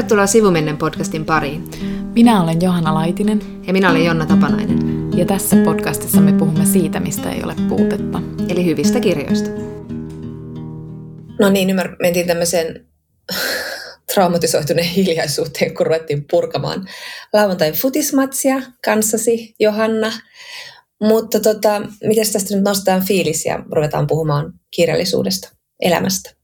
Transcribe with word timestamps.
Tervetuloa 0.00 0.26
Sivumennen 0.26 0.76
podcastin 0.76 1.24
pariin. 1.24 1.70
Minä 2.14 2.42
olen 2.42 2.60
Johanna 2.62 2.94
Laitinen. 2.94 3.40
Ja 3.66 3.72
minä 3.72 3.90
olen 3.90 4.04
Jonna 4.04 4.26
Tapanainen. 4.26 4.78
Ja 5.16 5.26
tässä 5.26 5.56
podcastissa 5.64 6.20
me 6.20 6.32
puhumme 6.32 6.66
siitä, 6.66 7.00
mistä 7.00 7.32
ei 7.32 7.42
ole 7.42 7.54
puutetta. 7.68 8.22
Eli 8.48 8.64
hyvistä 8.64 9.00
kirjoista. 9.00 9.50
No 11.40 11.50
niin, 11.50 11.70
ymmär, 11.70 11.96
mentiin 12.02 12.26
tämmöiseen 12.26 12.86
traumatisoituneen 14.14 14.88
hiljaisuuteen, 14.88 15.74
kun 15.74 15.86
ruvettiin 15.86 16.24
purkamaan 16.30 16.88
lauantain 17.32 17.74
futismatsia 17.74 18.62
kanssasi, 18.84 19.54
Johanna. 19.58 20.12
Mutta 21.00 21.40
tota, 21.40 21.82
miten 22.04 22.32
tästä 22.32 22.54
nyt 22.54 22.64
nostetaan 22.64 23.04
fiilis 23.04 23.44
ja 23.44 23.64
ruvetaan 23.72 24.06
puhumaan 24.06 24.52
kirjallisuudesta, 24.70 25.48
elämästä? 25.80 26.39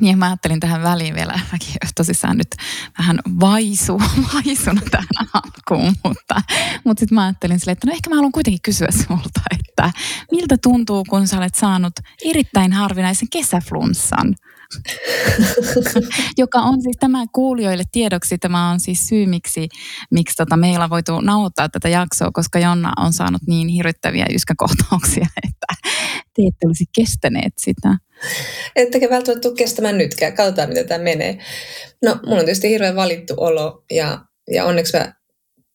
Niin 0.00 0.18
mä 0.18 0.26
ajattelin 0.26 0.60
tähän 0.60 0.82
väliin 0.82 1.14
vielä, 1.14 1.40
mäkin 1.52 1.74
tosissaan 1.96 2.38
nyt 2.38 2.56
vähän 2.98 3.18
vaisu, 3.40 4.00
vaisuna 4.34 4.80
tähän 4.90 5.28
alkuun, 5.32 5.94
mutta, 6.04 6.42
mutta 6.84 7.00
sitten 7.00 7.14
mä 7.14 7.24
ajattelin 7.24 7.60
silleen, 7.60 7.72
että 7.72 7.86
no 7.86 7.92
ehkä 7.92 8.10
mä 8.10 8.16
haluan 8.16 8.32
kuitenkin 8.32 8.62
kysyä 8.62 8.88
sinulta, 8.90 9.40
että 9.60 9.90
miltä 10.30 10.56
tuntuu, 10.62 11.04
kun 11.10 11.28
sä 11.28 11.36
olet 11.36 11.54
saanut 11.54 11.92
erittäin 12.24 12.72
harvinaisen 12.72 13.28
kesäflunssan? 13.32 14.34
joka 16.38 16.58
on 16.58 16.82
siis 16.82 16.96
tämä 17.00 17.24
kuulijoille 17.32 17.84
tiedoksi, 17.92 18.38
tämä 18.38 18.70
on 18.70 18.80
siis 18.80 19.08
syy, 19.08 19.26
miksi, 19.26 19.68
miksi 20.10 20.36
tota 20.36 20.56
meillä 20.56 20.84
on 20.84 20.90
voitu 20.90 21.20
nauhoittaa 21.20 21.68
tätä 21.68 21.88
jaksoa, 21.88 22.30
koska 22.32 22.58
Jonna 22.58 22.92
on 22.96 23.12
saanut 23.12 23.42
niin 23.46 23.68
hirvittäviä 23.68 24.26
yskäkohtauksia, 24.34 25.26
että 25.48 25.88
te 26.34 26.42
ette 26.42 26.66
olisi 26.66 26.84
kestäneet 26.96 27.52
sitä. 27.58 27.96
Ettekä 28.76 29.10
välttämättä 29.10 29.48
tule 29.48 29.56
kestämään 29.56 29.98
nytkään. 29.98 30.32
Katsotaan, 30.32 30.68
miten 30.68 30.88
tämä 30.88 31.04
menee. 31.04 31.38
No, 32.04 32.18
mulla 32.26 32.38
on 32.38 32.44
tietysti 32.44 32.70
hirveän 32.70 32.96
valittu 32.96 33.34
olo 33.36 33.84
ja, 33.90 34.18
ja 34.50 34.64
onneksi 34.64 34.96
mä 34.98 35.12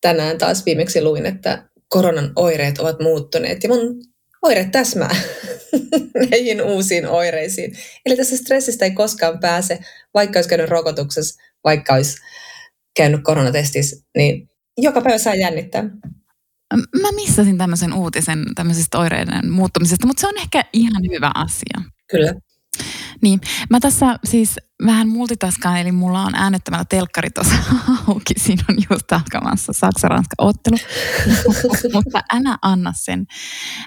tänään 0.01 0.37
taas 0.37 0.65
viimeksi 0.65 1.03
luin, 1.03 1.25
että 1.25 1.69
koronan 1.89 2.31
oireet 2.35 2.79
ovat 2.79 2.99
muuttuneet 2.99 3.63
ja 3.63 3.69
mun 3.69 4.03
oire 4.41 4.69
täsmää 4.71 5.15
näihin 6.31 6.61
uusiin 6.61 7.07
oireisiin. 7.07 7.77
Eli 8.05 8.15
tässä 8.15 8.37
stressistä 8.37 8.85
ei 8.85 8.91
koskaan 8.91 9.39
pääse, 9.39 9.79
vaikka 10.13 10.37
olisi 10.37 10.49
käynyt 10.49 10.69
rokotuksessa, 10.69 11.41
vaikka 11.63 11.93
olisi 11.93 12.17
käynyt 12.97 13.23
koronatestissä, 13.23 14.05
niin 14.17 14.49
joka 14.77 15.01
päivä 15.01 15.17
saa 15.17 15.35
jännittää. 15.35 15.83
Mä 17.01 17.11
missasin 17.15 17.57
tämmöisen 17.57 17.93
uutisen 17.93 18.45
tämmöisestä 18.55 18.99
oireiden 18.99 19.51
muuttumisesta, 19.51 20.07
mutta 20.07 20.21
se 20.21 20.27
on 20.27 20.37
ehkä 20.37 20.65
ihan 20.73 21.03
hyvä 21.15 21.31
asia. 21.35 21.91
Kyllä. 22.11 22.33
Niin, 23.21 23.41
mä 23.69 23.79
tässä 23.79 24.19
siis 24.23 24.55
vähän 24.85 25.09
multitaskaan, 25.09 25.77
eli 25.77 25.91
mulla 25.91 26.21
on 26.21 26.35
äänettömällä 26.35 26.85
telkkari 26.89 27.29
tuossa 27.29 27.55
auki. 28.07 28.33
Siinä 28.37 28.63
on 28.69 28.75
just 28.91 29.11
alkamassa 29.11 29.73
Saksa-Ranska-ottelu. 29.73 30.77
mutta 31.93 32.21
älä 32.33 32.57
anna 32.61 32.93
sen 32.95 33.25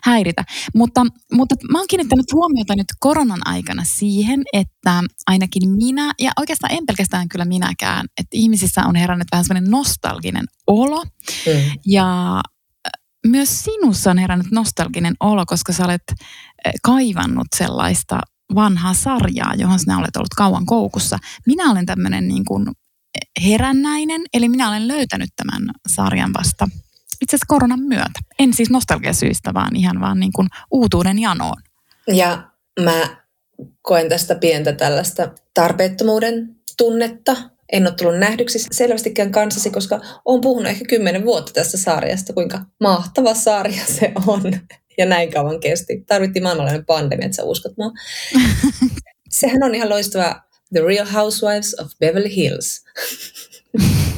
häiritä. 0.04 0.44
Mutta, 0.74 1.06
mutta 1.32 1.54
mä 1.72 1.78
oon 1.78 1.86
kiinnittänyt 1.90 2.32
huomiota 2.32 2.76
nyt 2.76 2.86
koronan 3.00 3.40
aikana 3.44 3.82
siihen, 3.86 4.42
että 4.52 5.02
ainakin 5.26 5.70
minä, 5.70 6.12
ja 6.20 6.32
oikeastaan 6.40 6.74
en 6.74 6.86
pelkästään 6.86 7.28
kyllä 7.28 7.44
minäkään, 7.44 8.06
että 8.20 8.30
ihmisissä 8.32 8.82
on 8.86 8.96
herännyt 8.96 9.28
vähän 9.32 9.44
semmoinen 9.44 9.70
nostalginen 9.70 10.44
olo. 10.66 11.04
Mm. 11.04 11.52
Ja 11.86 12.40
myös 13.26 13.64
sinussa 13.64 14.10
on 14.10 14.18
herännyt 14.18 14.50
nostalginen 14.50 15.14
olo, 15.20 15.44
koska 15.46 15.72
sä 15.72 15.84
olet 15.84 16.02
kaivannut 16.82 17.46
sellaista 17.56 18.20
vanhaa 18.54 18.94
sarjaa, 18.94 19.54
johon 19.54 19.78
sinä 19.78 19.98
olet 19.98 20.16
ollut 20.16 20.34
kauan 20.36 20.66
koukussa. 20.66 21.18
Minä 21.46 21.70
olen 21.70 21.86
tämmöinen 21.86 22.28
niin 22.28 22.44
kuin 22.44 22.66
herännäinen, 23.44 24.20
eli 24.34 24.48
minä 24.48 24.68
olen 24.68 24.88
löytänyt 24.88 25.30
tämän 25.36 25.62
sarjan 25.88 26.32
vasta 26.38 26.68
itse 27.22 27.36
asiassa 27.36 27.46
koronan 27.48 27.80
myötä. 27.80 28.20
En 28.38 28.54
siis 28.54 28.70
nostalgiasyistä, 28.70 29.54
vaan 29.54 29.76
ihan 29.76 30.00
vaan 30.00 30.20
niin 30.20 30.32
kuin 30.32 30.48
uutuuden 30.70 31.18
janoon. 31.18 31.62
Ja 32.08 32.50
mä 32.80 33.16
koen 33.82 34.08
tästä 34.08 34.34
pientä 34.34 34.72
tällaista 34.72 35.30
tarpeettomuuden 35.54 36.56
tunnetta. 36.78 37.36
En 37.72 37.86
ole 37.86 37.94
tullut 37.94 38.18
nähdyksi 38.18 38.58
selvästikään 38.72 39.32
kanssasi, 39.32 39.70
koska 39.70 40.00
olen 40.24 40.40
puhunut 40.40 40.70
ehkä 40.70 40.84
kymmenen 40.88 41.24
vuotta 41.24 41.52
tästä 41.52 41.76
sarjasta, 41.76 42.32
kuinka 42.32 42.60
mahtava 42.80 43.34
sarja 43.34 43.86
se 43.86 44.12
on 44.26 44.42
ja 44.98 45.06
näin 45.06 45.32
kauan 45.32 45.60
kesti. 45.60 46.04
Tarvittiin 46.06 46.42
maailmanlainen 46.42 46.86
pandemia, 46.86 47.26
että 47.26 47.36
sä 47.36 47.42
uskot 47.42 47.76
mua. 47.76 47.92
Sehän 49.28 49.62
on 49.62 49.74
ihan 49.74 49.88
loistava 49.88 50.42
The 50.72 50.80
Real 50.80 51.06
Housewives 51.06 51.74
of 51.80 51.90
Beverly 52.00 52.36
Hills. 52.36 52.84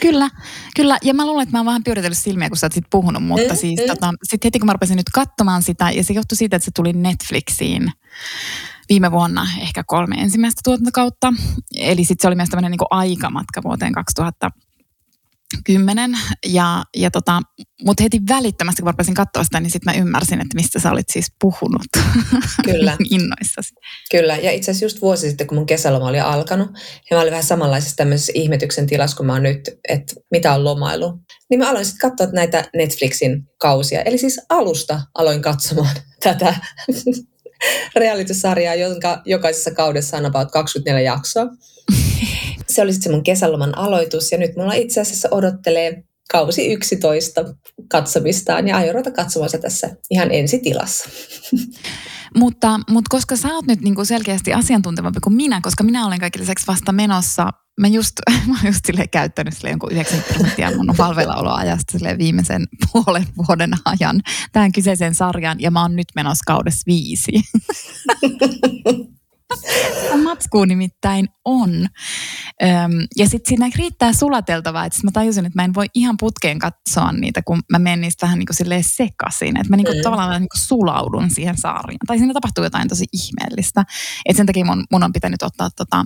Kyllä, 0.00 0.30
kyllä. 0.76 0.98
Ja 1.02 1.14
mä 1.14 1.26
luulen, 1.26 1.42
että 1.42 1.52
mä 1.52 1.58
oon 1.58 1.66
vähän 1.66 1.84
pyöritellyt 1.84 2.18
silmiä, 2.18 2.48
kun 2.48 2.56
sä 2.56 2.66
oot 2.66 2.72
sit 2.72 2.84
puhunut, 2.90 3.22
mutta 3.22 3.54
mm, 3.54 3.58
siis 3.58 3.80
mm. 3.80 3.86
Tota, 3.86 4.12
sit 4.22 4.44
heti 4.44 4.58
kun 4.58 4.66
mä 4.66 4.72
rupesin 4.72 4.96
nyt 4.96 5.10
katsomaan 5.14 5.62
sitä, 5.62 5.90
ja 5.90 6.04
se 6.04 6.12
johtui 6.12 6.36
siitä, 6.36 6.56
että 6.56 6.64
se 6.64 6.70
tuli 6.74 6.92
Netflixiin 6.92 7.92
viime 8.88 9.10
vuonna 9.12 9.46
ehkä 9.60 9.84
kolme 9.86 10.14
ensimmäistä 10.14 10.60
tuotantokautta. 10.64 11.32
Eli 11.76 12.04
sitten 12.04 12.22
se 12.22 12.28
oli 12.28 12.36
myös 12.36 12.48
tämmöinen 12.48 12.70
niin 12.70 12.78
aikamatka 12.90 13.62
vuoteen 13.62 13.92
2000 13.92 14.50
kymmenen. 15.64 16.18
Ja, 16.46 16.84
ja 16.96 17.10
tota, 17.10 17.40
mutta 17.84 18.02
heti 18.02 18.20
välittömästi, 18.28 18.82
kun 18.82 18.90
rupesin 18.90 19.14
katsoa 19.14 19.44
sitä, 19.44 19.60
niin 19.60 19.70
sitten 19.70 19.94
mä 19.94 20.00
ymmärsin, 20.00 20.40
että 20.40 20.54
mistä 20.54 20.78
sä 20.78 20.90
olit 20.90 21.08
siis 21.12 21.26
puhunut. 21.40 21.86
Kyllä. 22.64 22.96
Innoissasi. 23.10 23.74
Kyllä, 24.10 24.36
ja 24.36 24.50
itse 24.50 24.70
asiassa 24.70 24.84
just 24.84 25.02
vuosi 25.02 25.28
sitten, 25.28 25.46
kun 25.46 25.58
mun 25.58 25.66
kesäloma 25.66 26.08
oli 26.08 26.20
alkanut, 26.20 26.70
ja 27.10 27.16
mä 27.16 27.20
olin 27.20 27.30
vähän 27.30 27.44
samanlaisessa 27.44 27.96
tämmöisessä 27.96 28.32
ihmetyksen 28.34 28.86
tilassa 28.86 29.16
kuin 29.16 29.26
mä 29.26 29.32
oon 29.32 29.42
nyt, 29.42 29.70
että 29.88 30.14
mitä 30.30 30.54
on 30.54 30.64
lomailu. 30.64 31.18
Niin 31.50 31.58
mä 31.58 31.70
aloin 31.70 31.84
sitten 31.84 32.10
katsoa 32.10 32.26
näitä 32.32 32.64
Netflixin 32.76 33.48
kausia. 33.60 34.02
Eli 34.02 34.18
siis 34.18 34.40
alusta 34.48 35.00
aloin 35.14 35.42
katsomaan 35.42 35.96
tätä 36.22 36.54
reality-sarjaa, 37.96 38.74
jonka 38.74 39.22
jokaisessa 39.24 39.70
kaudessa 39.70 40.16
on 40.16 40.26
about 40.26 40.50
24 40.50 41.12
jaksoa 41.12 41.46
se 42.68 42.82
oli 42.82 42.92
sitten 42.92 43.10
se 43.10 43.16
mun 43.16 43.24
kesäloman 43.24 43.78
aloitus 43.78 44.32
ja 44.32 44.38
nyt 44.38 44.56
mulla 44.56 44.72
itse 44.72 45.00
asiassa 45.00 45.28
odottelee 45.30 46.04
kausi 46.30 46.72
11 46.72 47.44
katsomistaan 47.88 48.68
ja 48.68 48.76
aion 48.76 48.94
ruveta 48.94 49.10
katsomaan 49.10 49.50
se 49.50 49.58
tässä 49.58 49.90
ihan 50.10 50.30
ensitilassa. 50.30 51.08
Mutta, 52.36 52.80
mutta 52.90 53.08
koska 53.08 53.36
sä 53.36 53.48
oot 53.48 53.66
nyt 53.66 53.80
niinku 53.80 54.04
selkeästi 54.04 54.52
asiantuntevampi 54.52 55.20
kuin 55.20 55.36
minä, 55.36 55.60
koska 55.62 55.84
minä 55.84 56.06
olen 56.06 56.20
kaikille 56.20 56.42
lisäksi 56.42 56.66
vasta 56.66 56.92
menossa, 56.92 57.50
mä 57.80 57.88
just, 57.88 58.12
mä 58.48 58.54
oon 58.54 58.66
just 58.66 58.84
käyttänyt 59.10 59.54
silleen 59.54 59.72
jonkun 59.72 59.92
90 59.92 60.34
prosenttia 60.34 60.76
mun 60.76 60.94
palveluoloajasta 60.96 61.92
silleen 61.92 62.18
viimeisen 62.18 62.66
puolen 62.92 63.26
vuoden 63.36 63.70
ajan 63.84 64.20
tähän 64.52 64.72
kyseiseen 64.72 65.14
sarjaan 65.14 65.60
ja 65.60 65.70
mä 65.70 65.82
oon 65.82 65.96
nyt 65.96 66.08
menossa 66.14 66.42
kaudessa 66.46 66.82
viisi. 66.86 67.32
Matskuu 70.24 70.64
nimittäin 70.64 71.28
on. 71.44 71.86
Öm, 72.62 72.92
ja 73.16 73.28
sitten 73.28 73.48
siinä 73.48 73.70
riittää 73.76 74.12
sulateltavaa, 74.12 74.84
että 74.84 74.98
mä 75.04 75.10
tajusin, 75.10 75.46
että 75.46 75.58
mä 75.58 75.64
en 75.64 75.74
voi 75.74 75.86
ihan 75.94 76.16
putkeen 76.20 76.58
katsoa 76.58 77.12
niitä, 77.12 77.42
kun 77.42 77.62
mä 77.72 77.78
menen 77.78 78.00
niistä 78.00 78.26
vähän 78.26 78.38
niin 78.38 78.46
kuin 78.46 78.84
sekaisin. 78.84 79.56
Että 79.56 79.70
mä 79.70 79.76
niin 79.76 79.86
kuin 79.86 79.96
mm. 79.96 80.02
tavallaan 80.02 80.40
niin 80.40 80.48
kuin 80.48 80.60
sulaudun 80.60 81.30
siihen 81.30 81.58
saariin. 81.58 81.98
Tai 82.06 82.18
siinä 82.18 82.32
tapahtuu 82.32 82.64
jotain 82.64 82.88
tosi 82.88 83.04
ihmeellistä. 83.12 83.84
Että 84.24 84.36
sen 84.36 84.46
takia 84.46 84.64
mun, 84.64 84.84
mun 84.90 85.02
on 85.02 85.12
pitänyt 85.12 85.42
ottaa 85.42 85.68
tota, 85.76 86.04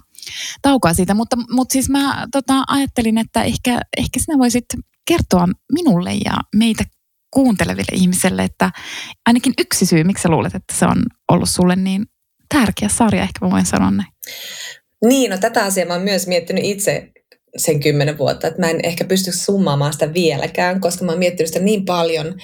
taukoa 0.63 0.95
siitä. 0.95 1.15
Mutta, 1.15 1.37
mutta 1.51 1.73
siis 1.73 1.91
mä 1.91 2.27
tota, 2.33 2.65
ajattelin, 2.67 3.19
että 3.19 3.43
ehkä, 3.43 3.81
ehkä 3.97 4.21
sinä 4.21 4.39
voisit 4.39 4.65
kertoa 5.09 5.49
minulle 5.73 6.15
ja 6.15 6.35
meitä 6.57 6.85
kuunteleville 7.31 7.93
ihmisille, 7.93 8.45
että 8.45 8.71
ainakin 9.27 9.53
yksi 9.59 9.87
syy, 9.87 10.05
miksi 10.05 10.23
sä 10.23 10.29
luulet, 10.29 10.55
että 10.55 10.75
se 10.75 10.87
on 10.87 11.03
ollut 11.29 11.49
sulle 11.49 11.77
niin 11.77 12.07
tärkeä 12.55 12.89
sarja, 12.89 13.23
ehkä 13.23 13.51
voin 13.51 13.67
sanoa 13.67 13.91
näin. 13.91 14.13
Niin, 15.05 15.31
no 15.31 15.39
tätä 15.39 15.65
asiaa 15.65 15.87
mä 15.87 15.95
oon 15.95 16.03
myös 16.03 16.27
miettinyt 16.27 16.65
itse 16.65 17.11
sen 17.57 17.81
kymmenen 17.81 18.19
vuotta, 18.19 18.47
että 18.47 18.61
mä 18.61 18.71
en 18.71 18.81
ehkä 18.83 19.05
pysty 19.05 19.33
summaamaan 19.33 19.93
sitä 19.93 20.15
vieläkään, 20.15 20.81
koska 20.81 21.05
mä 21.05 21.13
oon 21.13 21.19
miettinyt 21.19 21.49
sitä 21.49 21.65
niin 21.65 21.85
paljon. 21.85 22.35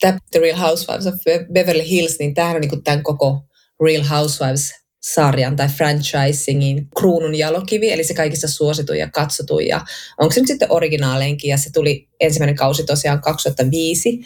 Tämä 0.00 0.18
The 0.30 0.40
Real 0.40 0.58
Housewives 0.58 1.06
of 1.06 1.14
Beverly 1.52 1.88
Hills, 1.90 2.18
niin 2.18 2.34
tämähän 2.34 2.56
on 2.56 2.60
niin 2.60 2.82
tämän 2.82 3.02
koko 3.02 3.42
Real 3.84 4.04
Housewives 4.04 4.72
sarjan 5.02 5.56
tai 5.56 5.68
franchisingin 5.68 6.88
kruunun 6.98 7.34
jalokivi, 7.34 7.92
eli 7.92 8.04
se 8.04 8.14
kaikista 8.14 8.48
suosituin 8.48 8.98
ja 8.98 9.10
katsotuin. 9.10 9.68
Ja 9.68 9.84
onko 10.20 10.32
se 10.32 10.40
nyt 10.40 10.46
sitten 10.46 10.72
originaaleinkin, 10.72 11.48
ja 11.48 11.56
se 11.56 11.70
tuli 11.72 12.08
ensimmäinen 12.20 12.56
kausi 12.56 12.84
tosiaan 12.84 13.20
2005. 13.20 14.20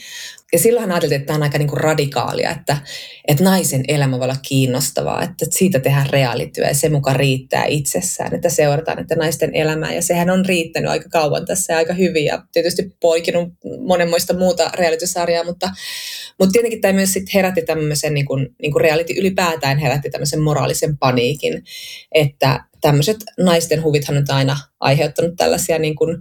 Ja 0.52 0.58
silloinhan 0.58 0.92
ajateltiin, 0.92 1.20
että 1.20 1.26
tämä 1.26 1.36
on 1.36 1.42
aika 1.42 1.58
niin 1.58 1.68
kuin 1.68 1.80
radikaalia, 1.80 2.50
että, 2.50 2.76
että 3.28 3.44
naisen 3.44 3.84
elämä 3.88 4.18
voi 4.18 4.24
olla 4.24 4.36
kiinnostavaa, 4.48 5.22
että 5.22 5.46
siitä 5.50 5.80
tehdään 5.80 6.10
reaalityö 6.10 6.66
ja 6.66 6.74
se 6.74 6.88
mukaan 6.88 7.16
riittää 7.16 7.64
itsessään, 7.64 8.34
että 8.34 8.48
seurataan 8.48 8.98
että 8.98 9.14
naisten 9.14 9.54
elämää. 9.54 9.94
Ja 9.94 10.02
sehän 10.02 10.30
on 10.30 10.46
riittänyt 10.46 10.90
aika 10.90 11.08
kauan 11.08 11.46
tässä 11.46 11.72
ja 11.72 11.76
aika 11.76 11.92
hyvin 11.92 12.24
ja 12.24 12.42
tietysti 12.52 12.96
poikinut 13.00 13.52
monenmoista 13.86 14.38
muuta 14.38 14.70
realitysarjaa, 14.74 15.44
mutta, 15.44 15.70
mutta 16.38 16.52
tietenkin 16.52 16.80
tämä 16.80 16.92
myös 16.92 17.12
sit 17.12 17.34
herätti 17.34 17.62
tämmöisen, 17.62 18.14
niin 18.14 18.26
kuin, 18.26 18.48
niin 18.62 18.72
kuin 18.72 18.82
reality 18.82 19.12
ylipäätään 19.12 19.78
herätti 19.78 20.10
tämmöisen 20.10 20.42
moraalisen 20.42 20.98
paniikin, 20.98 21.62
että 22.14 22.64
tämmöiset 22.86 23.16
naisten 23.38 23.82
huvithan 23.82 24.16
nyt 24.16 24.30
aina 24.30 24.56
aiheuttanut 24.80 25.36
tällaisia 25.36 25.78
niin 25.78 25.96
kuin 25.96 26.16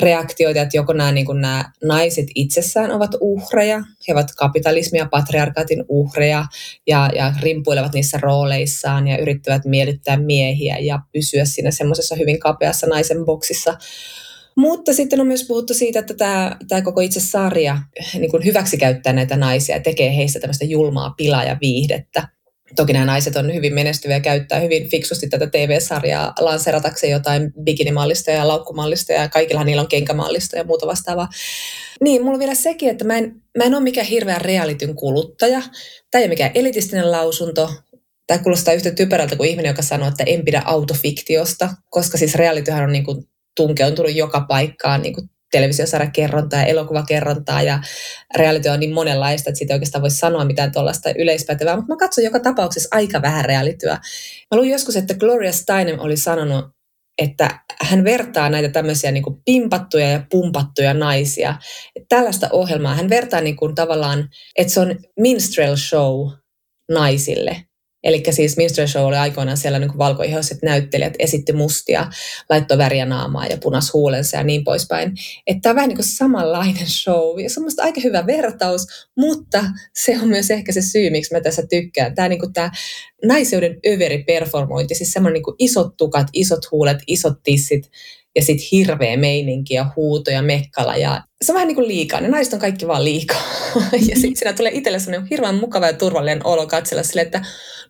reaktioita, 0.00 0.60
että 0.60 0.76
joko 0.76 0.92
nämä, 0.92 1.12
niin 1.12 1.26
kuin 1.26 1.40
nämä 1.40 1.64
naiset 1.84 2.26
itsessään 2.34 2.90
ovat 2.90 3.10
uhreja, 3.20 3.82
he 4.08 4.12
ovat 4.12 4.26
kapitalismia, 4.36 5.08
patriarkaatin 5.10 5.84
uhreja 5.88 6.44
ja, 6.86 7.10
ja 7.14 7.32
rimpuilevat 7.42 7.92
niissä 7.92 8.18
rooleissaan 8.22 9.08
ja 9.08 9.18
yrittävät 9.18 9.64
miellyttää 9.64 10.16
miehiä 10.16 10.78
ja 10.78 11.00
pysyä 11.12 11.44
siinä 11.44 11.70
semmoisessa 11.70 12.14
hyvin 12.14 12.40
kapeassa 12.40 12.86
naisen 12.86 13.24
boksissa. 13.24 13.76
Mutta 14.56 14.92
sitten 14.92 15.20
on 15.20 15.26
myös 15.26 15.46
puhuttu 15.46 15.74
siitä, 15.74 15.98
että 15.98 16.14
tämä, 16.14 16.56
tämä 16.68 16.82
koko 16.82 17.00
itse 17.00 17.20
sarja 17.20 17.78
niin 18.14 18.44
hyväksikäyttää 18.44 19.12
näitä 19.12 19.36
naisia 19.36 19.76
ja 19.76 19.82
tekee 19.82 20.16
heistä 20.16 20.40
tämmöistä 20.40 20.64
julmaa 20.64 21.14
pilaa 21.16 21.44
ja 21.44 21.56
viihdettä. 21.60 22.39
Toki 22.76 22.92
nämä 22.92 23.04
naiset 23.04 23.36
on 23.36 23.54
hyvin 23.54 23.74
menestyviä 23.74 24.16
ja 24.16 24.20
käyttää 24.20 24.60
hyvin 24.60 24.88
fiksusti 24.90 25.28
tätä 25.28 25.46
TV-sarjaa 25.46 26.32
lanseratakseen 26.40 27.10
jotain 27.10 27.52
bikinimallista 27.62 28.30
ja 28.30 28.48
laukkumallista 28.48 29.12
ja 29.12 29.28
kaikilla 29.28 29.64
niillä 29.64 29.82
on 29.82 29.88
kenkämallista 29.88 30.56
ja 30.56 30.64
muuta 30.64 30.86
vastaavaa. 30.86 31.28
Niin, 32.00 32.22
mulla 32.22 32.34
on 32.34 32.40
vielä 32.40 32.54
sekin, 32.54 32.88
että 32.88 33.04
mä 33.04 33.18
en, 33.18 33.42
mä 33.58 33.64
en 33.64 33.74
ole 33.74 33.82
mikään 33.82 34.06
hirveä 34.06 34.38
realityn 34.38 34.94
kuluttaja. 34.94 35.62
Tämä 36.10 36.20
ei 36.20 36.24
ole 36.24 36.28
mikään 36.28 36.50
elitistinen 36.54 37.10
lausunto. 37.10 37.70
Tämä 38.26 38.42
kuulostaa 38.42 38.74
yhtä 38.74 38.90
typerältä 38.90 39.36
kuin 39.36 39.50
ihminen, 39.50 39.70
joka 39.70 39.82
sanoo, 39.82 40.08
että 40.08 40.24
en 40.26 40.44
pidä 40.44 40.62
autofiktiosta, 40.64 41.68
koska 41.88 42.18
siis 42.18 42.34
realityhän 42.34 42.84
on 42.84 42.92
niin 42.92 43.04
kuin 43.04 43.24
tunkeutunut 43.56 44.14
joka 44.14 44.40
paikkaan 44.48 45.02
niin 45.02 45.14
kuin 45.14 45.30
televisiosarjakerrontaa 45.50 46.60
ja 46.60 46.66
elokuvakerrontaa 46.66 47.62
ja 47.62 47.82
reality 48.36 48.68
on 48.68 48.80
niin 48.80 48.94
monenlaista, 48.94 49.50
että 49.50 49.58
siitä 49.58 49.74
oikeastaan 49.74 50.02
voisi 50.02 50.16
sanoa 50.16 50.44
mitään 50.44 50.72
tuollaista 50.72 51.10
yleispätevää, 51.18 51.76
mutta 51.76 51.92
mä 51.92 51.96
katson 51.96 52.24
joka 52.24 52.40
tapauksessa 52.40 52.88
aika 52.92 53.22
vähän 53.22 53.44
realityä. 53.44 53.98
Mä 54.50 54.58
luin 54.58 54.70
joskus, 54.70 54.96
että 54.96 55.14
Gloria 55.14 55.52
Steinem 55.52 55.98
oli 56.00 56.16
sanonut, 56.16 56.64
että 57.18 57.60
hän 57.80 58.04
vertaa 58.04 58.48
näitä 58.48 58.68
tämmöisiä 58.68 59.10
niin 59.10 59.22
kuin 59.22 59.36
pimpattuja 59.44 60.10
ja 60.10 60.26
pumpattuja 60.30 60.94
naisia. 60.94 61.54
Että 61.96 62.16
tällaista 62.16 62.48
ohjelmaa 62.52 62.94
hän 62.94 63.08
vertaa 63.08 63.40
niin 63.40 63.56
kuin 63.56 63.74
tavallaan, 63.74 64.28
että 64.56 64.72
se 64.72 64.80
on 64.80 64.98
minstrel 65.18 65.76
show 65.76 66.30
naisille. 66.90 67.64
Eli 68.04 68.22
siis 68.30 68.56
Minstrel 68.56 68.86
Show 68.86 69.04
oli 69.04 69.16
aikoinaan 69.16 69.56
siellä 69.56 69.78
niin 69.78 69.98
valkoihoiset 69.98 70.62
näyttelijät 70.62 71.14
esitti 71.18 71.52
mustia, 71.52 72.06
laittoi 72.50 72.78
väriä 72.78 73.04
naamaa 73.04 73.46
ja 73.46 73.58
punas 73.62 73.92
huulensa 73.92 74.36
ja 74.36 74.44
niin 74.44 74.64
poispäin. 74.64 75.12
Että 75.46 75.60
tämä 75.60 75.70
on 75.70 75.76
vähän 75.76 75.88
niin 75.88 75.96
kuin 75.96 76.06
samanlainen 76.06 76.86
show 76.86 77.40
ja 77.40 77.50
semmoista 77.50 77.82
aika 77.82 78.00
hyvä 78.04 78.26
vertaus, 78.26 78.86
mutta 79.16 79.64
se 79.94 80.18
on 80.22 80.28
myös 80.28 80.50
ehkä 80.50 80.72
se 80.72 80.82
syy, 80.82 81.10
miksi 81.10 81.34
mä 81.34 81.40
tässä 81.40 81.62
tykkään. 81.70 82.14
Tämä, 82.14 82.28
niin 82.28 82.40
kuin 82.40 82.52
tämä 82.52 82.70
naiseuden 83.24 83.78
överi 83.86 84.24
performointi, 84.24 84.94
siis 84.94 85.12
semmoinen 85.12 85.42
niin 85.42 85.56
isot 85.58 85.96
tukat, 85.96 86.26
isot 86.32 86.70
huulet, 86.70 86.98
isot 87.06 87.42
tissit, 87.42 87.90
ja 88.36 88.42
sitten 88.42 88.66
hirveä 88.72 89.16
meininki 89.16 89.74
ja 89.74 89.86
huuto 89.96 90.30
ja 90.30 90.42
mekkala. 90.42 90.96
Ja 90.96 91.22
se 91.42 91.52
on 91.52 91.54
vähän 91.54 91.68
niin 91.68 91.76
kuin 91.76 91.88
liikaa. 91.88 92.20
Ne 92.20 92.28
naiset 92.28 92.52
on 92.52 92.60
kaikki 92.60 92.86
vaan 92.86 93.04
liikaa. 93.04 93.42
ja 94.08 94.16
sitten 94.16 94.36
siinä 94.36 94.52
tulee 94.52 94.72
itselle 94.74 94.98
sellainen 94.98 95.28
hirveän 95.30 95.54
mukava 95.54 95.86
ja 95.86 95.92
turvallinen 95.92 96.46
olo 96.46 96.66
katsella 96.66 97.02
sille, 97.02 97.20
että 97.20 97.42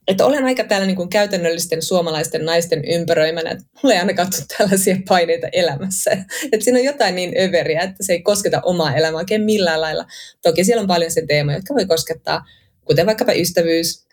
että 0.08 0.26
olen 0.26 0.44
aika 0.44 0.64
täällä 0.64 0.86
niin 0.86 0.96
kuin 0.96 1.08
käytännöllisten 1.08 1.82
suomalaisten 1.82 2.44
naisten 2.44 2.84
ympäröimänä, 2.84 3.50
että 3.50 3.64
mulla 3.82 3.94
ei 3.94 4.00
ainakaan 4.00 4.30
tule 4.30 4.58
tällaisia 4.58 4.96
paineita 5.08 5.46
elämässä. 5.52 6.10
Että 6.52 6.64
siinä 6.64 6.78
on 6.78 6.84
jotain 6.84 7.14
niin 7.14 7.32
överiä, 7.40 7.80
että 7.80 8.02
se 8.02 8.12
ei 8.12 8.22
kosketa 8.22 8.60
omaa 8.64 8.94
elämää 8.94 9.18
oikein 9.18 9.42
millään 9.42 9.80
lailla. 9.80 10.06
Toki 10.42 10.64
siellä 10.64 10.80
on 10.80 10.86
paljon 10.86 11.10
sen 11.10 11.26
teemoja, 11.26 11.56
jotka 11.56 11.74
voi 11.74 11.86
koskettaa, 11.86 12.44
kuten 12.84 13.06
vaikkapa 13.06 13.32
ystävyys, 13.32 14.06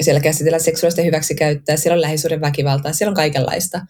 siellä 0.00 0.20
käsitellään 0.20 0.64
seksuaalista 0.64 1.02
hyväksikäyttöä, 1.02 1.76
siellä 1.76 1.94
on 1.94 2.00
lähisuuden 2.00 2.40
väkivaltaa, 2.40 2.92
siellä 2.92 3.10
on 3.10 3.16
kaikenlaista. 3.16 3.80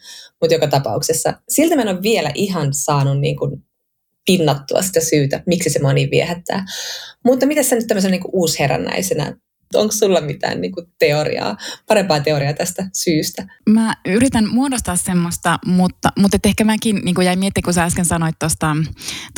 Mutta 0.40 0.54
joka 0.54 0.66
tapauksessa, 0.66 1.34
silti 1.48 1.76
mä 1.76 1.82
en 1.82 1.88
ole 1.88 2.02
vielä 2.02 2.30
ihan 2.34 2.74
saanut 2.74 3.20
niin 3.20 3.36
kuin 3.36 3.64
pinnattua 4.26 4.82
sitä 4.82 5.00
syytä, 5.00 5.42
miksi 5.46 5.70
se 5.70 5.80
mua 5.82 5.92
niin 5.92 6.10
viehättää. 6.10 6.64
Mutta 7.24 7.46
mitä 7.46 7.62
sä 7.62 7.76
nyt 7.76 7.86
tämmöisen 7.86 8.10
niin 8.10 8.22
uusherännäisenä 8.32 9.36
Onko 9.74 9.92
sulla 9.92 10.20
mitään 10.20 10.60
niin 10.60 10.72
kuin 10.72 10.86
teoriaa, 10.98 11.56
parempaa 11.88 12.20
teoriaa 12.20 12.52
tästä 12.52 12.86
syystä? 12.92 13.46
Mä 13.70 13.94
yritän 14.06 14.48
muodostaa 14.48 14.96
semmoista, 14.96 15.58
mutta, 15.66 16.08
mutta 16.18 16.38
ehkä 16.44 16.64
mäkin 16.64 17.00
niin 17.04 17.14
kuin 17.14 17.24
jäin 17.24 17.38
miettimään, 17.38 17.64
kun 17.64 17.74
sä 17.74 17.84
äsken 17.84 18.04
sanoit 18.04 18.38
tuosta, 18.38 18.76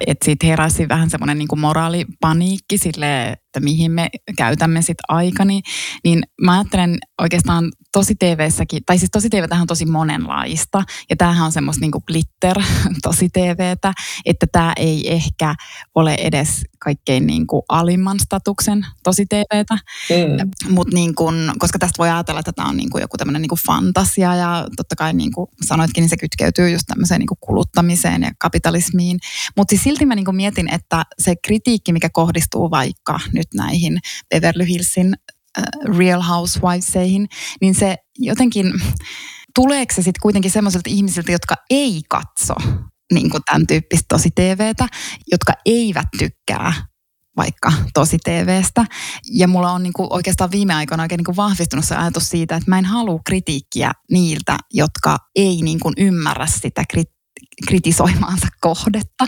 että 0.07 0.25
siitä 0.25 0.47
heräsi 0.47 0.89
vähän 0.89 1.11
semmoinen 1.11 1.39
niin 1.39 1.49
moraalipaniikki 1.61 2.79
sille, 2.79 3.37
että 3.57 3.65
mihin 3.65 3.93
me 3.93 4.09
käytämme 4.37 4.83
sit 4.83 4.99
aikani, 5.09 5.61
niin 6.05 6.23
mä 6.43 6.59
ajattelen 6.59 6.99
oikeastaan 7.21 7.73
tosi 7.93 8.15
TV-säkin, 8.15 8.83
tai 8.87 8.99
siis 8.99 9.11
tosi 9.11 9.31
TV 9.31 9.45
on 9.61 9.67
tosi 9.67 9.85
monenlaista, 9.85 10.83
ja 11.11 11.17
tämähän 11.17 11.47
on 11.47 11.53
semmoista 11.53 11.81
niinku 11.81 12.01
glitter 12.01 12.57
tosi 13.03 13.29
TVtä, 13.29 13.93
että 14.25 14.47
tämä 14.53 14.73
ei 14.77 15.13
ehkä 15.13 15.55
ole 15.95 16.15
edes 16.15 16.63
kaikkein 16.79 17.27
niinku 17.27 17.65
alimman 17.69 18.21
statuksen 18.21 18.87
tosi 19.03 19.27
TVtä, 19.27 19.75
mm. 19.75 20.51
Mut 20.73 20.93
niinku, 20.93 21.33
koska 21.59 21.79
tästä 21.79 21.99
voi 21.99 22.11
ajatella, 22.11 22.41
että 22.41 22.53
tämä 22.53 22.69
on 22.69 22.77
niinku 22.77 22.99
joku 22.99 23.17
tämmöinen 23.17 23.43
niinku 23.43 23.59
fantasia, 23.67 24.35
ja 24.35 24.67
totta 24.77 24.97
kai 24.97 25.13
niin 25.13 25.33
kuin 25.33 25.51
sanoitkin, 25.67 26.03
niin 26.03 26.11
se 26.11 26.17
kytkeytyy 26.17 26.71
just 26.71 26.85
tämmöiseen 26.87 27.19
niinku 27.19 27.37
kuluttamiseen 27.41 28.23
ja 28.23 28.31
kapitalismiin, 28.39 29.19
mutta 29.57 29.71
siis 29.71 29.83
silti 29.83 30.07
mä 30.07 30.15
niinku 30.15 30.33
mietin, 30.33 30.75
että 30.75 31.03
se 31.19 31.35
kritiikki, 31.47 31.93
mikä 31.93 32.09
kohdistuu 32.13 32.71
vaikka 32.71 33.21
nyt 33.33 33.46
näihin 33.55 33.99
Beverly 34.31 34.67
Hillsin 34.67 35.15
uh, 35.59 35.97
Real 35.97 36.23
Housewiveseihin, 36.23 37.29
niin 37.61 37.75
se 37.75 37.97
jotenkin, 38.19 38.73
tuleeko 39.55 39.95
se 39.95 40.03
sitten 40.03 40.23
kuitenkin 40.23 40.51
semmoisilta 40.51 40.91
ihmisiltä, 40.91 41.33
jotka 41.33 41.55
ei 41.71 42.01
katso 42.09 42.55
niin 43.13 43.31
kuin 43.31 43.43
tämän 43.47 43.67
tyyppistä 43.67 44.07
tosi 44.09 44.31
TVtä, 44.31 44.87
jotka 45.33 45.53
eivät 45.67 46.09
tykkää 46.19 46.73
vaikka 47.37 47.73
tosi 47.95 48.19
TVstä. 48.25 48.85
Ja 49.31 49.49
mulla 49.49 49.73
on 49.73 49.83
niin 49.83 49.93
kuin 49.93 50.09
oikeastaan 50.11 50.51
viime 50.51 50.75
aikoina 50.75 51.03
oikein 51.03 51.19
niin 51.19 51.25
kuin 51.25 51.37
vahvistunut 51.37 51.85
se 51.85 51.97
ajatus 51.97 52.29
siitä, 52.29 52.57
että 52.57 52.71
mä 52.71 52.79
en 52.79 52.85
halua 52.85 53.21
kritiikkiä 53.27 53.93
niiltä, 54.11 54.59
jotka 54.75 55.19
ei 55.37 55.63
niin 55.63 55.81
kuin 55.81 55.95
ymmärrä 55.97 56.47
sitä 56.47 56.85
krit- 56.97 57.16
kritisoimaansa 57.69 58.47
kohdetta. 58.61 59.27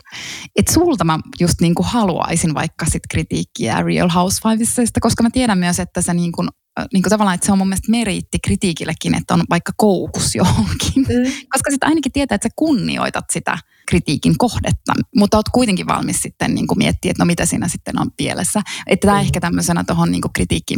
Että 0.56 0.72
sulta 0.72 1.04
mä 1.04 1.18
just 1.40 1.60
niin 1.60 1.74
kuin 1.74 1.86
haluaisin 1.86 2.54
vaikka 2.54 2.86
sit 2.86 3.02
kritiikkiä 3.10 3.82
Real 3.82 4.08
Housewivesista, 4.08 5.00
koska 5.00 5.22
mä 5.22 5.30
tiedän 5.30 5.58
myös, 5.58 5.80
että 5.80 6.02
se 6.02 6.14
niin 6.14 6.32
kuin 6.32 6.48
niin 6.92 7.02
kuin 7.02 7.10
tavallaan, 7.10 7.34
että 7.34 7.46
se 7.46 7.52
on 7.52 7.58
mun 7.58 7.68
mielestä 7.68 7.90
meriitti 7.90 8.38
kritiikillekin, 8.44 9.14
että 9.14 9.34
on 9.34 9.44
vaikka 9.50 9.72
koukus 9.76 10.34
johonkin. 10.34 11.02
Mm. 11.08 11.32
Koska 11.52 11.70
sitten 11.70 11.88
ainakin 11.88 12.12
tietää, 12.12 12.34
että 12.34 12.48
sä 12.48 12.54
kunnioitat 12.56 13.24
sitä 13.32 13.58
kritiikin 13.88 14.38
kohdetta, 14.38 14.92
mutta 15.16 15.36
oot 15.36 15.48
kuitenkin 15.48 15.86
valmis 15.86 16.22
sitten 16.22 16.54
niin 16.54 16.66
kuin 16.66 16.78
miettiä, 16.78 17.10
että 17.10 17.22
no 17.22 17.26
mitä 17.26 17.46
siinä 17.46 17.68
sitten 17.68 18.00
on 18.00 18.10
pielessä. 18.16 18.62
Että 18.86 19.06
tämä 19.06 19.18
mm. 19.18 19.24
ehkä 19.24 19.40
tämmöisenä 19.40 19.84
tuohon 19.84 20.12
niin 20.12 20.22
kritiikki 20.34 20.74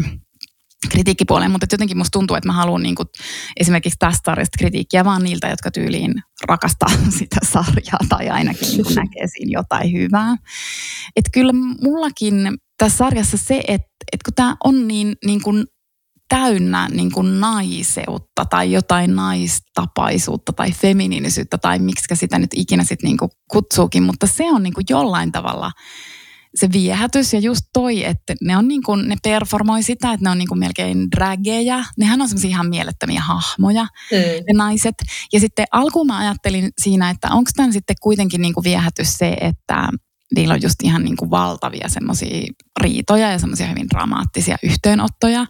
kritiikkipuoleen, 0.88 1.50
mutta 1.50 1.66
jotenkin 1.72 1.98
musta 1.98 2.18
tuntuu, 2.18 2.36
että 2.36 2.48
mä 2.48 2.52
haluan 2.52 2.82
niin 2.82 2.94
esimerkiksi 3.60 3.96
tästä 3.98 4.30
sarjasta 4.30 4.58
kritiikkiä 4.58 5.04
vaan 5.04 5.22
niiltä, 5.22 5.48
jotka 5.48 5.70
tyyliin 5.70 6.14
rakastaa 6.48 6.88
sitä 7.18 7.40
sarjaa 7.42 8.00
tai 8.08 8.28
ainakin 8.28 8.68
niin 8.68 8.84
kuin 8.84 8.94
näkee 9.04 9.26
siinä 9.26 9.50
jotain 9.52 9.92
hyvää. 9.92 10.36
Että 11.16 11.30
kyllä 11.32 11.52
mullakin 11.82 12.34
tässä 12.78 12.96
sarjassa 12.96 13.36
se, 13.36 13.62
että, 13.68 13.88
että 14.12 14.24
kun 14.24 14.34
tämä 14.34 14.56
on 14.64 14.88
niin, 14.88 15.16
niin 15.24 15.42
kuin 15.42 15.64
täynnä 16.28 16.88
niin 16.88 17.12
kuin 17.12 17.40
naiseutta 17.40 18.44
tai 18.44 18.72
jotain 18.72 19.16
naistapaisuutta 19.16 20.52
tai 20.52 20.72
feminiinisyyttä 20.72 21.58
tai 21.58 21.78
miksi 21.78 22.16
sitä 22.16 22.38
nyt 22.38 22.50
ikinä 22.54 22.84
sitten 22.84 23.08
niin 23.08 23.16
kuin 23.16 23.30
kutsuukin, 23.50 24.02
mutta 24.02 24.26
se 24.26 24.44
on 24.44 24.62
niin 24.62 24.74
kuin 24.74 24.84
jollain 24.90 25.32
tavalla 25.32 25.72
se 26.54 26.72
viehätys 26.72 27.32
ja 27.32 27.40
just 27.40 27.62
toi, 27.72 28.04
että 28.04 28.34
ne 28.40 28.56
on 28.56 28.68
niin 28.68 28.82
kuin, 28.82 29.08
ne 29.08 29.16
performoi 29.22 29.82
sitä, 29.82 30.12
että 30.12 30.24
ne 30.24 30.30
on 30.30 30.38
niin 30.38 30.48
kuin 30.48 30.58
melkein 30.58 31.10
drageja. 31.10 31.84
Nehän 31.98 32.20
on 32.20 32.28
semmoisia 32.28 32.48
ihan 32.48 32.68
mielettömiä 32.68 33.20
hahmoja, 33.20 33.82
mm. 33.82 34.18
ne 34.18 34.52
naiset. 34.54 34.94
Ja 35.32 35.40
sitten 35.40 35.66
alkuun 35.72 36.06
mä 36.06 36.18
ajattelin 36.18 36.70
siinä, 36.78 37.10
että 37.10 37.28
onko 37.30 37.50
tämä 37.56 37.72
sitten 37.72 37.96
kuitenkin 38.02 38.42
niin 38.42 38.54
kuin 38.54 38.64
viehätys 38.64 39.12
se, 39.12 39.36
että 39.40 39.88
niillä 40.34 40.54
on 40.54 40.62
just 40.62 40.82
ihan 40.82 41.04
niin 41.04 41.16
kuin 41.16 41.30
valtavia 41.30 41.88
semmoisia 41.88 42.46
riitoja 42.80 43.30
ja 43.30 43.38
semmoisia 43.38 43.66
hyvin 43.66 43.90
dramaattisia 43.90 44.56
yhteenottoja. 44.62 45.46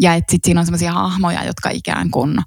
Ja 0.00 0.14
että 0.14 0.30
sitten 0.30 0.48
siinä 0.48 0.60
on 0.60 0.66
semmoisia 0.66 0.92
hahmoja, 0.92 1.44
jotka 1.44 1.70
ikään 1.70 2.10
kuin 2.10 2.38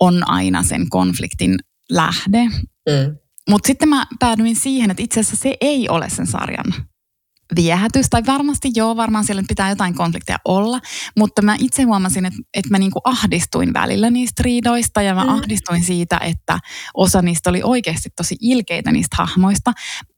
on 0.00 0.30
aina 0.30 0.62
sen 0.62 0.88
konfliktin 0.90 1.58
lähde. 1.90 2.44
Mm. 2.88 3.16
Mutta 3.50 3.66
sitten 3.66 3.88
mä 3.88 4.06
päädyin 4.18 4.56
siihen, 4.56 4.90
että 4.90 5.02
itse 5.02 5.20
asiassa 5.20 5.36
se 5.36 5.56
ei 5.60 5.88
ole 5.88 6.10
sen 6.10 6.26
sarjan 6.26 6.74
viehätys, 7.56 8.06
tai 8.10 8.22
varmasti 8.26 8.70
joo, 8.74 8.96
varmaan 8.96 9.24
siellä 9.24 9.42
pitää 9.48 9.68
jotain 9.68 9.94
konflikteja 9.94 10.38
olla, 10.44 10.80
mutta 11.16 11.42
mä 11.42 11.56
itse 11.58 11.82
huomasin, 11.82 12.26
että, 12.26 12.38
että 12.54 12.70
mä 12.70 12.78
niinku 12.78 13.00
ahdistuin 13.04 13.74
välillä 13.74 14.10
niistä 14.10 14.42
riidoista, 14.42 15.02
ja 15.02 15.14
mä 15.14 15.24
mm. 15.24 15.30
ahdistuin 15.30 15.84
siitä, 15.84 16.18
että 16.18 16.58
osa 16.94 17.22
niistä 17.22 17.50
oli 17.50 17.60
oikeasti 17.64 18.08
tosi 18.16 18.36
ilkeitä 18.40 18.92
niistä 18.92 19.16
hahmoista, 19.18 19.72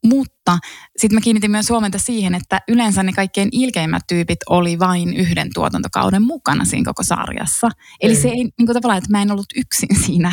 mutta 0.04 0.58
sitten 0.96 1.14
mä 1.14 1.20
kiinnitin 1.20 1.50
myös 1.50 1.70
huomenta 1.70 1.98
siihen, 1.98 2.34
että 2.34 2.60
yleensä 2.68 3.02
ne 3.02 3.12
kaikkein 3.12 3.48
ilkeimmät 3.52 4.02
tyypit 4.08 4.38
oli 4.48 4.78
vain 4.78 5.16
yhden 5.16 5.48
tuotantokauden 5.54 6.22
mukana 6.22 6.64
siinä 6.64 6.84
koko 6.84 7.02
sarjassa. 7.02 7.68
Eli 8.00 8.14
mm. 8.14 8.20
se 8.20 8.28
ei 8.28 8.34
niin 8.34 8.66
kuin 8.66 8.74
tavallaan, 8.74 8.98
että 8.98 9.10
mä 9.10 9.22
en 9.22 9.32
ollut 9.32 9.52
yksin 9.56 10.04
siinä. 10.06 10.32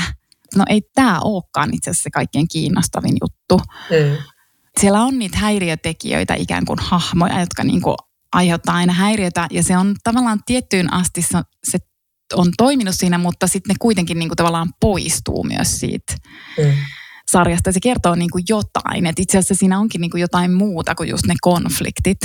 No 0.56 0.64
ei 0.70 0.82
tämä 0.96 1.20
olekaan 1.20 1.74
itse 1.74 1.90
asiassa 1.90 2.04
se 2.04 2.10
kaikkein 2.10 2.48
kiinnostavin 2.48 3.18
juttu. 3.22 3.58
Mm 3.90 4.35
siellä 4.82 5.04
on 5.04 5.20
niitä 5.20 5.38
häiriötekijöitä 5.38 6.34
ikään 6.34 6.66
kuin 6.66 6.80
hahmoja, 6.82 7.40
jotka 7.40 7.64
niin 7.64 7.82
kuin 7.82 7.96
aiheuttaa 8.34 8.76
aina 8.76 8.94
häiriötä 8.94 9.48
ja 9.52 9.64
se 9.64 9.78
on 9.78 9.96
tavallaan 10.04 10.40
tiettyyn 10.46 10.94
asti 10.94 11.22
se 11.64 11.78
on 12.34 12.52
toiminut 12.58 12.96
siinä, 12.96 13.18
mutta 13.18 13.48
sitten 13.48 13.74
ne 13.74 13.76
kuitenkin 13.80 14.20
niin 14.20 14.30
kuin 14.30 14.38
tavallaan 14.38 14.74
poistuu 14.82 15.44
myös 15.44 15.80
siitä 15.80 16.16
mm. 16.58 16.74
sarjasta. 17.32 17.72
Se 17.72 17.80
kertoo 17.80 18.16
niin 18.16 18.32
kuin 18.32 18.44
jotain, 18.50 19.06
että 19.06 19.22
itse 19.22 19.38
asiassa 19.38 19.56
siinä 19.56 19.80
onkin 19.80 20.02
niin 20.02 20.12
kuin 20.12 20.22
jotain 20.22 20.54
muuta 20.54 20.96
kuin 20.96 21.10
just 21.10 21.26
ne 21.26 21.34
konfliktit. 21.42 22.18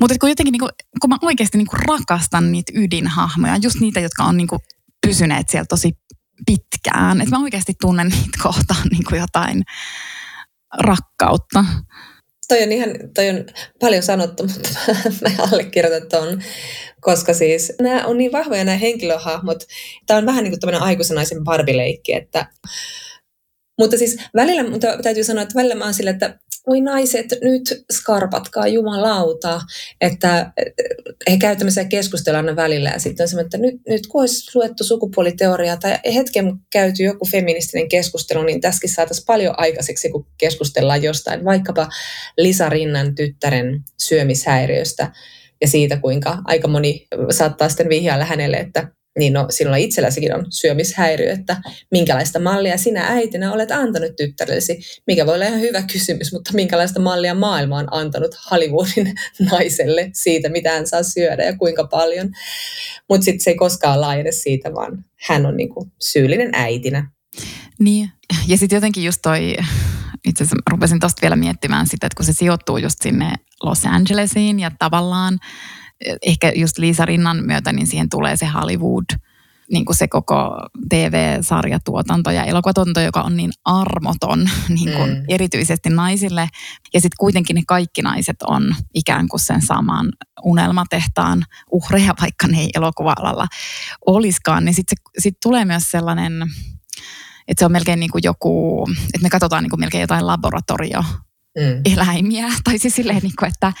Mutta 0.00 0.14
kun 0.20 0.28
jotenkin, 0.28 0.52
niin 0.52 0.60
kuin, 0.60 0.70
kun 1.00 1.10
mä 1.10 1.18
oikeasti 1.22 1.58
niin 1.58 1.66
kuin 1.66 1.80
rakastan 1.80 2.52
niitä 2.52 2.72
ydinhahmoja, 2.74 3.56
just 3.56 3.80
niitä, 3.80 4.00
jotka 4.00 4.24
on 4.24 4.36
niin 4.36 4.46
kuin 4.46 4.60
pysyneet 5.06 5.48
siellä 5.48 5.66
tosi 5.68 5.92
pitkään, 6.46 7.20
että 7.20 7.36
mä 7.36 7.42
oikeasti 7.42 7.74
tunnen 7.80 8.08
niitä 8.08 8.38
kohtaan 8.42 8.88
niin 8.90 9.04
kuin 9.08 9.20
jotain 9.20 9.62
rakkautta. 10.78 11.64
Toi 12.48 12.62
on 12.62 12.72
ihan, 12.72 12.90
toi 13.14 13.28
on 13.30 13.44
paljon 13.80 14.02
sanottu, 14.02 14.42
mutta 14.46 14.68
mä 15.22 15.30
allekirjoitan 15.52 16.08
ton, 16.08 16.42
koska 17.00 17.34
siis 17.34 17.72
nämä 17.80 18.06
on 18.06 18.18
niin 18.18 18.32
vahvoja 18.32 18.64
nämä 18.64 18.76
henkilöhahmot. 18.76 19.64
Tämä 20.06 20.18
on 20.18 20.26
vähän 20.26 20.44
niin 20.44 20.52
kuin 20.52 20.60
tämmöinen 20.60 20.82
aikuisen 20.82 21.14
naisen 21.14 21.44
barbileikki, 21.44 22.14
että 22.14 22.46
mutta 23.78 23.98
siis 23.98 24.16
välillä, 24.34 24.70
mutta 24.70 24.86
täytyy 25.02 25.24
sanoa, 25.24 25.42
että 25.42 25.54
välillä 25.54 25.74
mä 25.74 25.84
oon 25.84 25.94
sillä, 25.94 26.10
että 26.10 26.38
voi 26.66 26.80
naiset, 26.80 27.26
nyt 27.42 27.84
skarpatkaa 27.92 28.66
jumalauta, 28.66 29.60
että 30.00 30.52
he 31.30 31.36
käyvät 31.36 31.58
tämmöisiä 31.58 31.84
keskustelua 31.84 32.38
aina 32.38 32.56
välillä 32.56 32.90
ja 32.90 32.98
sitten 32.98 33.24
on 33.24 33.28
semmoinen, 33.28 33.46
että 33.46 33.58
nyt, 33.58 33.74
nyt 33.88 34.06
kun 34.06 34.20
olisi 34.20 34.50
luettu 34.54 34.84
sukupuoliteoriaa 34.84 35.76
tai 35.76 35.98
hetken 36.14 36.52
käyty 36.72 37.02
joku 37.02 37.26
feministinen 37.26 37.88
keskustelu, 37.88 38.42
niin 38.42 38.60
tässäkin 38.60 38.90
saataisiin 38.90 39.26
paljon 39.26 39.54
aikaiseksi, 39.56 40.10
kun 40.10 40.26
keskustellaan 40.38 41.02
jostain, 41.02 41.44
vaikkapa 41.44 41.88
Lisa 42.38 42.68
Rinnan 42.68 43.14
tyttären 43.14 43.82
syömishäiriöstä 44.02 45.12
ja 45.60 45.68
siitä, 45.68 45.96
kuinka 45.96 46.38
aika 46.44 46.68
moni 46.68 47.06
saattaa 47.30 47.68
sitten 47.68 47.88
vihjailla 47.88 48.24
hänelle, 48.24 48.56
että 48.56 48.88
niin 49.18 49.32
no, 49.32 49.46
sinulla 49.50 49.76
itselläsikin 49.76 50.34
on 50.34 50.46
syömishäiriö, 50.50 51.32
että 51.32 51.56
minkälaista 51.90 52.38
mallia 52.38 52.78
sinä 52.78 53.06
äitinä 53.06 53.52
olet 53.52 53.70
antanut 53.70 54.16
tyttärellesi, 54.16 54.78
mikä 55.06 55.26
voi 55.26 55.34
olla 55.34 55.44
ihan 55.44 55.60
hyvä 55.60 55.82
kysymys, 55.92 56.32
mutta 56.32 56.50
minkälaista 56.54 57.00
mallia 57.00 57.34
maailma 57.34 57.78
on 57.78 57.88
antanut 57.90 58.30
Hollywoodin 58.50 59.14
naiselle 59.50 60.10
siitä, 60.14 60.48
mitä 60.48 60.70
hän 60.70 60.86
saa 60.86 61.02
syödä 61.02 61.44
ja 61.44 61.56
kuinka 61.56 61.84
paljon. 61.84 62.30
Mutta 63.08 63.24
sitten 63.24 63.40
se 63.40 63.50
ei 63.50 63.56
koskaan 63.56 64.00
laajene 64.00 64.32
siitä, 64.32 64.74
vaan 64.74 65.04
hän 65.28 65.46
on 65.46 65.56
niinku 65.56 65.92
syyllinen 66.00 66.50
äitinä. 66.52 67.10
Niin, 67.78 68.10
ja 68.46 68.56
sitten 68.56 68.76
jotenkin 68.76 69.04
just 69.04 69.18
toi, 69.22 69.56
itse 70.24 70.44
asiassa 70.44 70.56
rupesin 70.70 71.00
tuosta 71.00 71.22
vielä 71.22 71.36
miettimään 71.36 71.86
sitä, 71.86 72.06
että 72.06 72.16
kun 72.16 72.26
se 72.26 72.32
sijoittuu 72.32 72.76
just 72.76 73.02
sinne 73.02 73.32
Los 73.62 73.86
Angelesiin 73.86 74.60
ja 74.60 74.70
tavallaan 74.78 75.38
ehkä 76.26 76.52
just 76.54 76.78
Liisa 76.78 77.04
Rinnan 77.04 77.46
myötä, 77.46 77.72
niin 77.72 77.86
siihen 77.86 78.08
tulee 78.08 78.36
se 78.36 78.46
Hollywood, 78.46 79.04
niin 79.72 79.84
kuin 79.84 79.96
se 79.96 80.08
koko 80.08 80.56
TV-sarjatuotanto 80.88 82.30
ja 82.30 82.44
elokuvatuotanto, 82.44 83.00
joka 83.00 83.22
on 83.22 83.36
niin 83.36 83.50
armoton 83.64 84.50
niin 84.68 84.96
kuin 84.96 85.10
mm. 85.10 85.24
erityisesti 85.28 85.90
naisille. 85.90 86.48
Ja 86.94 87.00
sitten 87.00 87.16
kuitenkin 87.18 87.54
ne 87.54 87.62
kaikki 87.66 88.02
naiset 88.02 88.36
on 88.42 88.74
ikään 88.94 89.28
kuin 89.28 89.40
sen 89.40 89.62
saman 89.62 90.12
unelmatehtaan 90.44 91.44
uhreja, 91.70 92.14
vaikka 92.20 92.46
ne 92.46 92.60
ei 92.60 92.70
elokuva-alalla 92.74 93.46
olisikaan. 94.06 94.64
Niin 94.64 94.74
sitten 94.74 94.98
sit 95.18 95.36
tulee 95.42 95.64
myös 95.64 95.90
sellainen, 95.90 96.32
että 97.48 97.58
se 97.60 97.64
on 97.64 97.72
melkein 97.72 98.00
niin 98.00 98.10
kuin 98.10 98.24
joku, 98.24 98.86
että 98.90 99.22
me 99.22 99.30
katsotaan 99.30 99.62
niin 99.62 99.70
kuin 99.70 99.80
melkein 99.80 100.00
jotain 100.00 100.26
laboratorio 100.26 101.04
mm. 101.58 101.92
eläimiä. 101.92 102.46
Tai 102.64 102.78
siis 102.78 102.94
silleen, 102.94 103.22
niin 103.22 103.36
kuin, 103.38 103.48
että, 103.48 103.72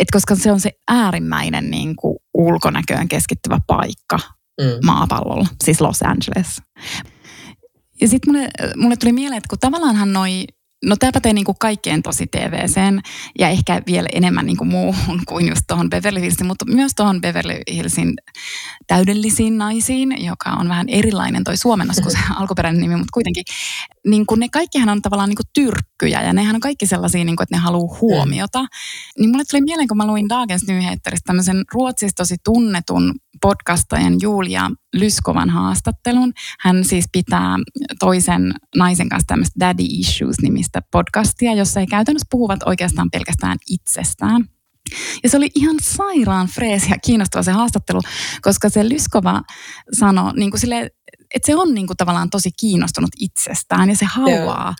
et 0.00 0.10
koska 0.12 0.34
se 0.34 0.52
on 0.52 0.60
se 0.60 0.70
äärimmäinen 0.88 1.70
niin 1.70 1.96
kuin 1.96 2.16
ulkonäköön 2.34 3.08
keskittyvä 3.08 3.58
paikka 3.66 4.18
mm. 4.60 4.86
maapallolla, 4.86 5.46
siis 5.64 5.80
Los 5.80 6.02
Angeles. 6.02 6.62
Ja 8.00 8.08
sitten 8.08 8.32
mulle, 8.32 8.48
mulle 8.76 8.96
tuli 8.96 9.12
mieleen, 9.12 9.38
että 9.38 9.48
kun 9.48 9.58
tavallaanhan 9.58 10.12
noi 10.12 10.44
No 10.84 10.96
tämä 10.96 11.12
pätee 11.12 11.32
niin 11.32 11.44
kuin 11.44 11.58
kaikkeen 11.58 12.02
tosi 12.02 12.26
TVCen 12.26 13.00
ja 13.38 13.48
ehkä 13.48 13.82
vielä 13.86 14.08
enemmän 14.12 14.46
niin 14.46 14.56
kuin 14.56 14.68
muuhun 14.68 15.20
kuin 15.28 15.48
just 15.48 15.62
tuohon 15.68 15.90
Beverly 15.90 16.20
Hillsin, 16.20 16.46
mutta 16.46 16.64
myös 16.64 16.92
tuohon 16.96 17.20
Beverly 17.20 17.60
Hillsin 17.72 18.14
täydellisiin 18.86 19.58
naisiin, 19.58 20.24
joka 20.24 20.50
on 20.50 20.68
vähän 20.68 20.88
erilainen 20.88 21.44
toi 21.44 21.56
suomennos 21.56 22.00
kuin 22.00 22.12
se 22.12 22.18
alkuperäinen 22.40 22.80
nimi, 22.80 22.96
mutta 22.96 23.12
kuitenkin 23.12 23.44
niin 24.06 24.26
kuin 24.26 24.40
ne 24.40 24.48
kaikkihan 24.48 24.88
on 24.88 25.02
tavallaan 25.02 25.28
niin 25.28 25.36
kuin 25.36 25.50
tyrkkyjä 25.52 26.22
ja 26.22 26.32
nehän 26.32 26.54
on 26.54 26.60
kaikki 26.60 26.86
sellaisia, 26.86 27.24
niin 27.24 27.36
kuin, 27.36 27.44
että 27.44 27.56
ne 27.56 27.60
haluaa 27.60 27.98
huomiota. 28.00 28.66
Niin 29.18 29.30
mulle 29.30 29.44
tuli 29.50 29.62
mieleen, 29.62 29.88
kun 29.88 29.96
mä 29.96 30.06
luin 30.06 30.28
Dagens 30.28 30.66
Nyheteristä 30.68 31.26
tämmöisen 31.26 31.64
Ruotsista 31.72 32.20
tosi 32.20 32.36
tunnetun 32.44 33.14
podcastajan 33.40 34.16
Julia 34.22 34.70
Lyskovan 34.92 35.50
haastattelun. 35.50 36.32
Hän 36.60 36.84
siis 36.84 37.04
pitää 37.12 37.56
toisen 37.98 38.54
naisen 38.76 39.08
kanssa 39.08 39.26
tämmöistä 39.26 39.60
Daddy 39.60 39.84
Issues-nimistä 39.88 40.82
podcastia, 40.92 41.54
jossa 41.54 41.80
he 41.80 41.86
käytännössä 41.86 42.26
puhuvat 42.30 42.60
oikeastaan 42.66 43.10
pelkästään 43.10 43.58
itsestään. 43.70 44.44
Ja 45.22 45.28
se 45.28 45.36
oli 45.36 45.50
ihan 45.54 45.76
sairaan 45.82 46.46
freesi 46.46 46.90
ja 46.90 46.96
kiinnostava 47.04 47.42
se 47.42 47.52
haastattelu, 47.52 48.00
koska 48.42 48.68
se 48.68 48.88
Lyskova 48.88 49.42
sanoi 49.92 50.32
niin 50.36 50.50
kuin 50.50 50.60
sille, 50.60 50.90
että 51.34 51.46
se 51.46 51.56
on 51.56 51.74
niin 51.74 51.86
kuin 51.86 51.96
tavallaan 51.96 52.30
tosi 52.30 52.50
kiinnostunut 52.60 53.10
itsestään 53.18 53.88
ja 53.88 53.96
se 53.96 54.04
haluaa 54.04 54.74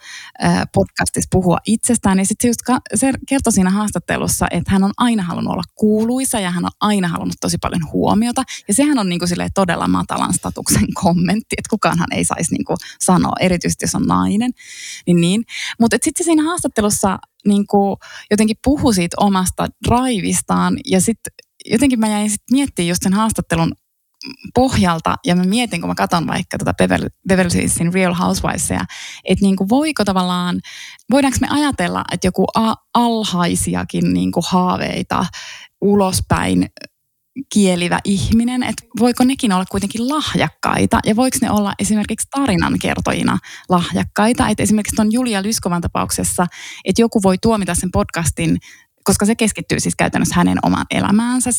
yeah. 0.44 0.66
podcastissa 0.74 1.28
puhua 1.30 1.58
itsestään. 1.66 2.18
Ja 2.18 2.24
sitten 2.24 2.42
se, 2.42 2.48
just 2.48 2.60
se 2.94 3.12
kertoi 3.28 3.52
siinä 3.52 3.70
haastattelussa, 3.70 4.46
että 4.50 4.70
hän 4.70 4.84
on 4.84 4.92
aina 4.96 5.22
halunnut 5.22 5.52
olla 5.52 5.62
kuuluisa 5.74 6.40
ja 6.40 6.50
hän 6.50 6.64
on 6.64 6.70
aina 6.80 7.08
halunnut 7.08 7.36
tosi 7.40 7.58
paljon 7.58 7.92
huomiota. 7.92 8.42
Ja 8.68 8.74
sehän 8.74 8.98
on 8.98 9.08
niin 9.08 9.18
kuin 9.18 9.30
todella 9.54 9.88
matalan 9.88 10.34
statuksen 10.34 10.86
kommentti, 11.02 11.56
että 11.58 11.70
kukaanhan 11.70 12.12
ei 12.12 12.24
saisi 12.24 12.54
niin 12.54 12.64
kuin 12.64 12.76
sanoa, 13.00 13.32
erityisesti 13.40 13.84
jos 13.84 13.94
on 13.94 14.06
nainen. 14.06 14.50
Niin 15.06 15.20
niin. 15.20 15.44
Mutta 15.80 15.96
sitten 16.02 16.24
siinä 16.24 16.42
haastattelussa 16.42 17.18
niin 17.46 17.66
kuin 17.66 17.96
jotenkin 18.30 18.56
puhui 18.64 18.94
siitä 18.94 19.16
omasta 19.20 19.66
draivistaan 19.88 20.76
ja 20.86 21.00
sitten 21.00 21.32
jotenkin 21.64 22.00
mä 22.00 22.08
jäin 22.08 22.30
sitten 22.30 22.56
miettimään 22.56 22.88
just 22.88 23.02
sen 23.02 23.12
haastattelun 23.12 23.72
pohjalta, 24.54 25.14
ja 25.26 25.36
mä 25.36 25.44
mietin, 25.44 25.80
kun 25.80 25.90
mä 25.90 25.94
katson 25.94 26.26
vaikka 26.26 26.58
tuota 26.58 26.74
Beverly, 26.74 27.08
Beverly 27.28 27.50
Hillsin 27.54 27.94
Real 27.94 28.14
Housewivesia, 28.14 28.84
että 29.24 29.44
niin 29.44 29.56
kuin 29.56 29.68
voiko 29.68 30.04
tavallaan, 30.04 30.60
voidaanko 31.10 31.38
me 31.40 31.48
ajatella, 31.50 32.04
että 32.12 32.26
joku 32.26 32.44
a- 32.54 32.74
alhaisiakin 32.94 34.12
niin 34.12 34.32
kuin 34.32 34.44
haaveita 34.48 35.26
ulospäin 35.80 36.66
kielivä 37.52 37.98
ihminen, 38.04 38.62
että 38.62 38.84
voiko 39.00 39.24
nekin 39.24 39.52
olla 39.52 39.64
kuitenkin 39.70 40.08
lahjakkaita 40.08 41.00
ja 41.06 41.16
voiko 41.16 41.36
ne 41.42 41.50
olla 41.50 41.72
esimerkiksi 41.78 42.28
tarinankertojina 42.30 43.38
lahjakkaita, 43.68 44.48
että 44.48 44.62
esimerkiksi 44.62 44.96
tuon 44.96 45.12
Julia 45.12 45.42
Lyskovan 45.42 45.80
tapauksessa, 45.80 46.46
että 46.84 47.02
joku 47.02 47.22
voi 47.22 47.38
tuomita 47.38 47.74
sen 47.74 47.90
podcastin 47.92 48.58
koska 49.04 49.26
se 49.26 49.34
keskittyy 49.34 49.80
siis 49.80 49.96
käytännössä 49.96 50.34
hänen 50.34 50.58
omaan 50.62 50.86
elämäänsä 50.90 51.50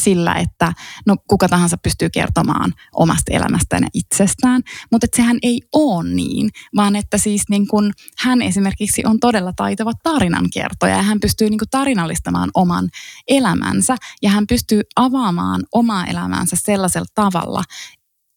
sillä, 0.00 0.34
että 0.34 0.72
no 1.06 1.16
kuka 1.28 1.48
tahansa 1.48 1.76
pystyy 1.82 2.10
kertomaan 2.10 2.72
omasta 2.94 3.32
elämästään 3.34 3.82
ja 3.82 3.88
itsestään, 3.94 4.62
mutta 4.92 5.04
että 5.04 5.16
sehän 5.16 5.38
ei 5.42 5.60
ole 5.72 6.08
niin, 6.14 6.50
vaan 6.76 6.96
että 6.96 7.18
siis 7.18 7.42
niin 7.50 7.68
kun 7.68 7.92
hän 8.18 8.42
esimerkiksi 8.42 9.02
on 9.06 9.20
todella 9.20 9.52
taitava 9.56 9.92
tarinankertoja 10.02 10.96
ja 10.96 11.02
hän 11.02 11.20
pystyy 11.20 11.50
niin 11.50 11.58
kuin 11.58 11.70
tarinallistamaan 11.70 12.50
oman 12.54 12.88
elämänsä 13.28 13.96
ja 14.22 14.30
hän 14.30 14.46
pystyy 14.46 14.80
avaamaan 14.96 15.62
omaa 15.72 16.06
elämäänsä 16.06 16.56
sellaisella 16.64 17.08
tavalla, 17.14 17.62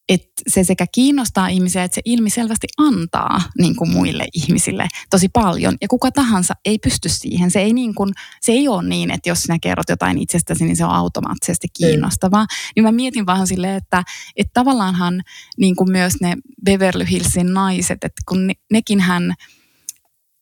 että 0.09 0.41
se 0.47 0.63
sekä 0.63 0.85
kiinnostaa 0.91 1.47
ihmisiä, 1.47 1.83
että 1.83 1.95
se 1.95 2.01
ilmiselvästi 2.05 2.67
antaa 2.77 3.41
niin 3.57 3.75
kuin 3.75 3.89
muille 3.89 4.25
ihmisille 4.33 4.87
tosi 5.09 5.29
paljon. 5.29 5.77
Ja 5.81 5.87
kuka 5.87 6.11
tahansa 6.11 6.53
ei 6.65 6.79
pysty 6.79 7.09
siihen. 7.09 7.51
Se 7.51 7.59
ei, 7.59 7.73
niin 7.73 7.95
kuin, 7.95 8.13
se 8.41 8.51
ei 8.51 8.67
ole 8.67 8.83
niin, 8.83 9.11
että 9.11 9.29
jos 9.29 9.43
sinä 9.43 9.57
kerrot 9.61 9.89
jotain 9.89 10.17
itsestäsi, 10.17 10.65
niin 10.65 10.75
se 10.75 10.85
on 10.85 10.91
automaattisesti 10.91 11.67
kiinnostavaa. 11.77 12.43
Mm. 12.43 12.47
Niin 12.75 12.83
mä 12.83 12.91
mietin 12.91 13.25
vähän 13.25 13.47
silleen, 13.47 13.75
että, 13.75 14.03
että 14.35 14.51
tavallaanhan 14.53 15.21
niin 15.57 15.75
kuin 15.75 15.91
myös 15.91 16.13
ne 16.21 16.37
Beverly 16.65 17.05
Hillsin 17.09 17.53
naiset, 17.53 18.03
että 18.03 18.21
kun 18.27 18.47
ne, 18.47 18.53
nekin 18.71 18.99
hän, 18.99 19.33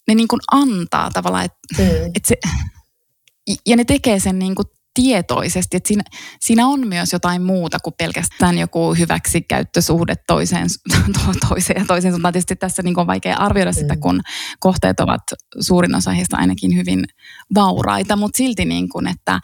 ne 0.07 0.15
niin 0.15 0.27
kuin 0.27 0.41
antaa 0.51 1.11
tavallaan, 1.11 1.45
että, 1.45 1.59
mm. 1.77 2.11
että 2.15 2.27
se, 2.27 2.35
ja 3.65 3.75
ne 3.75 3.83
tekee 3.83 4.19
sen 4.19 4.39
niin 4.39 4.55
kuin 4.55 4.67
tietoisesti, 4.93 5.77
että 5.77 5.87
siinä, 5.87 6.03
siinä 6.39 6.67
on 6.67 6.87
myös 6.87 7.13
jotain 7.13 7.41
muuta 7.41 7.77
kuin 7.83 7.93
pelkästään 7.97 8.57
joku 8.57 8.93
hyväksikäyttösuhde 8.93 10.15
toiseen, 10.27 10.67
to, 11.13 11.47
toiseen 11.49 11.79
ja 11.79 11.85
toiseen 11.87 12.11
suuntaan. 12.11 12.33
Tietysti 12.33 12.55
tässä 12.55 12.83
niin 12.83 12.99
on 12.99 13.07
vaikea 13.07 13.37
arvioida 13.37 13.71
sitä, 13.71 13.93
mm. 13.93 13.99
kun 13.99 14.21
kohteet 14.59 14.99
ovat 14.99 15.21
suurin 15.59 15.95
osa 15.95 16.11
heistä 16.11 16.37
ainakin 16.37 16.75
hyvin 16.75 17.05
vauraita, 17.55 18.15
mutta 18.15 18.37
silti 18.37 18.65
niin 18.65 18.89
kuin, 18.89 19.07
että, 19.07 19.39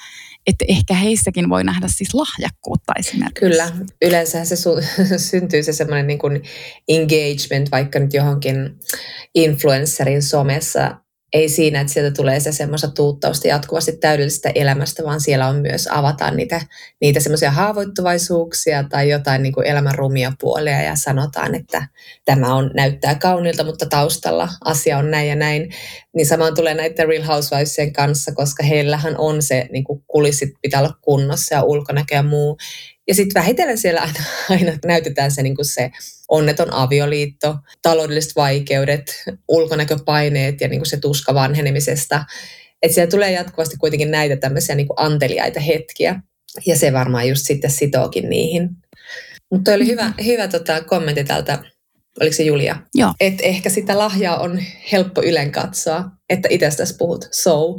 että 0.47 0.65
ehkä 0.67 0.93
heissäkin 0.93 1.49
voi 1.49 1.63
nähdä 1.63 1.87
siis 1.87 2.13
lahjakkuutta 2.13 2.93
esimerkiksi. 2.99 3.39
Kyllä, 3.39 3.71
yleensä 4.01 4.45
se 4.45 4.55
su- 4.55 5.17
syntyy 5.29 5.63
se 5.63 5.73
semmoinen 5.73 6.07
niin 6.07 6.43
engagement 6.87 7.71
vaikka 7.71 7.99
nyt 7.99 8.13
johonkin 8.13 8.79
influencerin 9.35 10.23
somessa 10.23 11.06
ei 11.33 11.49
siinä, 11.49 11.81
että 11.81 11.93
sieltä 11.93 12.11
tulee 12.11 12.39
se 12.39 12.51
semmoista 12.51 12.87
tuuttausta 12.87 13.47
jatkuvasti 13.47 13.91
täydellisestä 13.91 14.51
elämästä, 14.55 15.03
vaan 15.03 15.21
siellä 15.21 15.47
on 15.47 15.55
myös 15.55 15.87
avataan 15.91 16.35
niitä, 16.35 16.61
niitä 17.01 17.19
semmoisia 17.19 17.51
haavoittuvaisuuksia 17.51 18.83
tai 18.83 19.09
jotain 19.09 19.43
niin 19.43 19.53
kuin 19.53 19.67
elämän 19.67 19.95
rumia 19.95 20.31
puolia 20.39 20.81
ja 20.81 20.95
sanotaan, 20.95 21.55
että 21.55 21.87
tämä 22.25 22.55
on, 22.55 22.71
näyttää 22.73 23.15
kaunilta, 23.15 23.63
mutta 23.63 23.85
taustalla 23.85 24.49
asia 24.65 24.97
on 24.97 25.11
näin 25.11 25.29
ja 25.29 25.35
näin. 25.35 25.73
Niin 26.15 26.27
samaan 26.27 26.55
tulee 26.55 26.73
näiden 26.73 27.07
Real 27.07 27.23
Housewivesien 27.23 27.93
kanssa, 27.93 28.31
koska 28.31 28.63
heillähän 28.63 29.15
on 29.17 29.41
se 29.41 29.67
niin 29.71 29.83
kuin 29.83 30.03
kulissit 30.07 30.49
pitää 30.61 30.79
olla 30.79 30.97
kunnossa 31.01 31.55
ja 31.55 31.63
ulkonäkö 31.63 32.15
ja 32.15 32.23
muu. 32.23 32.57
Ja 33.07 33.15
sitten 33.15 33.41
vähitellen 33.41 33.77
siellä 33.77 34.01
aina, 34.01 34.23
aina 34.49 34.77
näytetään 34.85 35.31
se, 35.31 35.43
niin 35.43 35.55
kuin 35.55 35.65
se 35.65 35.91
onneton 36.27 36.73
avioliitto, 36.73 37.55
taloudelliset 37.81 38.35
vaikeudet, 38.35 39.23
ulkonäköpaineet 39.47 40.61
ja 40.61 40.67
niin 40.67 40.79
kuin 40.79 40.89
se 40.89 40.97
tuska 40.97 41.33
vanhenemisesta. 41.33 42.25
Että 42.81 42.95
siellä 42.95 43.11
tulee 43.11 43.31
jatkuvasti 43.31 43.77
kuitenkin 43.77 44.11
näitä 44.11 44.35
tämmöisiä 44.37 44.75
niin 44.75 44.87
kuin 44.87 44.99
anteliaita 44.99 45.59
hetkiä. 45.59 46.21
Ja 46.65 46.77
se 46.77 46.93
varmaan 46.93 47.29
just 47.29 47.45
sitten 47.45 47.71
sitookin 47.71 48.29
niihin. 48.29 48.69
Mutta 49.51 49.73
oli 49.73 49.87
hyvä, 49.87 50.13
hyvä 50.25 50.47
tota, 50.47 50.83
kommentti 50.83 51.23
täältä 51.23 51.63
oliko 52.21 52.35
se 52.35 52.43
Julia? 52.43 52.75
Joo. 52.95 53.13
Että 53.19 53.43
ehkä 53.43 53.69
sitä 53.69 53.97
lahjaa 53.97 54.37
on 54.37 54.59
helppo 54.91 55.21
ylen 55.23 55.51
katsoa, 55.51 56.03
että 56.29 56.47
itsestäsi 56.51 56.95
puhut 56.97 57.27
so, 57.31 57.75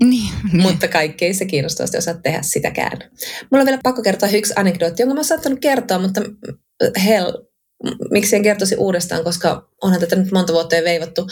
niin, 0.00 0.34
mutta 0.52 0.88
kaikki 0.88 1.24
ei 1.24 1.34
se 1.34 1.44
kiinnostavasti 1.44 1.98
osaa 1.98 2.14
tehdä 2.14 2.38
sitäkään. 2.42 2.98
Mulla 3.50 3.62
on 3.62 3.66
vielä 3.66 3.80
pakko 3.82 4.02
kertoa 4.02 4.28
yksi 4.28 4.52
anekdootti, 4.56 5.02
jonka 5.02 5.14
mä 5.14 5.18
oon 5.18 5.24
saattanut 5.24 5.58
kertoa, 5.60 5.98
mutta 5.98 6.22
hell, 7.04 7.32
miksi 8.10 8.36
en 8.36 8.42
kertoisi 8.42 8.76
uudestaan, 8.76 9.24
koska 9.24 9.68
onhan 9.82 10.00
tätä 10.00 10.16
nyt 10.16 10.32
monta 10.32 10.52
vuotta 10.52 10.76
jo 10.76 10.84
veivattu. 10.84 11.26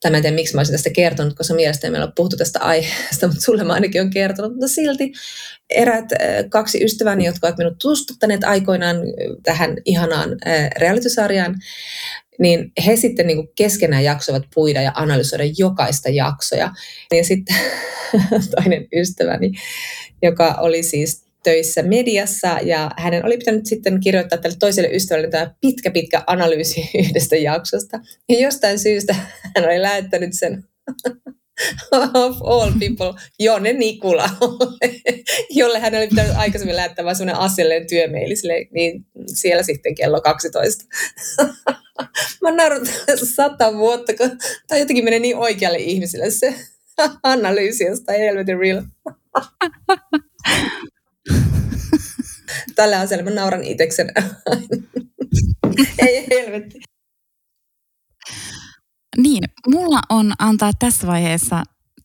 Tämä 0.00 0.16
en 0.16 0.22
tiedä, 0.22 0.34
miksi 0.34 0.54
mä 0.54 0.60
olisin 0.60 0.74
tästä 0.74 0.90
kertonut, 0.90 1.34
koska 1.34 1.54
mielestäni 1.54 1.90
meillä 1.90 2.06
on 2.06 2.12
puhuttu 2.16 2.36
tästä 2.36 2.60
aiheesta, 2.60 3.26
mutta 3.26 3.42
sulle 3.42 3.64
mä 3.64 3.72
ainakin 3.72 4.02
on 4.02 4.10
kertonut. 4.10 4.52
Mutta 4.52 4.68
silti 4.68 5.12
eräät 5.70 6.08
kaksi 6.48 6.84
ystäväni, 6.84 7.24
jotka 7.24 7.46
ovat 7.46 7.58
minut 7.58 7.78
tutustuttaneet 7.82 8.44
aikoinaan 8.44 8.96
tähän 9.42 9.76
ihanaan 9.84 10.36
realitysarjaan, 10.78 11.56
niin 12.38 12.72
he 12.86 12.96
sitten 12.96 13.26
niin 13.26 13.36
kuin 13.36 13.48
keskenään 13.56 14.04
jaksoivat 14.04 14.42
puida 14.54 14.82
ja 14.82 14.92
analysoida 14.94 15.44
jokaista 15.58 16.08
jaksoja. 16.08 16.72
Ja 17.12 17.24
sitten 17.24 17.56
toinen 18.56 18.86
ystäväni, 18.92 19.52
joka 20.22 20.54
oli 20.60 20.82
siis 20.82 21.27
töissä 21.42 21.82
mediassa 21.82 22.58
ja 22.62 22.90
hänen 22.96 23.26
oli 23.26 23.36
pitänyt 23.36 23.66
sitten 23.66 24.00
kirjoittaa 24.00 24.38
tälle 24.38 24.56
toiselle 24.60 24.88
ystävälle 24.88 25.30
tämä 25.30 25.54
pitkä, 25.60 25.90
pitkä 25.90 26.22
analyysi 26.26 26.90
yhdestä 27.04 27.36
jaksosta. 27.36 28.00
Ja 28.28 28.40
jostain 28.40 28.78
syystä 28.78 29.14
hän 29.56 29.64
oli 29.64 29.82
lähettänyt 29.82 30.30
sen 30.32 30.64
of 32.14 32.36
all 32.44 32.70
people, 32.78 33.20
Jonne 33.38 33.72
Nikula, 33.72 34.30
jolle 35.50 35.78
hän 35.78 35.94
oli 35.94 36.08
pitänyt 36.08 36.36
aikaisemmin 36.36 36.76
lähettää 36.76 37.04
vain 37.04 37.16
semmoinen 37.16 37.40
asiallinen 37.40 37.86
työmeili, 37.88 38.34
niin 38.72 39.06
siellä 39.26 39.62
sitten 39.62 39.94
kello 39.94 40.20
12. 40.20 40.84
Mä 42.42 42.50
naurun 42.50 42.86
sata 43.34 43.74
vuotta, 43.74 44.14
kun 44.14 44.30
tai 44.68 44.80
jotenkin 44.80 45.04
menee 45.04 45.18
niin 45.18 45.36
oikealle 45.36 45.78
ihmiselle 45.78 46.30
se 46.30 46.54
analyysi 47.22 47.84
jostain 47.84 48.20
helvetin 48.20 48.58
real. 48.58 48.82
Tällä 52.78 53.00
asialla 53.00 53.24
mä 53.24 53.30
nauran 53.30 53.64
iteksen. 53.64 54.08
Ei 56.06 56.26
helvetti. 56.30 56.80
Niin, 59.16 59.44
mulla 59.66 60.00
on 60.08 60.32
antaa 60.38 60.70
tässä 60.78 61.06
vaiheessa 61.06 61.62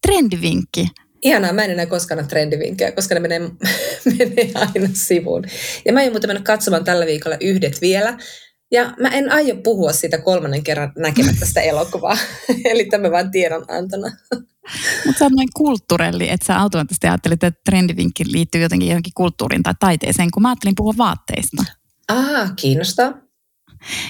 trendivinkki. 0.08 0.88
Ihanaa, 1.21 1.54
mä 1.54 1.63
en 1.63 1.71
enää 1.71 1.86
koskaan 1.86 2.19
ole 2.19 2.28
trendivinkkejä, 2.28 2.91
koska 2.91 3.15
ne 3.15 3.19
menee, 3.19 3.39
menee 4.19 4.52
aina 4.56 4.89
sivuun. 4.93 5.43
Ja 5.86 5.93
mä 5.93 6.00
aion 6.00 6.13
muuten 6.13 6.30
mennä 6.30 6.43
katsomaan 6.43 6.84
tällä 6.84 7.06
viikolla 7.06 7.38
yhdet 7.41 7.82
vielä. 7.82 8.17
Ja 8.73 8.93
mä 8.99 9.07
en 9.09 9.31
aio 9.31 9.55
puhua 9.55 9.93
siitä 9.93 10.17
kolmannen 10.17 10.63
kerran 10.63 10.91
näkemättä 10.97 11.45
sitä 11.45 11.62
elokuvaa. 11.62 12.17
Eli 12.71 12.86
tämä 12.86 13.12
vain 13.12 13.31
tiedonantona. 13.31 14.07
Mutta 15.05 15.19
sä 15.19 15.25
oot 15.25 15.33
noin 15.33 15.49
kulttuurelli, 15.55 16.29
että 16.29 16.45
sä 16.45 16.59
automaattisesti 16.59 17.07
ajattelit, 17.07 17.43
että 17.43 17.62
trendivinkki 17.65 18.23
liittyy 18.27 18.62
jotenkin 18.62 18.89
johonkin 18.89 19.13
kulttuuriin 19.15 19.63
tai 19.63 19.73
taiteeseen, 19.79 20.31
kun 20.31 20.41
mä 20.41 20.49
ajattelin 20.49 20.75
puhua 20.75 20.93
vaatteista. 20.97 21.63
Ah, 22.07 22.53
kiinnostaa. 22.55 23.13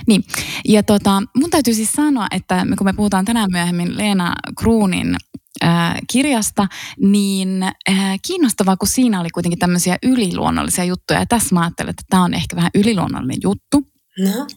Niin, 0.08 0.24
ja 0.66 0.84
tota, 0.84 1.24
mun 1.36 1.50
täytyy 1.50 1.74
siis 1.74 1.92
sanoa, 1.92 2.28
että 2.32 2.66
kun 2.78 2.88
me 2.88 2.94
puhutaan 2.94 3.26
tänään 3.26 3.52
myöhemmin 3.52 3.98
Leena 3.98 4.36
Kruunin 4.60 5.16
äh, 5.64 5.96
kirjasta, 6.12 6.68
niin 7.00 7.64
äh, 7.64 8.20
kiinnostavaa, 8.28 8.78
kun 8.78 8.88
siinä 8.88 9.20
oli 9.20 9.30
kuitenkin 9.30 9.60
tämmöisiä 9.60 9.98
yliluonnollisia 10.04 10.84
juttuja. 10.84 11.20
Ja 11.20 11.26
tässä 11.26 11.56
mä 11.56 11.62
ajattelen, 11.62 11.90
että 11.90 12.04
tämä 12.10 12.24
on 12.24 12.34
ehkä 12.34 12.56
vähän 12.56 12.72
yliluonnollinen 12.76 13.38
juttu. 13.44 13.93
No. 14.20 14.48